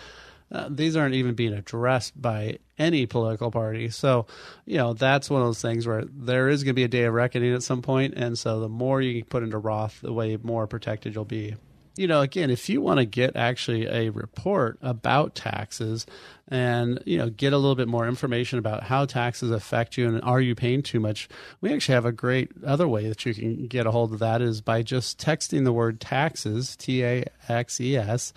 Uh, 0.52 0.68
these 0.70 0.96
aren't 0.96 1.16
even 1.16 1.34
being 1.34 1.54
addressed 1.54 2.22
by 2.22 2.60
any 2.78 3.08
political 3.08 3.50
party. 3.50 3.90
So, 3.90 4.28
you 4.66 4.78
know, 4.78 4.94
that's 4.94 5.28
one 5.28 5.42
of 5.42 5.48
those 5.48 5.62
things 5.62 5.88
where 5.88 6.04
there 6.06 6.48
is 6.48 6.64
going 6.64 6.72
to 6.72 6.76
be 6.76 6.84
a 6.84 6.88
day 6.88 7.06
of 7.06 7.14
reckoning 7.14 7.54
at 7.54 7.64
some 7.64 7.82
point, 7.82 8.14
and 8.16 8.38
so 8.38 8.60
the 8.60 8.70
more 8.70 9.02
you 9.02 9.24
put 9.24 9.42
into 9.42 9.58
Roth, 9.58 10.02
the 10.02 10.14
way 10.14 10.38
more 10.42 10.68
protected 10.68 11.16
you'll 11.16 11.26
be. 11.26 11.56
You 11.96 12.08
know, 12.08 12.22
again, 12.22 12.50
if 12.50 12.70
you 12.70 12.82
want 12.82 13.00
to 13.00 13.06
get 13.06 13.36
actually 13.36 13.86
a 13.86 14.10
report 14.10 14.80
about 14.82 15.36
taxes 15.36 16.08
and, 16.48 17.02
you 17.06 17.20
know, 17.20 17.30
get 17.30 17.54
a 17.54 17.58
little 17.58 17.76
bit 17.76 17.88
more 17.88 18.08
information 18.08 18.58
about 18.58 18.84
how 18.84 19.06
taxes 19.06 19.52
affect 19.52 19.96
you 19.96 20.08
and 20.08 20.20
are 20.24 20.42
you 20.42 20.56
paying 20.56 20.82
too 20.82 21.00
much, 21.00 21.30
we 21.62 21.72
actually 21.72 21.94
have 21.94 22.06
a 22.06 22.12
great 22.12 22.52
other 22.66 22.88
way 22.88 23.08
that 23.08 23.24
you 23.28 23.36
can 23.36 23.68
get 23.68 23.86
a 23.86 23.92
hold 23.92 24.12
of 24.12 24.20
that 24.20 24.42
is 24.42 24.60
by 24.60 24.82
just 24.82 25.20
texting 25.20 25.66
the 25.66 25.74
word 25.74 26.00
taxes, 26.02 26.76
T 26.76 27.04
A 27.04 27.26
X 27.48 27.80
E 27.80 27.96
S, 27.96 28.34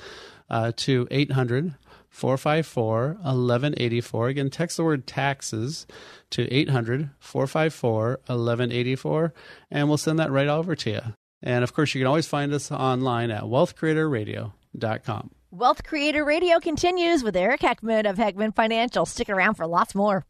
uh, 0.51 0.73
to 0.77 1.09
800 1.11 1.75
454 2.11 3.09
1184. 3.23 4.29
Again, 4.29 4.51
text 4.51 4.77
the 4.77 4.85
word 4.85 5.07
taxes 5.07 5.87
to 6.31 6.47
800 6.53 7.11
454 7.19 8.21
1184, 8.27 9.35
and 9.71 9.89
we'll 9.89 9.97
send 9.97 10.19
that 10.19 10.31
right 10.31 10.49
over 10.49 10.75
to 10.77 10.91
you. 10.91 11.01
And 11.43 11.63
of 11.63 11.73
course, 11.73 11.95
you 11.95 12.01
can 12.01 12.07
always 12.07 12.27
find 12.27 12.53
us 12.53 12.71
online 12.71 13.31
at 13.31 13.45
wealthcreatorradio.com. 13.45 15.31
Wealth 15.51 15.85
Creator 15.85 16.25
Radio 16.25 16.59
continues 16.61 17.23
with 17.23 17.37
Eric 17.37 17.61
Heckman 17.61 18.09
of 18.09 18.17
Heckman 18.17 18.55
Financial. 18.55 19.07
Stick 19.07 19.31
around 19.31 19.55
for 19.55 19.67
lots 19.67 19.95
more. 19.95 20.27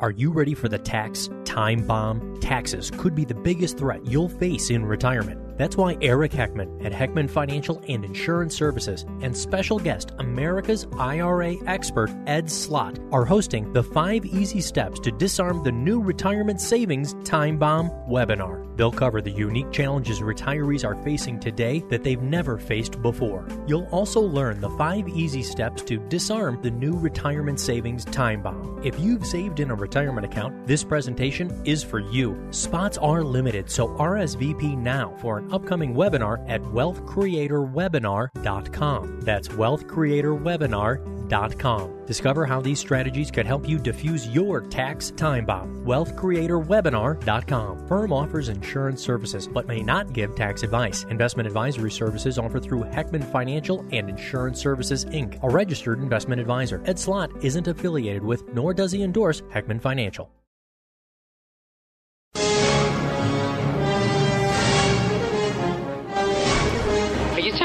Are 0.00 0.10
you 0.10 0.30
ready 0.30 0.54
for 0.54 0.68
the 0.68 0.78
tax 0.78 1.28
time 1.44 1.86
bomb? 1.86 2.40
Taxes 2.40 2.90
could 2.90 3.14
be 3.14 3.24
the 3.24 3.34
biggest 3.34 3.78
threat 3.78 4.04
you'll 4.06 4.28
face 4.28 4.70
in 4.70 4.84
retirement. 4.84 5.51
That's 5.56 5.76
why 5.76 5.96
Eric 6.00 6.32
Heckman 6.32 6.84
at 6.84 6.92
Heckman 6.92 7.28
Financial 7.28 7.82
and 7.88 8.04
Insurance 8.04 8.56
Services 8.56 9.04
and 9.20 9.36
special 9.36 9.78
guest 9.78 10.12
America's 10.18 10.86
IRA 10.98 11.56
expert 11.66 12.10
Ed 12.26 12.50
Slott 12.50 12.98
are 13.10 13.24
hosting 13.24 13.72
the 13.72 13.82
5 13.82 14.24
easy 14.24 14.60
steps 14.60 14.98
to 15.00 15.12
disarm 15.12 15.62
the 15.62 15.72
new 15.72 16.00
retirement 16.02 16.60
savings 16.60 17.14
time 17.24 17.58
bomb 17.58 17.90
webinar. 18.08 18.66
They'll 18.76 18.90
cover 18.90 19.20
the 19.20 19.30
unique 19.30 19.70
challenges 19.70 20.20
retirees 20.20 20.84
are 20.84 21.00
facing 21.02 21.38
today 21.38 21.84
that 21.90 22.02
they've 22.02 22.22
never 22.22 22.56
faced 22.56 23.02
before. 23.02 23.46
You'll 23.66 23.88
also 23.90 24.20
learn 24.20 24.60
the 24.60 24.70
5 24.70 25.08
easy 25.08 25.42
steps 25.42 25.82
to 25.82 25.98
disarm 26.08 26.60
the 26.62 26.70
new 26.70 26.96
retirement 26.96 27.60
savings 27.60 28.06
time 28.06 28.42
bomb. 28.42 28.80
If 28.82 28.98
you've 28.98 29.26
saved 29.26 29.60
in 29.60 29.70
a 29.70 29.74
retirement 29.74 30.24
account, 30.24 30.66
this 30.66 30.82
presentation 30.82 31.62
is 31.64 31.82
for 31.82 31.98
you. 31.98 32.36
Spots 32.50 32.96
are 32.98 33.22
limited, 33.22 33.70
so 33.70 33.88
RSVP 33.88 34.78
now 34.78 35.14
for 35.20 35.41
upcoming 35.50 35.94
webinar 35.94 36.46
at 36.48 36.62
wealthcreatorwebinar.com. 36.62 39.20
That's 39.22 39.48
wealthcreatorwebinar.com. 39.48 42.06
Discover 42.06 42.44
how 42.44 42.60
these 42.60 42.78
strategies 42.78 43.30
could 43.30 43.46
help 43.46 43.66
you 43.66 43.78
diffuse 43.78 44.28
your 44.28 44.60
tax 44.60 45.12
time 45.12 45.46
bomb. 45.46 45.82
Wealthcreatorwebinar.com. 45.84 47.88
Firm 47.88 48.12
offers 48.12 48.50
insurance 48.50 49.02
services 49.02 49.48
but 49.48 49.66
may 49.66 49.82
not 49.82 50.12
give 50.12 50.34
tax 50.34 50.62
advice. 50.62 51.04
Investment 51.04 51.46
advisory 51.46 51.90
services 51.90 52.38
offered 52.38 52.62
through 52.62 52.84
Heckman 52.84 53.24
Financial 53.32 53.82
and 53.92 54.10
Insurance 54.10 54.60
Services 54.60 55.06
Inc., 55.06 55.42
a 55.42 55.48
registered 55.48 56.00
investment 56.00 56.38
advisor. 56.40 56.82
Ed 56.84 56.98
Slott 56.98 57.30
isn't 57.42 57.66
affiliated 57.66 58.22
with 58.22 58.46
nor 58.52 58.74
does 58.74 58.92
he 58.92 59.02
endorse 59.02 59.40
Heckman 59.42 59.80
Financial. 59.80 60.30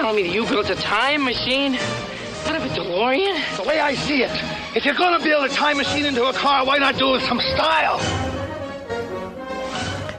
Telling 0.08 0.24
me 0.24 0.30
that 0.30 0.34
you 0.34 0.46
built 0.46 0.70
a 0.70 0.76
time 0.76 1.22
machine 1.26 1.76
out 1.76 2.56
of 2.56 2.64
a 2.64 2.70
DeLorean? 2.70 3.58
The 3.58 3.64
way 3.64 3.82
I 3.82 3.94
see 3.94 4.24
it, 4.24 4.32
if 4.74 4.86
you're 4.86 4.96
gonna 4.96 5.22
build 5.22 5.44
a 5.44 5.54
time 5.54 5.76
machine 5.76 6.06
into 6.06 6.24
a 6.24 6.32
car, 6.32 6.66
why 6.66 6.78
not 6.78 6.98
do 6.98 7.10
it 7.10 7.12
with 7.18 7.24
some 7.24 7.42
style? 7.42 8.27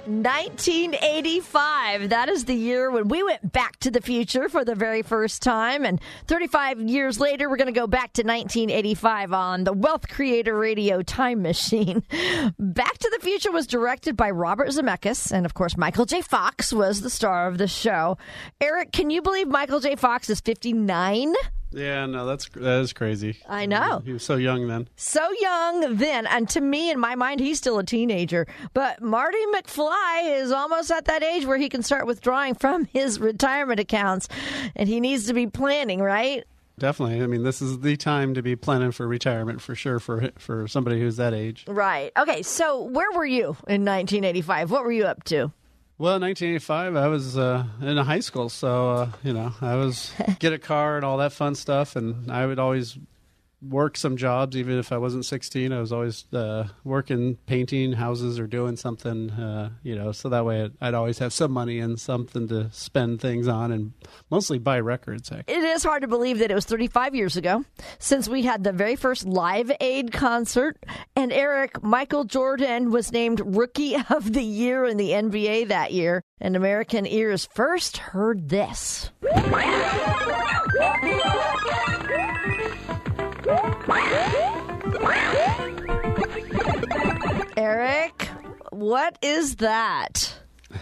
1985. 0.09 2.09
That 2.09 2.29
is 2.29 2.47
the 2.47 2.55
year 2.55 2.91
when 2.91 3.07
we 3.09 3.23
went 3.23 3.53
back 3.53 3.79
to 3.81 3.91
the 3.91 4.01
future 4.01 4.49
for 4.49 4.65
the 4.65 4.75
very 4.75 5.03
first 5.03 5.43
time. 5.43 5.85
And 5.85 6.01
35 6.27 6.81
years 6.81 7.21
later, 7.21 7.51
we're 7.51 7.59
going 7.59 7.67
to 7.67 7.73
go 7.73 7.87
back 7.87 8.15
to 8.15 8.23
1985 8.23 9.33
on 9.33 9.65
the 9.65 9.73
Wealth 9.73 10.09
Creator 10.09 10.57
Radio 10.57 11.03
Time 11.03 11.43
Machine. 11.43 12.03
Back 12.59 12.99
to 12.99 13.11
the 13.17 13.23
Future 13.23 13.53
was 13.53 13.67
directed 13.67 14.17
by 14.17 14.31
Robert 14.31 14.69
Zemeckis. 14.69 15.31
And 15.31 15.45
of 15.45 15.53
course, 15.55 15.77
Michael 15.77 16.07
J. 16.07 16.23
Fox 16.23 16.73
was 16.73 17.03
the 17.03 17.11
star 17.11 17.47
of 17.47 17.59
the 17.59 17.69
show. 17.69 18.17
Eric, 18.61 18.93
can 18.93 19.11
you 19.11 19.23
believe 19.23 19.49
Michael 19.49 19.81
J. 19.81 19.97
Fox 19.97 20.31
is 20.31 20.41
59? 20.41 21.35
Yeah, 21.79 22.07
no, 22.07 22.27
that's 22.27 22.49
that 22.51 22.81
is 22.81 22.93
crazy. 22.93 23.39
I 23.49 23.67
know. 23.67 24.03
He 24.05 24.13
was 24.13 24.23
so 24.23 24.37
young 24.37 24.67
then. 24.69 24.89
So 24.97 25.31
young 25.41 25.97
then, 25.97 26.27
and 26.27 26.49
to 26.51 26.61
me, 26.61 26.91
in 26.91 26.99
my 26.99 27.15
mind, 27.15 27.41
he's 27.41 27.59
still 27.59 27.79
a 27.79 27.85
teenager. 27.85 28.47
But 28.75 29.01
Marty 29.03 29.39
McFly 29.55 30.41
is 30.41 30.51
almost 30.51 30.91
at 30.91 31.07
that 31.07 31.23
age 31.23 31.47
where 31.47 31.59
he 31.59 31.69
can 31.69 31.83
start 31.83 32.07
withdrawing 32.07 32.55
from 32.55 32.85
his 32.87 33.21
retirement 33.21 33.81
accounts, 33.81 34.29
and 34.75 34.89
he 34.89 35.01
needs 35.01 35.27
to 35.27 35.35
be 35.35 35.47
planning, 35.47 36.01
right? 36.01 36.45
Definitely. 36.79 37.23
I 37.23 37.27
mean, 37.27 37.43
this 37.43 37.61
is 37.61 37.81
the 37.81 37.97
time 37.97 38.35
to 38.35 38.43
be 38.43 38.55
planning 38.55 38.93
for 38.93 39.07
retirement 39.07 39.61
for 39.61 39.75
sure 39.75 39.99
for 39.99 40.31
for 40.39 40.69
somebody 40.69 41.01
who's 41.01 41.17
that 41.17 41.35
age. 41.35 41.65
Right. 41.67 42.13
Okay. 42.17 42.43
So, 42.43 42.83
where 42.83 43.11
were 43.13 43.27
you 43.27 43.57
in 43.67 43.85
1985? 43.85 44.71
What 44.71 44.85
were 44.85 44.93
you 44.93 45.05
up 45.05 45.25
to? 45.25 45.53
Well, 46.01 46.21
1985, 46.21 46.95
I 46.95 47.09
was 47.09 47.37
uh, 47.37 47.65
in 47.81 47.97
high 47.97 48.21
school, 48.21 48.49
so 48.49 48.91
uh, 48.91 49.11
you 49.25 49.33
know, 49.33 49.53
I 49.61 49.75
was 49.75 50.13
get 50.39 50.53
a 50.53 50.59
car 50.59 50.95
and 50.95 51.05
all 51.05 51.17
that 51.17 51.33
fun 51.33 51.57
stuff, 51.57 51.97
and 51.97 52.31
I 52.31 52.47
would 52.47 52.61
always 52.61 52.97
work 53.61 53.97
some 53.97 54.17
jobs, 54.17 54.57
even 54.57 54.79
if 54.79 54.93
I 54.93 54.99
wasn't 54.99 55.25
16. 55.25 55.73
I 55.73 55.81
was 55.81 55.93
always 55.93 56.27
uh, 56.33 56.69
working, 56.85 57.37
painting 57.47 57.93
houses 57.93 58.39
or 58.39 58.47
doing 58.47 58.77
something, 58.77 59.31
uh, 59.31 59.71
you 59.83 59.97
know, 59.97 60.13
so 60.13 60.29
that 60.29 60.45
way 60.45 60.71
I'd, 60.81 60.95
always 60.99 61.19
have 61.19 61.33
some 61.33 61.53
money 61.53 61.79
and 61.79 61.99
something 61.99 62.49
to 62.49 62.71
spend 62.73 63.21
things 63.21 63.47
on 63.47 63.71
and 63.71 63.93
mostly 64.31 64.59
buy 64.59 64.81
records. 64.81 65.31
Actually. 65.31 65.55
It 65.55 65.63
is 65.63 65.85
hard 65.85 66.03
to 66.03 66.09
believe 66.09 66.41
that 66.41 66.51
it 66.51 66.55
was 66.55 66.65
35 66.65 67.15
years 67.15 67.37
ago 67.37 67.65
since 68.01 68.29
we 68.29 68.43
had 68.43 68.65
the 68.65 68.73
very 68.73 68.97
first 68.97 69.25
Live 69.25 69.71
Aid 69.81 70.11
concert. 70.11 70.77
And 71.15 71.33
Eric, 71.33 71.83
Michael 71.83 72.25
Jordan 72.25 72.91
was 72.91 73.13
named 73.13 73.41
Rookie 73.45 73.97
of 74.11 74.33
the 74.33 74.43
Year 74.43 74.85
in 74.87 74.97
the 74.97 75.11
NBA 75.11 75.69
that 75.69 75.93
year. 75.93 76.23
And 76.41 76.57
American 76.57 77.07
ears 77.07 77.49
first 77.53 77.99
heard 77.99 78.49
this. 78.49 79.11
Eric, 87.57 88.29
what 88.71 89.19
is 89.23 89.57
that? 89.57 90.35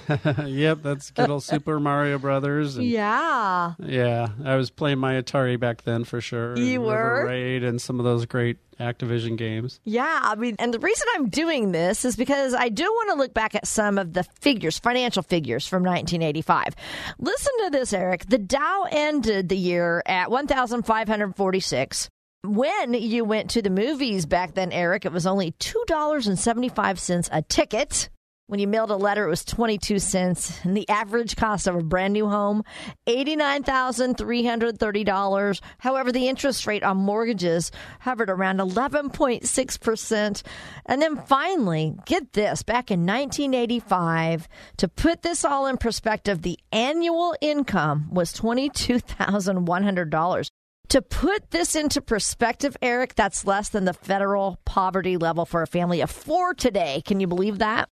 yep, 0.46 0.78
that's 0.82 1.11
good 1.12 1.30
old 1.30 1.44
Super 1.44 1.78
Mario 1.78 2.18
Brothers. 2.18 2.76
And, 2.76 2.86
yeah. 2.86 3.74
Yeah, 3.78 4.28
I 4.44 4.57
was 4.57 4.70
playing 4.70 4.98
my 4.98 5.14
Atari 5.14 5.59
back 5.59 5.82
then 5.82 6.04
for 6.04 6.20
sure. 6.20 6.59
You 6.59 6.80
and 6.80 6.90
River 6.90 7.22
were? 7.22 7.26
Raid 7.26 7.62
and 7.62 7.80
some 7.80 8.00
of 8.00 8.04
those 8.04 8.26
great 8.26 8.59
Activision 8.80 9.36
games. 9.36 9.80
Yeah, 9.84 10.20
I 10.22 10.34
mean, 10.34 10.57
and 10.59 10.74
the 10.74 10.78
reason 10.78 11.07
I'm 11.14 11.28
doing 11.28 11.72
this 11.72 12.04
is 12.04 12.16
because 12.16 12.52
I 12.52 12.68
do 12.68 12.84
want 12.84 13.11
to 13.11 13.16
look 13.16 13.32
back 13.32 13.54
at 13.54 13.66
some 13.66 13.96
of 13.98 14.12
the 14.12 14.24
figures, 14.40 14.78
financial 14.78 15.22
figures 15.22 15.66
from 15.66 15.82
1985. 15.82 16.74
Listen 17.18 17.52
to 17.64 17.70
this, 17.70 17.92
Eric. 17.92 18.26
The 18.26 18.38
Dow 18.38 18.86
ended 18.90 19.48
the 19.48 19.57
year 19.57 20.02
at 20.04 20.30
1,546. 20.30 22.11
When 22.47 22.94
you 22.94 23.24
went 23.24 23.51
to 23.51 23.61
the 23.61 23.68
movies 23.70 24.24
back 24.24 24.55
then, 24.55 24.70
Eric, 24.70 25.05
it 25.05 25.12
was 25.12 25.26
only 25.26 25.51
$2.75 25.53 27.28
a 27.32 27.42
ticket. 27.42 28.09
When 28.47 28.61
you 28.61 28.68
mailed 28.68 28.92
a 28.92 28.97
letter, 28.97 29.26
it 29.26 29.30
was 29.30 29.44
22 29.44 29.99
cents. 29.99 30.64
And 30.64 30.76
the 30.76 30.88
average 30.88 31.34
cost 31.34 31.66
of 31.66 31.74
a 31.74 31.82
brand 31.82 32.12
new 32.12 32.28
home, 32.28 32.62
$89,330. 33.09 35.61
However, 35.78 36.12
the 36.12 36.28
interest 36.28 36.68
rate 36.68 36.84
on 36.84 36.99
mortgages 36.99 37.72
hovered 37.99 38.30
around 38.30 38.61
11.6%. 38.61 40.42
And 40.86 41.03
then 41.03 41.16
finally, 41.16 41.97
get 42.07 42.34
this 42.34 42.62
back 42.62 42.92
in 42.92 43.01
1985, 43.01 44.47
to 44.76 44.86
put 44.86 45.22
this 45.22 45.44
all 45.44 45.66
in 45.66 45.78
perspective, 45.78 46.42
the 46.42 46.61
annual 46.70 47.34
income 47.40 48.07
was 48.12 48.32
$22,100. 48.32 50.49
To 50.91 51.03
put 51.03 51.51
this 51.51 51.74
into 51.74 52.01
perspective, 52.01 52.76
Eric, 52.80 53.14
that's 53.16 53.45
less 53.45 53.70
than 53.70 53.84
the 53.84 53.93
federal 53.93 54.59
poverty 54.64 55.16
level 55.16 55.45
for 55.45 55.62
a 55.62 55.66
family 55.66 56.01
of 56.01 56.11
four 56.11 56.55
today. 56.55 57.03
Can 57.05 57.18
you 57.18 57.26
believe 57.26 57.59
that? 57.59 57.89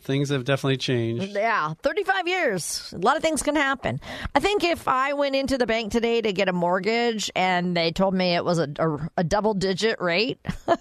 Things 0.00 0.28
have 0.30 0.44
definitely 0.44 0.76
changed. 0.76 1.34
Yeah, 1.34 1.74
35 1.82 2.28
years. 2.28 2.94
A 2.94 2.98
lot 2.98 3.16
of 3.16 3.22
things 3.22 3.42
can 3.42 3.56
happen. 3.56 4.00
I 4.32 4.38
think 4.38 4.62
if 4.62 4.86
I 4.86 5.12
went 5.12 5.34
into 5.34 5.58
the 5.58 5.66
bank 5.66 5.90
today 5.90 6.20
to 6.20 6.32
get 6.32 6.48
a 6.48 6.52
mortgage 6.52 7.32
and 7.34 7.76
they 7.76 7.90
told 7.90 8.14
me 8.14 8.36
it 8.36 8.44
was 8.44 8.60
a, 8.60 8.68
a, 8.78 9.10
a 9.18 9.24
double 9.24 9.54
digit 9.54 10.00
rate, 10.00 10.38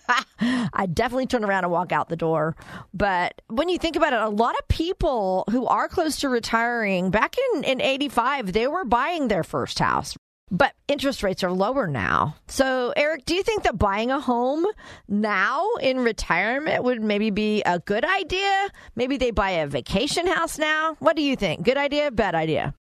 I'd 0.39 0.93
definitely 0.93 1.25
turn 1.25 1.43
around 1.43 1.63
and 1.63 1.71
walk 1.73 1.91
out 1.91 2.09
the 2.09 2.15
door. 2.15 2.55
But 2.93 3.41
when 3.47 3.69
you 3.69 3.79
think 3.79 3.95
about 3.95 4.13
it, 4.13 4.19
a 4.19 4.29
lot 4.29 4.55
of 4.59 4.67
people 4.67 5.45
who 5.49 5.65
are 5.65 5.87
close 5.87 6.17
to 6.17 6.29
retiring 6.29 7.09
back 7.09 7.35
in, 7.55 7.63
in 7.63 7.81
85, 7.81 8.53
they 8.53 8.67
were 8.67 8.85
buying 8.85 9.29
their 9.29 9.43
first 9.43 9.79
house. 9.79 10.15
But 10.49 10.73
interest 10.87 11.23
rates 11.23 11.43
are 11.43 11.51
lower 11.51 11.87
now. 11.87 12.35
So, 12.47 12.93
Eric, 12.95 13.25
do 13.25 13.35
you 13.35 13.43
think 13.43 13.63
that 13.63 13.77
buying 13.77 14.11
a 14.11 14.19
home 14.19 14.65
now 15.09 15.67
in 15.81 15.99
retirement 15.99 16.83
would 16.85 17.01
maybe 17.01 17.31
be 17.31 17.61
a 17.63 17.79
good 17.79 18.05
idea? 18.05 18.69
Maybe 18.95 19.17
they 19.17 19.31
buy 19.31 19.49
a 19.51 19.67
vacation 19.67 20.25
house 20.25 20.57
now? 20.57 20.95
What 20.99 21.17
do 21.17 21.21
you 21.21 21.35
think? 21.35 21.63
Good 21.63 21.77
idea, 21.77 22.11
bad 22.11 22.33
idea? 22.33 22.73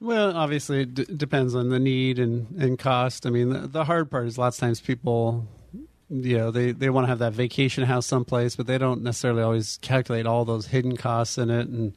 Well, 0.00 0.36
obviously, 0.36 0.82
it 0.82 0.94
d- 0.94 1.06
depends 1.16 1.54
on 1.54 1.68
the 1.70 1.78
need 1.78 2.18
and, 2.18 2.48
and 2.60 2.78
cost. 2.78 3.26
I 3.26 3.30
mean, 3.30 3.50
the, 3.50 3.60
the 3.68 3.84
hard 3.84 4.10
part 4.10 4.26
is 4.26 4.38
lots 4.38 4.56
of 4.56 4.60
times 4.60 4.80
people, 4.80 5.46
you 6.08 6.38
know, 6.38 6.50
they, 6.52 6.72
they 6.72 6.90
want 6.90 7.04
to 7.04 7.08
have 7.08 7.20
that 7.20 7.32
vacation 7.32 7.84
house 7.84 8.06
someplace, 8.06 8.54
but 8.54 8.66
they 8.66 8.78
don't 8.78 9.02
necessarily 9.02 9.42
always 9.42 9.78
calculate 9.82 10.26
all 10.26 10.44
those 10.44 10.66
hidden 10.66 10.96
costs 10.96 11.38
in 11.38 11.50
it. 11.50 11.68
And 11.68 11.94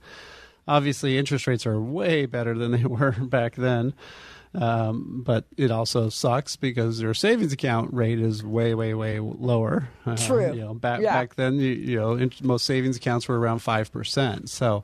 obviously, 0.67 1.17
interest 1.17 1.47
rates 1.47 1.65
are 1.65 1.79
way 1.79 2.25
better 2.25 2.55
than 2.55 2.71
they 2.71 2.83
were 2.85 3.11
back 3.11 3.55
then. 3.55 3.93
Um, 4.55 5.21
but 5.25 5.45
it 5.57 5.71
also 5.71 6.09
sucks 6.09 6.55
because 6.55 6.99
their 6.99 7.13
savings 7.13 7.51
account 7.51 7.93
rate 7.93 8.19
is 8.19 8.43
way, 8.43 8.73
way, 8.73 8.93
way 8.93 9.19
lower. 9.19 9.89
Uh, 10.05 10.15
True. 10.15 10.53
You 10.53 10.61
know, 10.61 10.73
back 10.73 11.01
Yeah. 11.01 11.13
back 11.13 11.35
then, 11.35 11.55
you, 11.55 11.69
you 11.71 11.95
know, 11.97 12.13
in, 12.13 12.31
most 12.41 12.65
savings 12.65 12.97
accounts 12.97 13.27
were 13.27 13.39
around 13.39 13.59
five 13.59 13.91
percent. 13.91 14.49
So, 14.49 14.83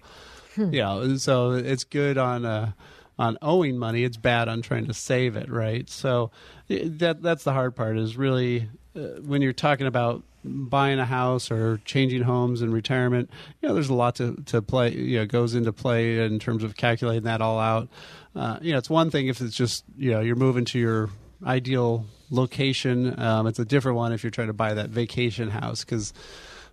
Hmm. 0.56 0.74
you 0.74 0.82
know, 0.82 1.16
so 1.18 1.52
it's 1.52 1.84
good 1.86 2.18
on 2.18 2.44
uh, 2.46 2.72
on 3.18 3.38
owing 3.42 3.78
money. 3.78 4.04
It's 4.04 4.18
bad 4.18 4.50
on 4.50 4.62
trying 4.62 4.88
to 4.88 4.94
save 4.94 5.36
it, 5.38 5.50
right? 5.50 5.90
So 5.90 6.32
that 6.68 7.22
that's 7.22 7.44
the 7.46 7.54
hard 7.54 7.76
part. 7.76 7.98
Is 7.98 8.18
really 8.18 8.68
uh, 8.96 9.22
when 9.22 9.42
you're 9.42 9.54
talking 9.54 9.88
about 9.88 10.24
buying 10.44 10.98
a 10.98 11.06
house 11.06 11.52
or 11.52 11.80
changing 11.86 12.24
homes 12.24 12.64
in 12.64 12.72
retirement. 12.72 13.30
You 13.62 13.70
know, 13.70 13.76
there's 13.76 13.90
a 13.90 13.94
lot 13.94 14.16
to 14.16 14.36
to 14.48 14.62
play. 14.62 14.92
You 14.92 15.20
know, 15.20 15.26
goes 15.26 15.54
into 15.56 15.72
play 15.72 16.18
in 16.26 16.40
terms 16.40 16.64
of 16.64 16.76
calculating 16.76 17.24
that 17.24 17.42
all 17.42 17.60
out. 17.60 17.88
Uh, 18.36 18.58
you 18.62 18.72
know, 18.72 18.78
it's 18.78 18.90
one 18.90 19.12
thing 19.12 19.28
if 19.28 19.42
it's 19.42 19.56
just 19.56 19.84
you 19.98 20.12
know 20.12 20.22
you're 20.22 20.36
moving 20.36 20.66
to 20.66 20.80
your 20.80 21.10
ideal 21.46 22.06
location. 22.30 23.20
Um, 23.20 23.48
it's 23.48 23.60
a 23.60 23.66
different 23.66 23.98
one 23.98 24.14
if 24.14 24.24
you're 24.24 24.32
trying 24.32 24.48
to 24.48 24.54
buy 24.54 24.74
that 24.74 24.90
vacation 24.90 25.50
house 25.50 25.84
because 25.84 26.14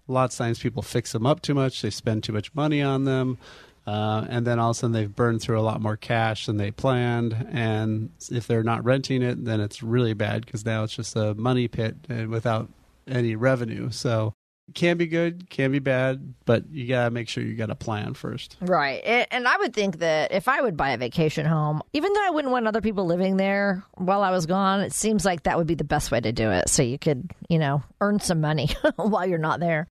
a 0.08 0.12
lot 0.12 0.30
of 0.30 0.36
times 0.36 0.58
people 0.58 0.82
fix 0.82 1.12
them 1.12 1.26
up 1.26 1.42
too 1.42 1.54
much. 1.54 1.82
They 1.82 1.90
spend 1.90 2.24
too 2.24 2.32
much 2.32 2.54
money 2.54 2.82
on 2.82 3.04
them. 3.04 3.38
Uh, 3.86 4.26
and 4.28 4.46
then 4.46 4.58
all 4.58 4.70
of 4.70 4.76
a 4.76 4.78
sudden 4.78 4.92
they've 4.92 5.16
burned 5.16 5.40
through 5.40 5.58
a 5.58 5.62
lot 5.62 5.80
more 5.80 5.96
cash 5.96 6.44
than 6.44 6.58
they 6.58 6.70
planned. 6.70 7.34
And 7.50 8.10
if 8.30 8.46
they're 8.46 8.62
not 8.62 8.84
renting 8.84 9.22
it, 9.22 9.44
then 9.44 9.60
it's 9.60 9.82
really 9.82 10.12
bad 10.12 10.44
because 10.44 10.64
now 10.66 10.84
it's 10.84 10.94
just 10.94 11.16
a 11.16 11.34
money 11.34 11.68
pit 11.68 11.96
uh, 12.10 12.26
without 12.28 12.68
any 13.06 13.34
revenue. 13.34 13.90
So 13.90 14.34
can 14.74 14.96
be 14.96 15.06
good, 15.06 15.48
can 15.50 15.72
be 15.72 15.78
bad, 15.78 16.34
but 16.44 16.68
you 16.70 16.86
got 16.86 17.04
to 17.04 17.10
make 17.10 17.28
sure 17.28 17.42
you 17.42 17.54
got 17.54 17.70
a 17.70 17.74
plan 17.74 18.14
first. 18.14 18.56
Right. 18.60 19.26
And 19.30 19.48
I 19.48 19.56
would 19.58 19.74
think 19.74 19.98
that 19.98 20.32
if 20.32 20.48
I 20.48 20.60
would 20.60 20.76
buy 20.76 20.90
a 20.90 20.98
vacation 20.98 21.46
home, 21.46 21.82
even 21.92 22.12
though 22.12 22.26
I 22.26 22.30
wouldn't 22.30 22.52
want 22.52 22.66
other 22.66 22.80
people 22.80 23.06
living 23.06 23.36
there 23.36 23.84
while 23.94 24.22
I 24.22 24.30
was 24.30 24.46
gone, 24.46 24.80
it 24.80 24.92
seems 24.92 25.24
like 25.24 25.44
that 25.44 25.58
would 25.58 25.66
be 25.66 25.74
the 25.74 25.84
best 25.84 26.10
way 26.10 26.20
to 26.20 26.32
do 26.32 26.50
it. 26.50 26.68
So 26.68 26.82
you 26.82 26.98
could, 26.98 27.30
you 27.48 27.58
know, 27.58 27.82
earn 28.00 28.20
some 28.20 28.40
money 28.40 28.70
while 28.96 29.26
you're 29.26 29.38
not 29.38 29.60
there. 29.60 29.88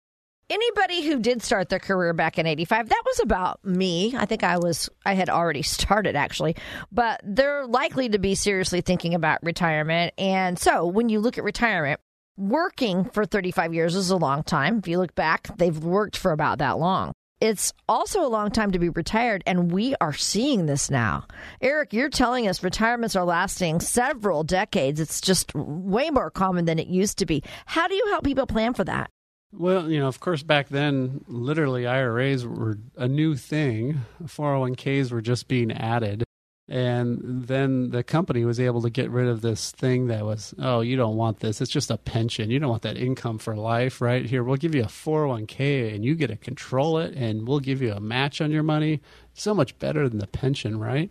Anybody 0.49 1.03
who 1.03 1.19
did 1.19 1.43
start 1.43 1.71
their 1.71 1.81
career 1.81 2.13
back 2.13 2.39
in 2.39 2.47
85, 2.47 2.89
that 2.89 3.03
was 3.05 3.19
about 3.19 3.65
me. 3.65 4.15
I 4.17 4.27
think 4.27 4.45
I 4.45 4.59
was, 4.59 4.89
I 5.05 5.15
had 5.15 5.29
already 5.29 5.63
started 5.63 6.15
actually, 6.15 6.55
but 6.93 7.21
they're 7.25 7.67
likely 7.67 8.11
to 8.11 8.19
be 8.19 8.37
seriously 8.37 8.81
thinking 8.81 9.15
about 9.15 9.43
retirement. 9.43 10.15
And 10.19 10.57
so 10.57 10.87
when 10.87 11.09
you 11.09 11.19
look 11.19 11.37
at 11.37 11.43
retirement, 11.43 12.01
working 12.37 13.05
for 13.05 13.25
35 13.25 13.75
years 13.75 13.95
is 13.95 14.11
a 14.11 14.17
long 14.17 14.43
time. 14.43 14.79
If 14.79 14.89
you 14.89 14.99
look 14.99 15.15
back, 15.15 15.57
they've 15.57 15.79
worked 15.79 16.17
for 16.17 16.33
about 16.33 16.59
that 16.59 16.79
long. 16.79 17.13
It's 17.39 17.75
also 17.87 18.25
a 18.25 18.29
long 18.29 18.51
time 18.51 18.71
to 18.73 18.79
be 18.79 18.89
retired, 18.89 19.43
and 19.47 19.71
we 19.71 19.95
are 20.01 20.15
seeing 20.15 20.65
this 20.65 20.91
now. 20.91 21.27
Eric, 21.61 21.93
you're 21.93 22.09
telling 22.09 22.49
us 22.49 22.65
retirements 22.65 23.15
are 23.15 23.25
lasting 23.25 23.81
several 23.81 24.43
decades. 24.43 25.01
It's 25.01 25.21
just 25.21 25.55
way 25.55 26.09
more 26.09 26.31
common 26.31 26.65
than 26.65 26.79
it 26.79 26.87
used 26.87 27.19
to 27.19 27.27
be. 27.27 27.43
How 27.67 27.89
do 27.89 27.95
you 27.95 28.07
help 28.09 28.25
people 28.25 28.47
plan 28.47 28.73
for 28.73 28.85
that? 28.85 29.11
Well, 29.53 29.91
you 29.91 30.01
know, 30.01 30.09
of 30.09 30.21
course, 30.21 30.43
back 30.43 30.69
then, 30.69 31.25
literally 31.29 31.87
IRAs 31.87 32.47
were 32.47 32.79
a 32.97 33.07
new 33.07 33.37
thing. 33.37 34.01
401ks 34.25 35.13
were 35.13 35.21
just 35.23 35.47
being 35.47 35.73
added. 35.73 36.25
And 36.69 37.47
then 37.47 37.91
the 37.91 38.03
company 38.03 38.45
was 38.45 38.59
able 38.59 38.83
to 38.83 38.91
get 38.91 39.09
rid 39.11 39.29
of 39.29 39.41
this 39.41 39.71
thing 39.71 40.09
that 40.09 40.25
was, 40.25 40.53
oh, 40.59 40.81
you 40.81 40.97
don't 40.97 41.17
want 41.17 41.39
this. 41.39 41.61
It's 41.61 41.71
just 41.71 41.93
a 41.93 41.97
pension. 41.97 42.51
You 42.51 42.59
don't 42.59 42.71
want 42.71 42.83
that 42.83 42.97
income 42.97 43.39
for 43.39 43.55
life, 43.55 44.01
right? 44.01 44.27
Here, 44.27 44.43
we'll 44.43 44.57
give 44.57 44.75
you 44.75 44.83
a 44.83 44.87
401k 44.87 45.95
and 45.95 46.05
you 46.05 46.17
get 46.17 46.29
to 46.29 46.37
control 46.37 46.99
it 46.99 47.15
and 47.15 47.47
we'll 47.47 47.61
give 47.61 47.81
you 47.81 47.93
a 47.93 48.01
match 48.01 48.41
on 48.41 48.51
your 48.51 48.65
money. 48.65 49.01
So 49.33 49.55
much 49.55 49.79
better 49.79 50.09
than 50.09 50.19
the 50.19 50.27
pension, 50.27 50.81
right? 50.81 51.11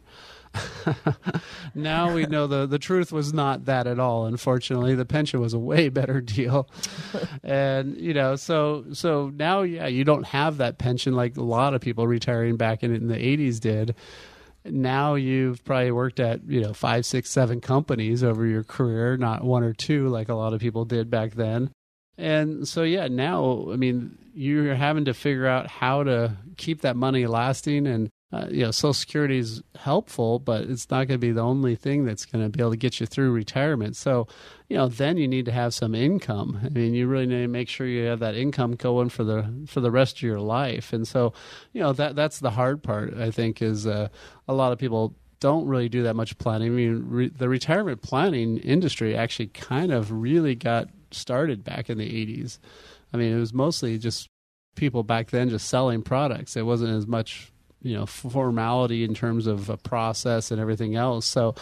now 1.76 2.14
we 2.14 2.26
know 2.26 2.48
the 2.48 2.66
the 2.66 2.80
truth 2.80 3.12
was 3.12 3.34
not 3.34 3.66
that 3.66 3.88
at 3.88 4.00
all 4.00 4.26
unfortunately 4.26 4.96
the 4.96 5.04
pension 5.04 5.42
was 5.42 5.54
a 5.54 5.60
way 5.60 5.90
better 5.90 6.22
deal 6.22 6.70
and 7.44 7.98
you 7.98 8.14
know 8.14 8.38
so 8.38 8.86
so 8.94 9.32
now 9.36 9.64
yeah 9.64 9.88
you 9.88 10.06
don't 10.06 10.26
have 10.26 10.58
that 10.58 10.78
pension 10.78 11.14
like 11.14 11.36
a 11.36 11.44
lot 11.44 11.74
of 11.74 11.82
people 11.82 12.08
retiring 12.08 12.56
back 12.56 12.84
in, 12.84 12.96
in 12.96 13.08
the 13.08 13.16
80s 13.16 13.60
did 13.60 13.96
now 14.66 15.16
you've 15.16 15.64
probably 15.64 15.92
worked 15.92 16.20
at 16.20 16.44
you 16.48 16.62
know 16.62 16.74
five 16.74 17.06
six 17.06 17.30
seven 17.30 17.62
companies 17.62 18.24
over 18.24 18.46
your 18.46 18.64
career 18.64 19.18
not 19.18 19.44
one 19.44 19.64
or 19.64 19.74
two 19.74 20.08
like 20.08 20.30
a 20.30 20.34
lot 20.34 20.54
of 20.54 20.60
people 20.60 20.86
did 20.86 21.10
back 21.10 21.34
then. 21.34 21.72
And 22.18 22.68
so 22.68 22.84
yeah 22.84 23.08
now 23.08 23.68
i 23.72 23.76
mean 23.76 24.18
you're 24.34 24.76
having 24.76 25.06
to 25.06 25.14
figure 25.14 25.48
out 25.48 25.68
how 25.68 26.04
to 26.04 26.38
keep 26.58 26.82
that 26.82 26.96
money 26.96 27.26
lasting 27.26 27.88
and 27.88 28.10
uh, 28.36 28.48
you 28.50 28.64
know, 28.64 28.72
Social 28.72 28.94
Security 28.94 29.38
is 29.38 29.64
helpful, 29.80 30.40
but 30.40 30.64
it's 30.64 30.90
not 30.90 31.08
going 31.08 31.20
to 31.20 31.26
be 31.26 31.32
the 31.32 31.42
only 31.42 31.76
thing 31.76 32.04
that's 32.04 32.26
going 32.26 32.44
to 32.44 32.50
be 32.50 32.62
able 32.62 32.72
to 32.72 32.78
get 32.78 33.00
you 33.00 33.06
through 33.06 33.32
retirement. 33.32 33.96
So, 33.96 34.28
you 34.68 34.76
know, 34.76 34.88
then 34.90 35.18
you 35.18 35.28
need 35.28 35.46
to 35.46 35.54
have 35.54 35.74
some 35.74 35.96
income. 35.96 36.60
I 36.64 36.70
mean, 36.70 36.94
you 36.94 37.08
really 37.08 37.28
need 37.28 37.44
to 37.44 37.48
make 37.48 37.70
sure 37.70 37.88
you 37.88 38.06
have 38.06 38.20
that 38.20 38.36
income 38.36 38.76
going 38.76 39.10
for 39.10 39.24
the 39.24 39.50
for 39.68 39.80
the 39.80 39.92
rest 39.92 40.18
of 40.18 40.24
your 40.24 40.40
life. 40.42 40.92
And 40.92 41.08
so, 41.08 41.34
you 41.72 41.82
know, 41.82 41.94
that 41.94 42.16
that's 42.16 42.40
the 42.40 42.52
hard 42.52 42.84
part. 42.84 43.14
I 43.18 43.32
think 43.32 43.62
is 43.62 43.88
uh, 43.88 44.10
a 44.48 44.54
lot 44.54 44.74
of 44.74 44.80
people 44.80 45.16
don't 45.40 45.66
really 45.66 45.88
do 45.88 46.04
that 46.04 46.16
much 46.16 46.38
planning. 46.38 46.68
I 46.68 46.76
mean, 46.76 47.06
re- 47.08 47.30
the 47.30 47.48
retirement 47.48 48.02
planning 48.02 48.58
industry 48.58 49.16
actually 49.16 49.48
kind 49.48 49.94
of 49.94 50.12
really 50.12 50.56
got 50.56 50.90
started 51.12 51.64
back 51.64 51.90
in 51.90 51.98
the 51.98 52.10
'80s. 52.10 52.60
I 53.14 53.18
mean, 53.18 53.34
it 53.34 53.40
was 53.40 53.54
mostly 53.54 53.98
just 53.98 54.30
people 54.76 55.04
back 55.04 55.30
then 55.30 55.48
just 55.48 55.70
selling 55.70 56.02
products. 56.02 56.58
It 56.58 56.66
wasn't 56.66 56.92
as 56.92 57.08
much 57.08 57.54
you 57.86 57.96
know 57.96 58.06
formality 58.06 59.04
in 59.04 59.14
terms 59.14 59.48
of 59.48 59.70
a 59.70 59.78
process 59.78 60.52
and 60.52 60.60
everything 60.60 60.96
else 60.96 61.26
so 61.26 61.54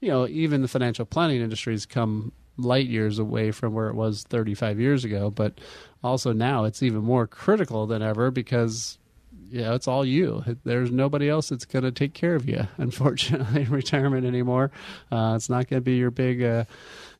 you 0.00 0.08
know 0.08 0.26
even 0.28 0.62
the 0.62 0.68
financial 0.68 1.04
planning 1.04 1.40
industry 1.40 1.74
has 1.74 1.84
come 1.84 2.32
light 2.56 2.86
years 2.86 3.18
away 3.18 3.50
from 3.50 3.74
where 3.74 3.88
it 3.88 3.94
was 3.94 4.24
35 4.24 4.80
years 4.80 5.04
ago. 5.04 5.30
But 5.30 5.60
also 6.02 6.32
now 6.32 6.64
it's 6.64 6.82
even 6.82 7.02
more 7.02 7.26
critical 7.26 7.86
than 7.86 8.02
ever 8.02 8.30
because 8.30 8.98
yeah, 9.50 9.74
it's 9.74 9.86
all 9.86 10.04
you. 10.04 10.42
There's 10.64 10.90
nobody 10.90 11.28
else 11.28 11.50
that's 11.50 11.64
going 11.64 11.84
to 11.84 11.92
take 11.92 12.14
care 12.14 12.34
of 12.34 12.48
you, 12.48 12.66
unfortunately, 12.76 13.62
in 13.62 13.70
retirement 13.70 14.26
anymore. 14.26 14.70
Uh, 15.12 15.34
it's 15.36 15.48
not 15.48 15.68
going 15.68 15.80
to 15.80 15.84
be 15.84 15.96
your 15.96 16.10
big, 16.10 16.42
uh, 16.42 16.64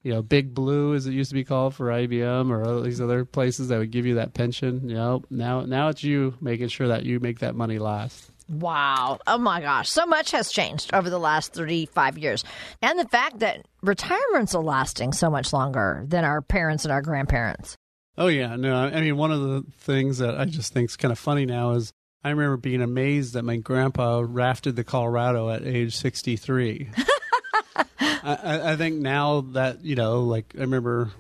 you 0.02 0.12
know, 0.12 0.22
big 0.22 0.54
blue 0.54 0.94
as 0.94 1.06
it 1.06 1.12
used 1.12 1.30
to 1.30 1.34
be 1.34 1.44
called 1.44 1.74
for 1.74 1.86
IBM 1.88 2.50
or 2.50 2.64
all 2.64 2.80
these 2.80 3.00
other 3.00 3.24
places 3.24 3.68
that 3.68 3.78
would 3.78 3.90
give 3.90 4.06
you 4.06 4.16
that 4.16 4.34
pension. 4.34 4.88
You 4.88 4.96
know, 4.96 5.22
now 5.30 5.62
now 5.62 5.88
it's 5.88 6.02
you 6.02 6.34
making 6.40 6.68
sure 6.68 6.88
that 6.88 7.04
you 7.04 7.20
make 7.20 7.38
that 7.40 7.54
money 7.54 7.78
last. 7.78 8.30
Wow. 8.48 9.18
Oh 9.26 9.38
my 9.38 9.60
gosh. 9.60 9.88
So 9.88 10.06
much 10.06 10.30
has 10.32 10.50
changed 10.50 10.92
over 10.92 11.08
the 11.08 11.18
last 11.18 11.54
35 11.54 12.18
years. 12.18 12.44
And 12.82 12.98
the 12.98 13.08
fact 13.08 13.40
that 13.40 13.66
retirement's 13.82 14.54
are 14.54 14.62
lasting 14.62 15.12
so 15.12 15.30
much 15.30 15.52
longer 15.52 16.04
than 16.06 16.24
our 16.24 16.42
parents 16.42 16.84
and 16.84 16.92
our 16.92 17.02
grandparents. 17.02 17.76
Oh, 18.16 18.28
yeah. 18.28 18.56
No, 18.56 18.76
I 18.76 19.00
mean, 19.00 19.16
one 19.16 19.32
of 19.32 19.40
the 19.40 19.64
things 19.78 20.18
that 20.18 20.38
I 20.38 20.44
just 20.44 20.72
think 20.72 20.90
is 20.90 20.96
kind 20.96 21.10
of 21.10 21.18
funny 21.18 21.46
now 21.46 21.72
is 21.72 21.92
I 22.22 22.30
remember 22.30 22.56
being 22.56 22.82
amazed 22.82 23.34
that 23.34 23.44
my 23.44 23.56
grandpa 23.56 24.22
rafted 24.24 24.76
the 24.76 24.84
Colorado 24.84 25.50
at 25.50 25.66
age 25.66 25.96
63. 25.96 26.90
I, 27.76 28.72
I 28.72 28.76
think 28.76 28.96
now 28.96 29.42
that, 29.52 29.84
you 29.84 29.96
know, 29.96 30.20
like 30.20 30.54
I 30.56 30.60
remember 30.60 31.10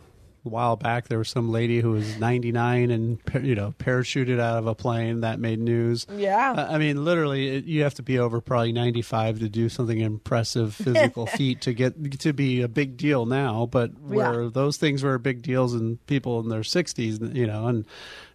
a 0.44 0.48
while 0.48 0.76
back 0.76 1.08
there 1.08 1.18
was 1.18 1.28
some 1.28 1.50
lady 1.50 1.80
who 1.80 1.92
was 1.92 2.18
99 2.18 2.90
and 2.90 3.18
you 3.42 3.54
know 3.54 3.74
parachuted 3.78 4.38
out 4.40 4.58
of 4.58 4.66
a 4.66 4.74
plane 4.74 5.20
that 5.20 5.40
made 5.40 5.58
news. 5.58 6.06
Yeah. 6.14 6.66
I 6.68 6.78
mean 6.78 7.04
literally 7.04 7.60
you 7.60 7.82
have 7.82 7.94
to 7.94 8.02
be 8.02 8.18
over 8.18 8.40
probably 8.40 8.72
95 8.72 9.40
to 9.40 9.48
do 9.48 9.68
something 9.68 10.00
impressive 10.00 10.74
physical 10.74 11.26
feat 11.38 11.60
to 11.62 11.72
get 11.72 12.20
to 12.20 12.32
be 12.32 12.62
a 12.62 12.68
big 12.68 12.96
deal 12.96 13.26
now. 13.26 13.66
But 13.66 13.98
where 14.00 14.44
yeah. 14.44 14.50
those 14.52 14.76
things 14.76 15.02
were 15.02 15.18
big 15.18 15.42
deals 15.42 15.74
in 15.74 15.98
people 16.06 16.40
in 16.40 16.48
their 16.48 16.60
60s 16.60 17.34
you 17.34 17.46
know 17.46 17.66
and 17.66 17.86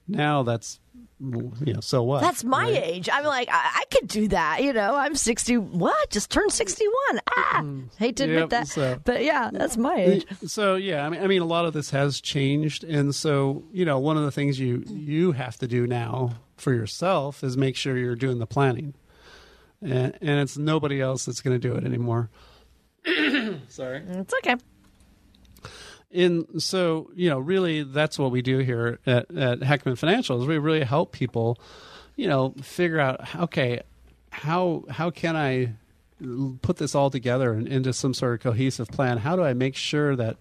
now 0.07 0.43
that's 0.43 0.79
you 1.19 1.73
know, 1.73 1.81
so 1.81 2.01
what? 2.03 2.21
That's 2.21 2.43
my 2.43 2.63
right? 2.63 2.83
age. 2.83 3.09
I'm 3.11 3.25
like, 3.25 3.49
I, 3.51 3.81
I, 3.81 3.83
could 3.91 4.07
do 4.07 4.29
that. 4.29 4.63
You 4.63 4.71
know, 4.71 4.95
I'm 4.95 5.15
60. 5.15 5.57
What? 5.57 6.09
Just 6.09 6.31
turned 6.31 6.51
61. 6.51 7.19
Ah, 7.35 7.65
hate 7.97 8.15
to 8.17 8.23
admit 8.23 8.39
yep, 8.39 8.49
that, 8.49 8.67
so, 8.67 8.99
but 9.03 9.23
yeah, 9.23 9.49
that's 9.51 9.75
my 9.75 9.95
age. 9.95 10.25
So 10.45 10.75
yeah, 10.75 11.05
I 11.05 11.09
mean, 11.09 11.21
I 11.21 11.27
mean, 11.27 11.41
a 11.41 11.45
lot 11.45 11.65
of 11.65 11.73
this 11.73 11.89
has 11.89 12.21
changed, 12.21 12.83
and 12.85 13.13
so 13.13 13.63
you 13.73 13.83
know, 13.83 13.99
one 13.99 14.17
of 14.17 14.23
the 14.23 14.31
things 14.31 14.59
you 14.59 14.83
you 14.87 15.33
have 15.33 15.57
to 15.57 15.67
do 15.67 15.85
now 15.85 16.35
for 16.55 16.73
yourself 16.73 17.43
is 17.43 17.57
make 17.57 17.75
sure 17.75 17.97
you're 17.97 18.15
doing 18.15 18.39
the 18.39 18.47
planning, 18.47 18.93
and, 19.81 20.17
and 20.21 20.39
it's 20.39 20.57
nobody 20.57 21.01
else 21.01 21.25
that's 21.25 21.41
going 21.41 21.59
to 21.59 21.67
do 21.67 21.75
it 21.75 21.83
anymore. 21.83 22.29
Sorry, 23.67 24.03
it's 24.07 24.33
okay 24.35 24.55
in 26.11 26.59
so 26.59 27.09
you 27.15 27.29
know 27.29 27.39
really 27.39 27.83
that's 27.83 28.17
what 28.17 28.31
we 28.31 28.41
do 28.41 28.59
here 28.59 28.99
at, 29.05 29.29
at 29.35 29.59
Heckman 29.59 29.97
Financial 29.97 30.41
is 30.41 30.47
we 30.47 30.57
really 30.57 30.83
help 30.83 31.11
people 31.11 31.59
you 32.15 32.27
know 32.27 32.53
figure 32.61 32.99
out 32.99 33.35
okay 33.35 33.81
how 34.31 34.85
how 34.89 35.09
can 35.09 35.35
I 35.35 35.73
put 36.61 36.77
this 36.77 36.95
all 36.95 37.09
together 37.09 37.53
and 37.53 37.67
into 37.67 37.93
some 37.93 38.13
sort 38.13 38.33
of 38.33 38.39
cohesive 38.41 38.89
plan? 38.89 39.17
How 39.17 39.35
do 39.35 39.43
I 39.43 39.53
make 39.53 39.75
sure 39.75 40.15
that 40.15 40.37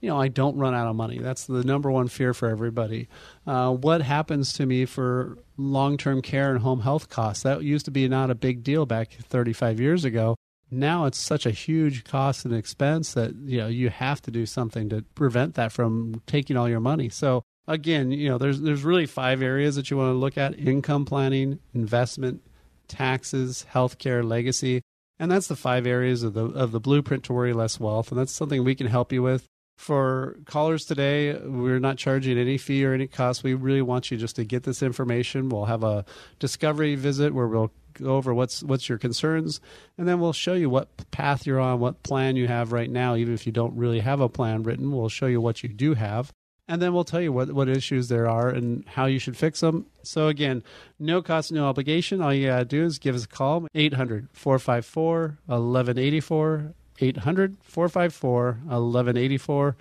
you 0.00 0.08
know 0.08 0.20
I 0.20 0.28
don't 0.28 0.56
run 0.56 0.74
out 0.74 0.88
of 0.88 0.96
money? 0.96 1.18
That's 1.18 1.46
the 1.46 1.64
number 1.64 1.90
one 1.90 2.08
fear 2.08 2.34
for 2.34 2.48
everybody. 2.48 3.08
Uh, 3.46 3.72
what 3.72 4.02
happens 4.02 4.52
to 4.54 4.66
me 4.66 4.84
for 4.84 5.38
long-term 5.56 6.22
care 6.22 6.50
and 6.50 6.60
home 6.62 6.80
health 6.80 7.08
costs? 7.08 7.42
That 7.42 7.62
used 7.62 7.84
to 7.86 7.90
be 7.90 8.08
not 8.08 8.30
a 8.30 8.34
big 8.34 8.62
deal 8.62 8.86
back 8.86 9.12
35 9.12 9.80
years 9.80 10.04
ago 10.04 10.36
now 10.70 11.06
it's 11.06 11.18
such 11.18 11.46
a 11.46 11.50
huge 11.50 12.04
cost 12.04 12.44
and 12.44 12.54
expense 12.54 13.14
that 13.14 13.34
you 13.36 13.58
know 13.58 13.66
you 13.66 13.90
have 13.90 14.20
to 14.22 14.30
do 14.30 14.46
something 14.46 14.88
to 14.88 15.02
prevent 15.14 15.54
that 15.54 15.72
from 15.72 16.22
taking 16.26 16.56
all 16.56 16.68
your 16.68 16.80
money. 16.80 17.08
So 17.08 17.42
again, 17.66 18.10
you 18.10 18.28
know, 18.28 18.38
there's 18.38 18.60
there's 18.60 18.84
really 18.84 19.06
five 19.06 19.42
areas 19.42 19.76
that 19.76 19.90
you 19.90 19.96
want 19.96 20.10
to 20.10 20.18
look 20.18 20.38
at: 20.38 20.58
income 20.58 21.04
planning, 21.04 21.58
investment, 21.72 22.42
taxes, 22.88 23.66
healthcare, 23.72 24.24
legacy, 24.24 24.82
and 25.18 25.30
that's 25.30 25.46
the 25.46 25.56
five 25.56 25.86
areas 25.86 26.22
of 26.22 26.34
the 26.34 26.46
of 26.46 26.72
the 26.72 26.80
blueprint 26.80 27.24
to 27.24 27.32
worry 27.32 27.52
less 27.52 27.78
wealth. 27.78 28.10
And 28.10 28.18
that's 28.18 28.32
something 28.32 28.64
we 28.64 28.74
can 28.74 28.86
help 28.86 29.12
you 29.12 29.22
with. 29.22 29.46
For 29.76 30.36
callers 30.46 30.84
today, 30.84 31.34
we're 31.34 31.80
not 31.80 31.98
charging 31.98 32.38
any 32.38 32.58
fee 32.58 32.84
or 32.84 32.94
any 32.94 33.06
cost. 33.06 33.42
We 33.42 33.54
really 33.54 33.82
want 33.82 34.10
you 34.10 34.16
just 34.16 34.36
to 34.36 34.44
get 34.44 34.62
this 34.62 34.82
information. 34.82 35.48
We'll 35.48 35.64
have 35.64 35.82
a 35.82 36.04
discovery 36.38 36.94
visit 36.94 37.34
where 37.34 37.48
we'll 37.48 37.72
go 37.94 38.16
over 38.16 38.34
what's 38.34 38.62
what's 38.62 38.88
your 38.88 38.98
concerns, 38.98 39.60
and 39.98 40.06
then 40.06 40.20
we'll 40.20 40.32
show 40.32 40.54
you 40.54 40.70
what 40.70 40.88
path 41.10 41.46
you're 41.46 41.60
on, 41.60 41.80
what 41.80 42.02
plan 42.02 42.36
you 42.36 42.46
have 42.46 42.72
right 42.72 42.90
now. 42.90 43.16
Even 43.16 43.34
if 43.34 43.46
you 43.46 43.52
don't 43.52 43.76
really 43.76 44.00
have 44.00 44.20
a 44.20 44.28
plan 44.28 44.62
written, 44.62 44.92
we'll 44.92 45.08
show 45.08 45.26
you 45.26 45.40
what 45.40 45.62
you 45.62 45.68
do 45.68 45.94
have, 45.94 46.32
and 46.68 46.80
then 46.80 46.94
we'll 46.94 47.04
tell 47.04 47.20
you 47.20 47.32
what 47.32 47.52
what 47.52 47.68
issues 47.68 48.08
there 48.08 48.28
are 48.28 48.48
and 48.48 48.86
how 48.86 49.06
you 49.06 49.18
should 49.18 49.36
fix 49.36 49.60
them. 49.60 49.86
So 50.02 50.28
again, 50.28 50.62
no 50.98 51.20
cost, 51.22 51.52
no 51.52 51.66
obligation. 51.66 52.22
All 52.22 52.32
you 52.32 52.46
gotta 52.46 52.64
do 52.64 52.84
is 52.84 52.98
give 52.98 53.14
us 53.14 53.24
a 53.24 53.28
call 53.28 53.66
800 53.74 54.28
454 54.32 55.38
1184 55.46 56.74
800 57.00 57.56
454 57.62 58.44
1184 58.66 59.76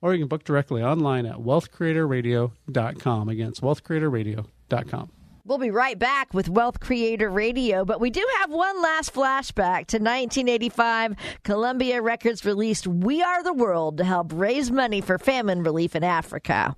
or 0.00 0.14
you 0.14 0.20
can 0.20 0.28
book 0.28 0.44
directly 0.44 0.82
online 0.82 1.26
at 1.26 1.36
wealthcreatorradio.com. 1.36 3.28
Again, 3.28 3.48
it's 3.48 3.60
wealthcreatorradio.com. 3.60 5.10
We'll 5.44 5.58
be 5.58 5.70
right 5.70 5.98
back 5.98 6.34
with 6.34 6.50
Wealth 6.50 6.78
Creator 6.78 7.30
Radio, 7.30 7.86
but 7.86 8.00
we 8.00 8.10
do 8.10 8.24
have 8.38 8.50
one 8.50 8.82
last 8.82 9.14
flashback 9.14 9.86
to 9.86 9.96
1985. 9.96 11.16
Columbia 11.42 12.02
Records 12.02 12.44
released 12.44 12.86
We 12.86 13.22
Are 13.22 13.42
the 13.42 13.54
World 13.54 13.96
to 13.96 14.04
help 14.04 14.30
raise 14.34 14.70
money 14.70 15.00
for 15.00 15.16
famine 15.16 15.62
relief 15.62 15.96
in 15.96 16.04
Africa. 16.04 16.76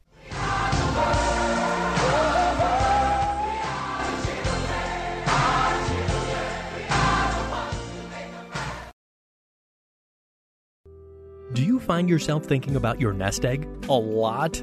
Do 11.53 11.65
you 11.65 11.81
find 11.81 12.09
yourself 12.09 12.45
thinking 12.45 12.77
about 12.77 13.01
your 13.01 13.13
nest 13.13 13.45
egg 13.45 13.69
a 13.89 13.93
lot? 13.93 14.63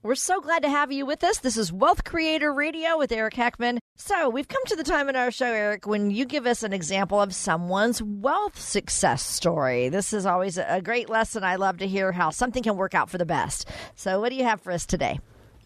We're 0.00 0.14
so 0.14 0.40
glad 0.40 0.62
to 0.62 0.68
have 0.68 0.92
you 0.92 1.04
with 1.04 1.24
us. 1.24 1.38
This 1.38 1.56
is 1.56 1.72
Wealth 1.72 2.04
Creator 2.04 2.52
Radio 2.52 2.96
with 2.96 3.10
Eric 3.10 3.34
Heckman. 3.34 3.78
So, 3.96 4.28
we've 4.28 4.46
come 4.46 4.64
to 4.66 4.76
the 4.76 4.84
time 4.84 5.08
in 5.08 5.16
our 5.16 5.32
show, 5.32 5.52
Eric, 5.52 5.88
when 5.88 6.12
you 6.12 6.24
give 6.24 6.46
us 6.46 6.62
an 6.62 6.72
example 6.72 7.20
of 7.20 7.34
someone's 7.34 8.00
wealth 8.00 8.60
success 8.60 9.24
story. 9.24 9.88
This 9.88 10.12
is 10.12 10.24
always 10.24 10.56
a 10.56 10.80
great 10.80 11.10
lesson. 11.10 11.42
I 11.42 11.56
love 11.56 11.78
to 11.78 11.88
hear 11.88 12.12
how 12.12 12.30
something 12.30 12.62
can 12.62 12.76
work 12.76 12.94
out 12.94 13.10
for 13.10 13.18
the 13.18 13.26
best. 13.26 13.68
So, 13.96 14.20
what 14.20 14.28
do 14.28 14.36
you 14.36 14.44
have 14.44 14.60
for 14.60 14.70
us 14.70 14.86
today? 14.86 15.18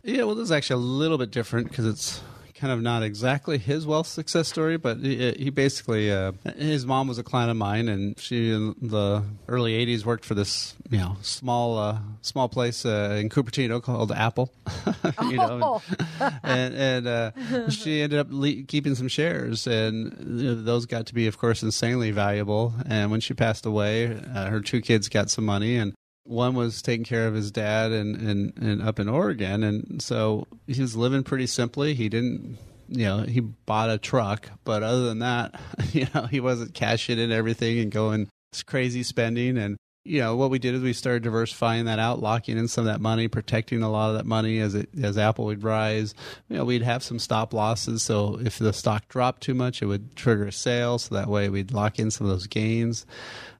Yeah, 0.03 0.23
well, 0.23 0.35
this 0.35 0.45
is 0.45 0.53
actually 0.53 0.83
a 0.83 0.87
little 0.87 1.19
bit 1.19 1.31
different 1.31 1.69
because 1.69 1.85
it's 1.85 2.23
kind 2.63 2.73
of 2.73 2.81
not 2.81 3.03
exactly 3.03 3.59
his 3.59 3.85
wealth 3.89 4.07
success 4.07 4.47
story, 4.47 4.77
but 4.77 4.99
he, 4.99 5.33
he 5.33 5.51
basically 5.51 6.13
uh, 6.13 6.31
his 6.57 6.87
mom 6.87 7.09
was 7.09 7.19
a 7.19 7.25
client 7.25 7.51
of 7.51 7.57
mine, 7.57 7.89
and 7.89 8.17
she 8.21 8.53
in 8.53 8.77
the 8.81 9.25
early 9.49 9.73
'80s 9.85 10.05
worked 10.05 10.25
for 10.25 10.35
this 10.35 10.77
you 10.89 10.99
know 10.99 11.17
small 11.23 11.77
uh, 11.77 11.99
small 12.21 12.49
place 12.49 12.87
uh, 12.87 13.19
in 13.21 13.31
Cupertino 13.31 13.83
called 13.83 14.13
Apple, 14.13 14.53
you 15.23 15.39
know, 15.39 15.83
and 16.21 16.73
and, 16.73 17.07
and 17.07 17.07
uh, 17.09 17.69
she 17.69 18.01
ended 18.01 18.21
up 18.21 18.29
le- 18.31 18.63
keeping 18.63 18.95
some 18.95 19.09
shares, 19.09 19.67
and 19.67 20.15
you 20.41 20.55
know, 20.55 20.63
those 20.63 20.87
got 20.87 21.07
to 21.07 21.15
be, 21.15 21.27
of 21.27 21.39
course, 21.39 21.65
insanely 21.65 22.13
valuable. 22.13 22.75
And 22.87 23.11
when 23.11 23.19
she 23.19 23.35
passed 23.35 23.67
away, 23.67 24.21
uh, 24.37 24.51
her 24.51 24.61
two 24.61 24.81
kids 24.83 25.09
got 25.09 25.31
some 25.31 25.45
money, 25.45 25.77
and 25.77 25.95
One 26.25 26.55
was 26.55 26.83
taking 26.83 27.05
care 27.05 27.27
of 27.27 27.35
his 27.35 27.51
dad 27.51 27.93
and, 27.93 28.17
and, 28.17 28.53
and 28.59 28.83
up 28.83 28.99
in 29.01 29.09
Oregon. 29.09 29.63
And 29.63 30.01
so 30.01 30.47
he 30.67 30.81
was 30.81 30.97
living 30.97 31.25
pretty 31.25 31.47
simply. 31.47 31.95
He 31.95 32.09
didn't, 32.09 32.59
you 32.89 33.05
know, 33.05 33.23
he 33.23 33.41
bought 33.41 33.91
a 33.91 33.99
truck, 33.99 34.51
but 34.65 34.83
other 34.83 35.05
than 35.05 35.19
that, 35.19 35.61
you 35.93 36.07
know, 36.15 36.27
he 36.27 36.41
wasn't 36.41 36.75
cashing 36.75 37.19
in 37.19 37.33
everything 37.33 37.79
and 37.81 37.91
going 37.91 38.29
crazy 38.67 39.03
spending. 39.03 39.59
And 39.59 39.77
you 40.05 40.19
know 40.19 40.35
what 40.35 40.51
we 40.51 40.59
did 40.59 40.75
is 40.75 40.83
we 40.83 40.93
started 40.93 41.23
diversifying 41.23 41.85
that 41.85 42.01
out, 42.01 42.21
locking 42.21 42.59
in 42.59 42.67
some 42.67 42.87
of 42.87 42.93
that 42.93 43.01
money, 43.01 43.29
protecting 43.29 43.83
a 43.83 43.91
lot 43.91 44.11
of 44.11 44.17
that 44.17 44.27
money 44.27 44.59
as 44.59 44.75
it 44.75 44.89
as 45.01 45.17
Apple 45.17 45.45
would 45.45 45.63
rise. 45.63 46.15
You 46.49 46.57
know, 46.57 46.65
we'd 46.65 46.83
have 46.83 47.05
some 47.05 47.21
stop 47.21 47.55
losses, 47.55 48.03
so 48.03 48.39
if 48.41 48.59
the 48.59 48.73
stock 48.73 49.09
dropped 49.09 49.43
too 49.43 49.55
much, 49.55 49.81
it 49.81 49.87
would 49.87 50.17
trigger 50.17 50.47
a 50.47 50.53
sale. 50.53 50.99
So 50.99 51.15
that 51.15 51.29
way, 51.29 51.49
we'd 51.49 51.73
lock 51.73 52.01
in 52.01 52.11
some 52.11 52.27
of 52.27 52.33
those 52.33 52.49
gains. 52.49 53.07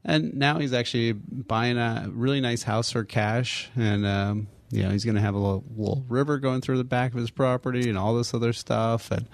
And 0.03 0.33
now 0.33 0.59
he's 0.59 0.73
actually 0.73 1.13
buying 1.13 1.77
a 1.77 2.09
really 2.11 2.41
nice 2.41 2.63
house 2.63 2.91
for 2.91 3.05
cash, 3.05 3.69
and 3.77 4.05
um, 4.05 4.47
you 4.69 4.83
know 4.83 4.89
he's 4.89 5.05
going 5.05 5.15
to 5.15 5.21
have 5.21 5.35
a 5.35 5.39
little, 5.39 5.63
little, 5.77 6.05
river 6.09 6.39
going 6.39 6.59
through 6.59 6.77
the 6.77 6.83
back 6.83 7.13
of 7.13 7.19
his 7.19 7.29
property 7.29 7.87
and 7.87 7.97
all 7.97 8.15
this 8.15 8.33
other 8.33 8.51
stuff, 8.51 9.11
and 9.11 9.29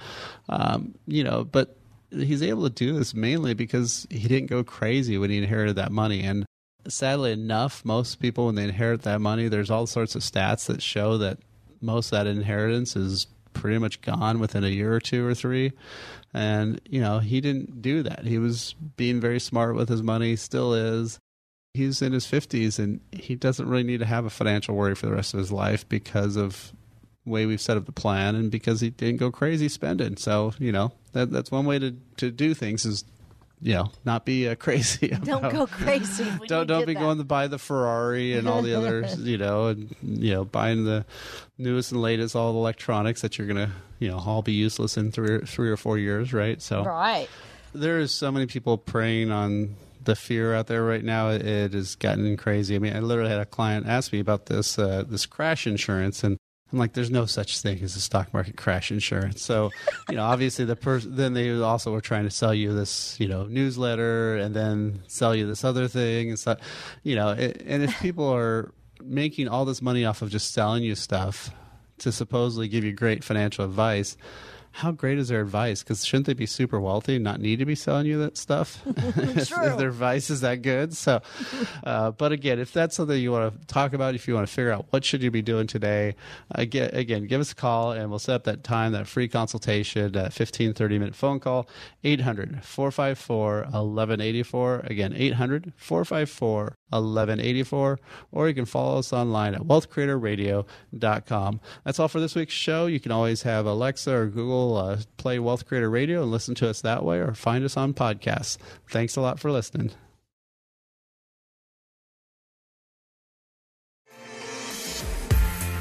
um, 0.48 0.94
you 1.08 1.24
know, 1.24 1.44
but 1.44 1.76
he's 2.12 2.44
able 2.44 2.64
to 2.64 2.70
do 2.70 2.94
this 2.94 3.16
mainly 3.16 3.56
because 3.56 4.06
he 4.12 4.28
didn't 4.28 4.50
go 4.50 4.64
crazy 4.64 5.18
when 5.18 5.32
he 5.32 5.40
inherited 5.40 5.76
that 5.76 5.92
money 5.92 6.22
and 6.22 6.46
sadly 6.88 7.32
enough, 7.32 7.84
most 7.84 8.20
people 8.20 8.48
when 8.48 8.56
they 8.56 8.64
inherit 8.64 9.04
that 9.04 9.22
money, 9.22 9.48
there's 9.48 9.70
all 9.70 9.88
sorts 9.88 10.16
of 10.16 10.22
stats 10.22 10.68
that 10.68 10.82
show 10.82 11.18
that 11.18 11.40
most 11.82 12.08
of 12.08 12.12
that 12.12 12.28
inheritance 12.28 12.96
is 12.96 13.28
pretty 13.54 13.78
much 13.78 14.02
gone 14.02 14.40
within 14.40 14.64
a 14.64 14.70
year 14.70 14.94
or 14.94 15.00
two 15.00 15.26
or 15.26 15.34
three. 15.34 15.72
And, 16.34 16.80
you 16.88 17.02
know, 17.02 17.20
he 17.20 17.42
didn't 17.42 17.82
do 17.82 18.04
that. 18.04 18.26
He 18.26 18.38
was 18.38 18.76
being 18.98 19.20
very 19.20 19.40
smart 19.40 19.76
with 19.76 19.90
his 19.90 20.04
money, 20.04 20.36
still 20.36 20.74
is. 20.74 21.20
He's 21.74 22.02
in 22.02 22.14
his 22.14 22.26
50s 22.26 22.80
and 22.80 23.00
he 23.12 23.36
doesn't 23.36 23.68
really 23.68 23.84
need 23.84 24.00
to 24.00 24.06
have 24.06 24.26
a 24.26 24.30
financial 24.30 24.76
worry 24.76 24.96
for 24.96 25.06
the 25.06 25.14
rest 25.14 25.34
of 25.34 25.40
his 25.40 25.52
life 25.52 25.88
because 25.88 26.36
of 26.36 26.74
the 27.26 27.32
way 27.32 27.46
we've 27.46 27.62
set 27.62 27.78
up 27.78 27.86
the 27.86 27.92
plan 27.92 28.36
and 28.36 28.50
because 28.52 28.82
he 28.82 28.90
didn't 28.90 29.18
go 29.20 29.32
crazy 29.32 29.70
spending. 29.70 30.18
So, 30.18 30.54
you 30.58 30.72
know, 30.72 30.94
that 31.14 31.32
that's 31.32 31.52
one 31.52 31.66
way 31.66 31.80
to, 31.80 31.96
to 32.18 32.32
do 32.32 32.54
things 32.54 32.86
is 32.86 33.04
you 33.62 33.74
know, 33.74 33.92
not 34.06 34.26
be 34.26 34.48
uh, 34.48 34.56
crazy. 34.60 35.10
Don't 35.10 35.52
go 35.52 35.68
crazy. 35.72 36.30
don't 36.48 36.68
don't 36.68 36.86
be 36.86 36.94
that. 36.94 37.00
going 37.00 37.18
to 37.18 37.24
buy 37.24 37.48
the 37.48 37.60
Ferrari 37.60 38.34
and 38.34 38.48
all 38.48 38.62
the 38.62 38.76
others, 38.76 39.20
you 39.24 39.38
know, 39.38 39.68
and 39.68 39.96
you 40.02 40.34
know, 40.34 40.46
buying 40.46 40.86
the 40.86 41.06
newest 41.58 41.92
and 41.92 42.02
latest 42.02 42.36
all 42.36 42.54
the 42.54 42.60
electronics 42.60 43.22
that 43.22 43.38
you're 43.38 43.48
gonna, 43.48 43.72
you 44.00 44.10
know, 44.10 44.20
all 44.20 44.42
be 44.42 44.54
useless 44.54 44.98
in 44.98 45.12
three 45.12 45.40
three 45.46 45.70
or 45.70 45.78
four 45.78 45.98
years, 45.98 46.34
right? 46.34 46.62
So 46.62 46.84
right. 46.84 47.28
There 47.72 48.00
is 48.00 48.12
so 48.12 48.32
many 48.32 48.48
people 48.48 48.80
preying 48.80 49.32
on 49.32 49.76
the 50.04 50.16
fear 50.16 50.56
out 50.56 50.68
there 50.68 50.84
right 50.84 51.04
now. 51.04 51.30
It 51.30 51.74
has 51.74 51.96
gotten 51.96 52.36
crazy. 52.36 52.76
I 52.76 52.80
mean, 52.80 52.96
I 52.96 53.00
literally 53.00 53.30
had 53.30 53.40
a 53.40 53.46
client 53.46 53.86
ask 53.86 54.12
me 54.12 54.20
about 54.20 54.48
this 54.48 54.80
uh, 54.80 55.04
this 55.08 55.26
crash 55.26 55.68
insurance, 55.68 56.24
and 56.24 56.38
I'm 56.72 56.78
like, 56.78 56.94
there's 56.94 57.10
no 57.10 57.26
such 57.26 57.60
thing 57.60 57.82
as 57.82 57.96
a 57.96 58.00
stock 58.00 58.32
market 58.34 58.56
crash 58.56 58.92
insurance. 58.92 59.42
So, 59.42 59.72
you 60.08 60.16
know, 60.16 60.24
obviously 60.24 60.66
the 60.66 60.76
person, 60.76 61.16
then 61.16 61.34
they 61.34 61.60
also 61.60 61.92
were 61.92 62.02
trying 62.02 62.26
to 62.26 62.30
sell 62.30 62.54
you 62.54 62.74
this, 62.74 63.20
you 63.20 63.28
know, 63.28 63.46
newsletter 63.46 64.38
and 64.38 64.56
then 64.56 65.02
sell 65.08 65.36
you 65.36 65.48
this 65.48 65.64
other 65.64 65.88
thing. 65.88 66.30
And 66.30 66.40
so, 66.40 66.58
you 67.04 67.16
know, 67.16 67.30
it, 67.30 67.64
and 67.66 67.84
if 67.84 68.00
people 68.00 68.28
are 68.30 68.72
making 69.02 69.48
all 69.48 69.66
this 69.66 69.82
money 69.82 70.06
off 70.06 70.22
of 70.22 70.30
just 70.30 70.54
selling 70.54 70.84
you 70.84 70.94
stuff 70.94 71.50
to 72.00 72.12
supposedly 72.12 72.68
give 72.68 72.84
you 72.84 72.94
great 72.94 73.24
financial 73.24 73.66
advice, 73.66 74.16
how 74.80 74.92
great 74.92 75.20
is 75.20 75.28
their 75.28 75.42
advice? 75.42 75.84
Because 75.84 76.06
shouldn't 76.06 76.26
they 76.26 76.34
be 76.34 76.46
super 76.46 76.80
wealthy 76.80 77.16
and 77.16 77.24
not 77.24 77.42
need 77.42 77.60
to 77.60 77.66
be 77.66 77.76
selling 77.76 78.06
you 78.06 78.18
that 78.20 78.38
stuff? 78.38 78.82
if, 78.86 79.50
their 79.50 79.90
advice 79.90 80.30
is 80.30 80.40
that 80.40 80.62
good. 80.62 80.96
So, 80.96 81.22
uh, 81.84 82.12
but 82.12 82.32
again, 82.32 82.60
if 82.60 82.72
that's 82.72 82.96
something 82.96 83.20
you 83.20 83.34
want 83.34 83.60
to 83.60 83.68
talk 83.68 83.92
about, 83.92 84.16
if 84.16 84.28
you 84.28 84.36
want 84.36 84.48
to 84.48 84.54
figure 84.54 84.72
out 84.72 84.86
what 84.92 85.04
should 85.04 85.22
you 85.22 85.32
be 85.32 85.42
doing 85.42 85.68
today, 85.68 86.16
again, 86.52 86.92
again, 86.94 87.28
give 87.28 87.42
us 87.42 87.52
a 87.52 87.56
call 87.56 87.92
and 87.92 88.10
we'll 88.10 88.20
set 88.20 88.36
up 88.36 88.44
that 88.46 88.64
time, 88.64 88.94
that 88.94 89.06
free 89.06 89.28
consultation, 89.28 90.14
that 90.14 90.32
15, 90.32 90.74
30 90.74 91.00
minute 91.00 91.16
phone 91.16 91.42
call, 91.42 91.68
800 92.06 92.64
454 92.64 93.56
1184. 93.64 94.80
Again, 94.86 95.14
800 95.14 95.74
454 95.76 96.79
1184, 96.90 98.00
or 98.32 98.48
you 98.48 98.54
can 98.54 98.66
follow 98.66 99.00
us 99.00 99.14
online 99.14 99.56
at 99.56 99.62
wealthcreatorradio.com. 99.62 101.60
That's 101.84 102.00
all 102.00 102.08
for 102.08 102.20
this 102.20 102.36
week's 102.36 102.54
show. 102.54 102.86
You 102.88 103.00
can 103.00 103.12
always 103.12 103.44
have 103.44 103.66
Alexa 103.66 104.14
or 104.14 104.28
Google 104.28 104.78
uh, 104.78 104.98
play 105.18 105.40
Wealth 105.40 105.66
Creator 105.66 105.90
Radio 105.90 106.22
and 106.24 106.32
listen 106.32 106.56
to 106.56 106.70
us 106.70 106.82
that 106.82 107.04
way, 107.04 107.20
or 107.20 107.34
find 107.34 107.64
us 107.64 107.78
on 107.78 107.94
podcasts. 107.94 108.58
Thanks 108.90 109.16
a 109.16 109.22
lot 109.22 109.40
for 109.40 109.52
listening. 109.52 109.92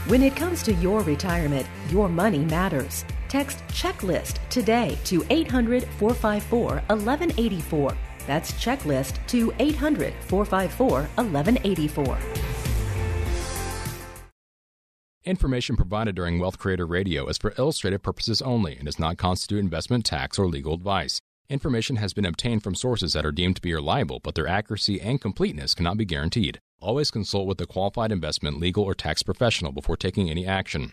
When 0.08 0.22
it 0.22 0.34
comes 0.34 0.62
to 0.62 0.72
your 0.74 1.02
retirement, 1.02 1.66
your 1.90 2.08
money 2.08 2.38
matters. 2.38 3.04
Text 3.28 3.58
checklist 3.68 4.38
today 4.48 4.96
to 5.04 5.22
800 5.28 5.84
454 5.84 6.62
1184 6.88 7.94
that's 8.28 8.52
checklist 8.52 9.18
to 9.26 9.52
800 9.58 10.14
454 10.28 11.00
1184. 11.16 12.18
Information 15.24 15.76
provided 15.76 16.14
during 16.14 16.38
Wealth 16.38 16.58
Creator 16.58 16.86
Radio 16.86 17.26
is 17.26 17.36
for 17.36 17.52
illustrative 17.58 18.02
purposes 18.02 18.40
only 18.40 18.76
and 18.76 18.86
does 18.86 18.98
not 18.98 19.18
constitute 19.18 19.58
investment, 19.58 20.06
tax, 20.06 20.38
or 20.38 20.46
legal 20.46 20.74
advice. 20.74 21.20
Information 21.50 21.96
has 21.96 22.14
been 22.14 22.24
obtained 22.24 22.62
from 22.62 22.74
sources 22.74 23.14
that 23.14 23.26
are 23.26 23.32
deemed 23.32 23.56
to 23.56 23.62
be 23.62 23.74
reliable, 23.74 24.20
but 24.20 24.34
their 24.34 24.46
accuracy 24.46 25.00
and 25.00 25.20
completeness 25.20 25.74
cannot 25.74 25.96
be 25.96 26.04
guaranteed. 26.04 26.60
Always 26.80 27.10
consult 27.10 27.46
with 27.46 27.60
a 27.60 27.66
qualified 27.66 28.12
investment, 28.12 28.60
legal, 28.60 28.84
or 28.84 28.94
tax 28.94 29.22
professional 29.22 29.72
before 29.72 29.96
taking 29.96 30.30
any 30.30 30.46
action. 30.46 30.92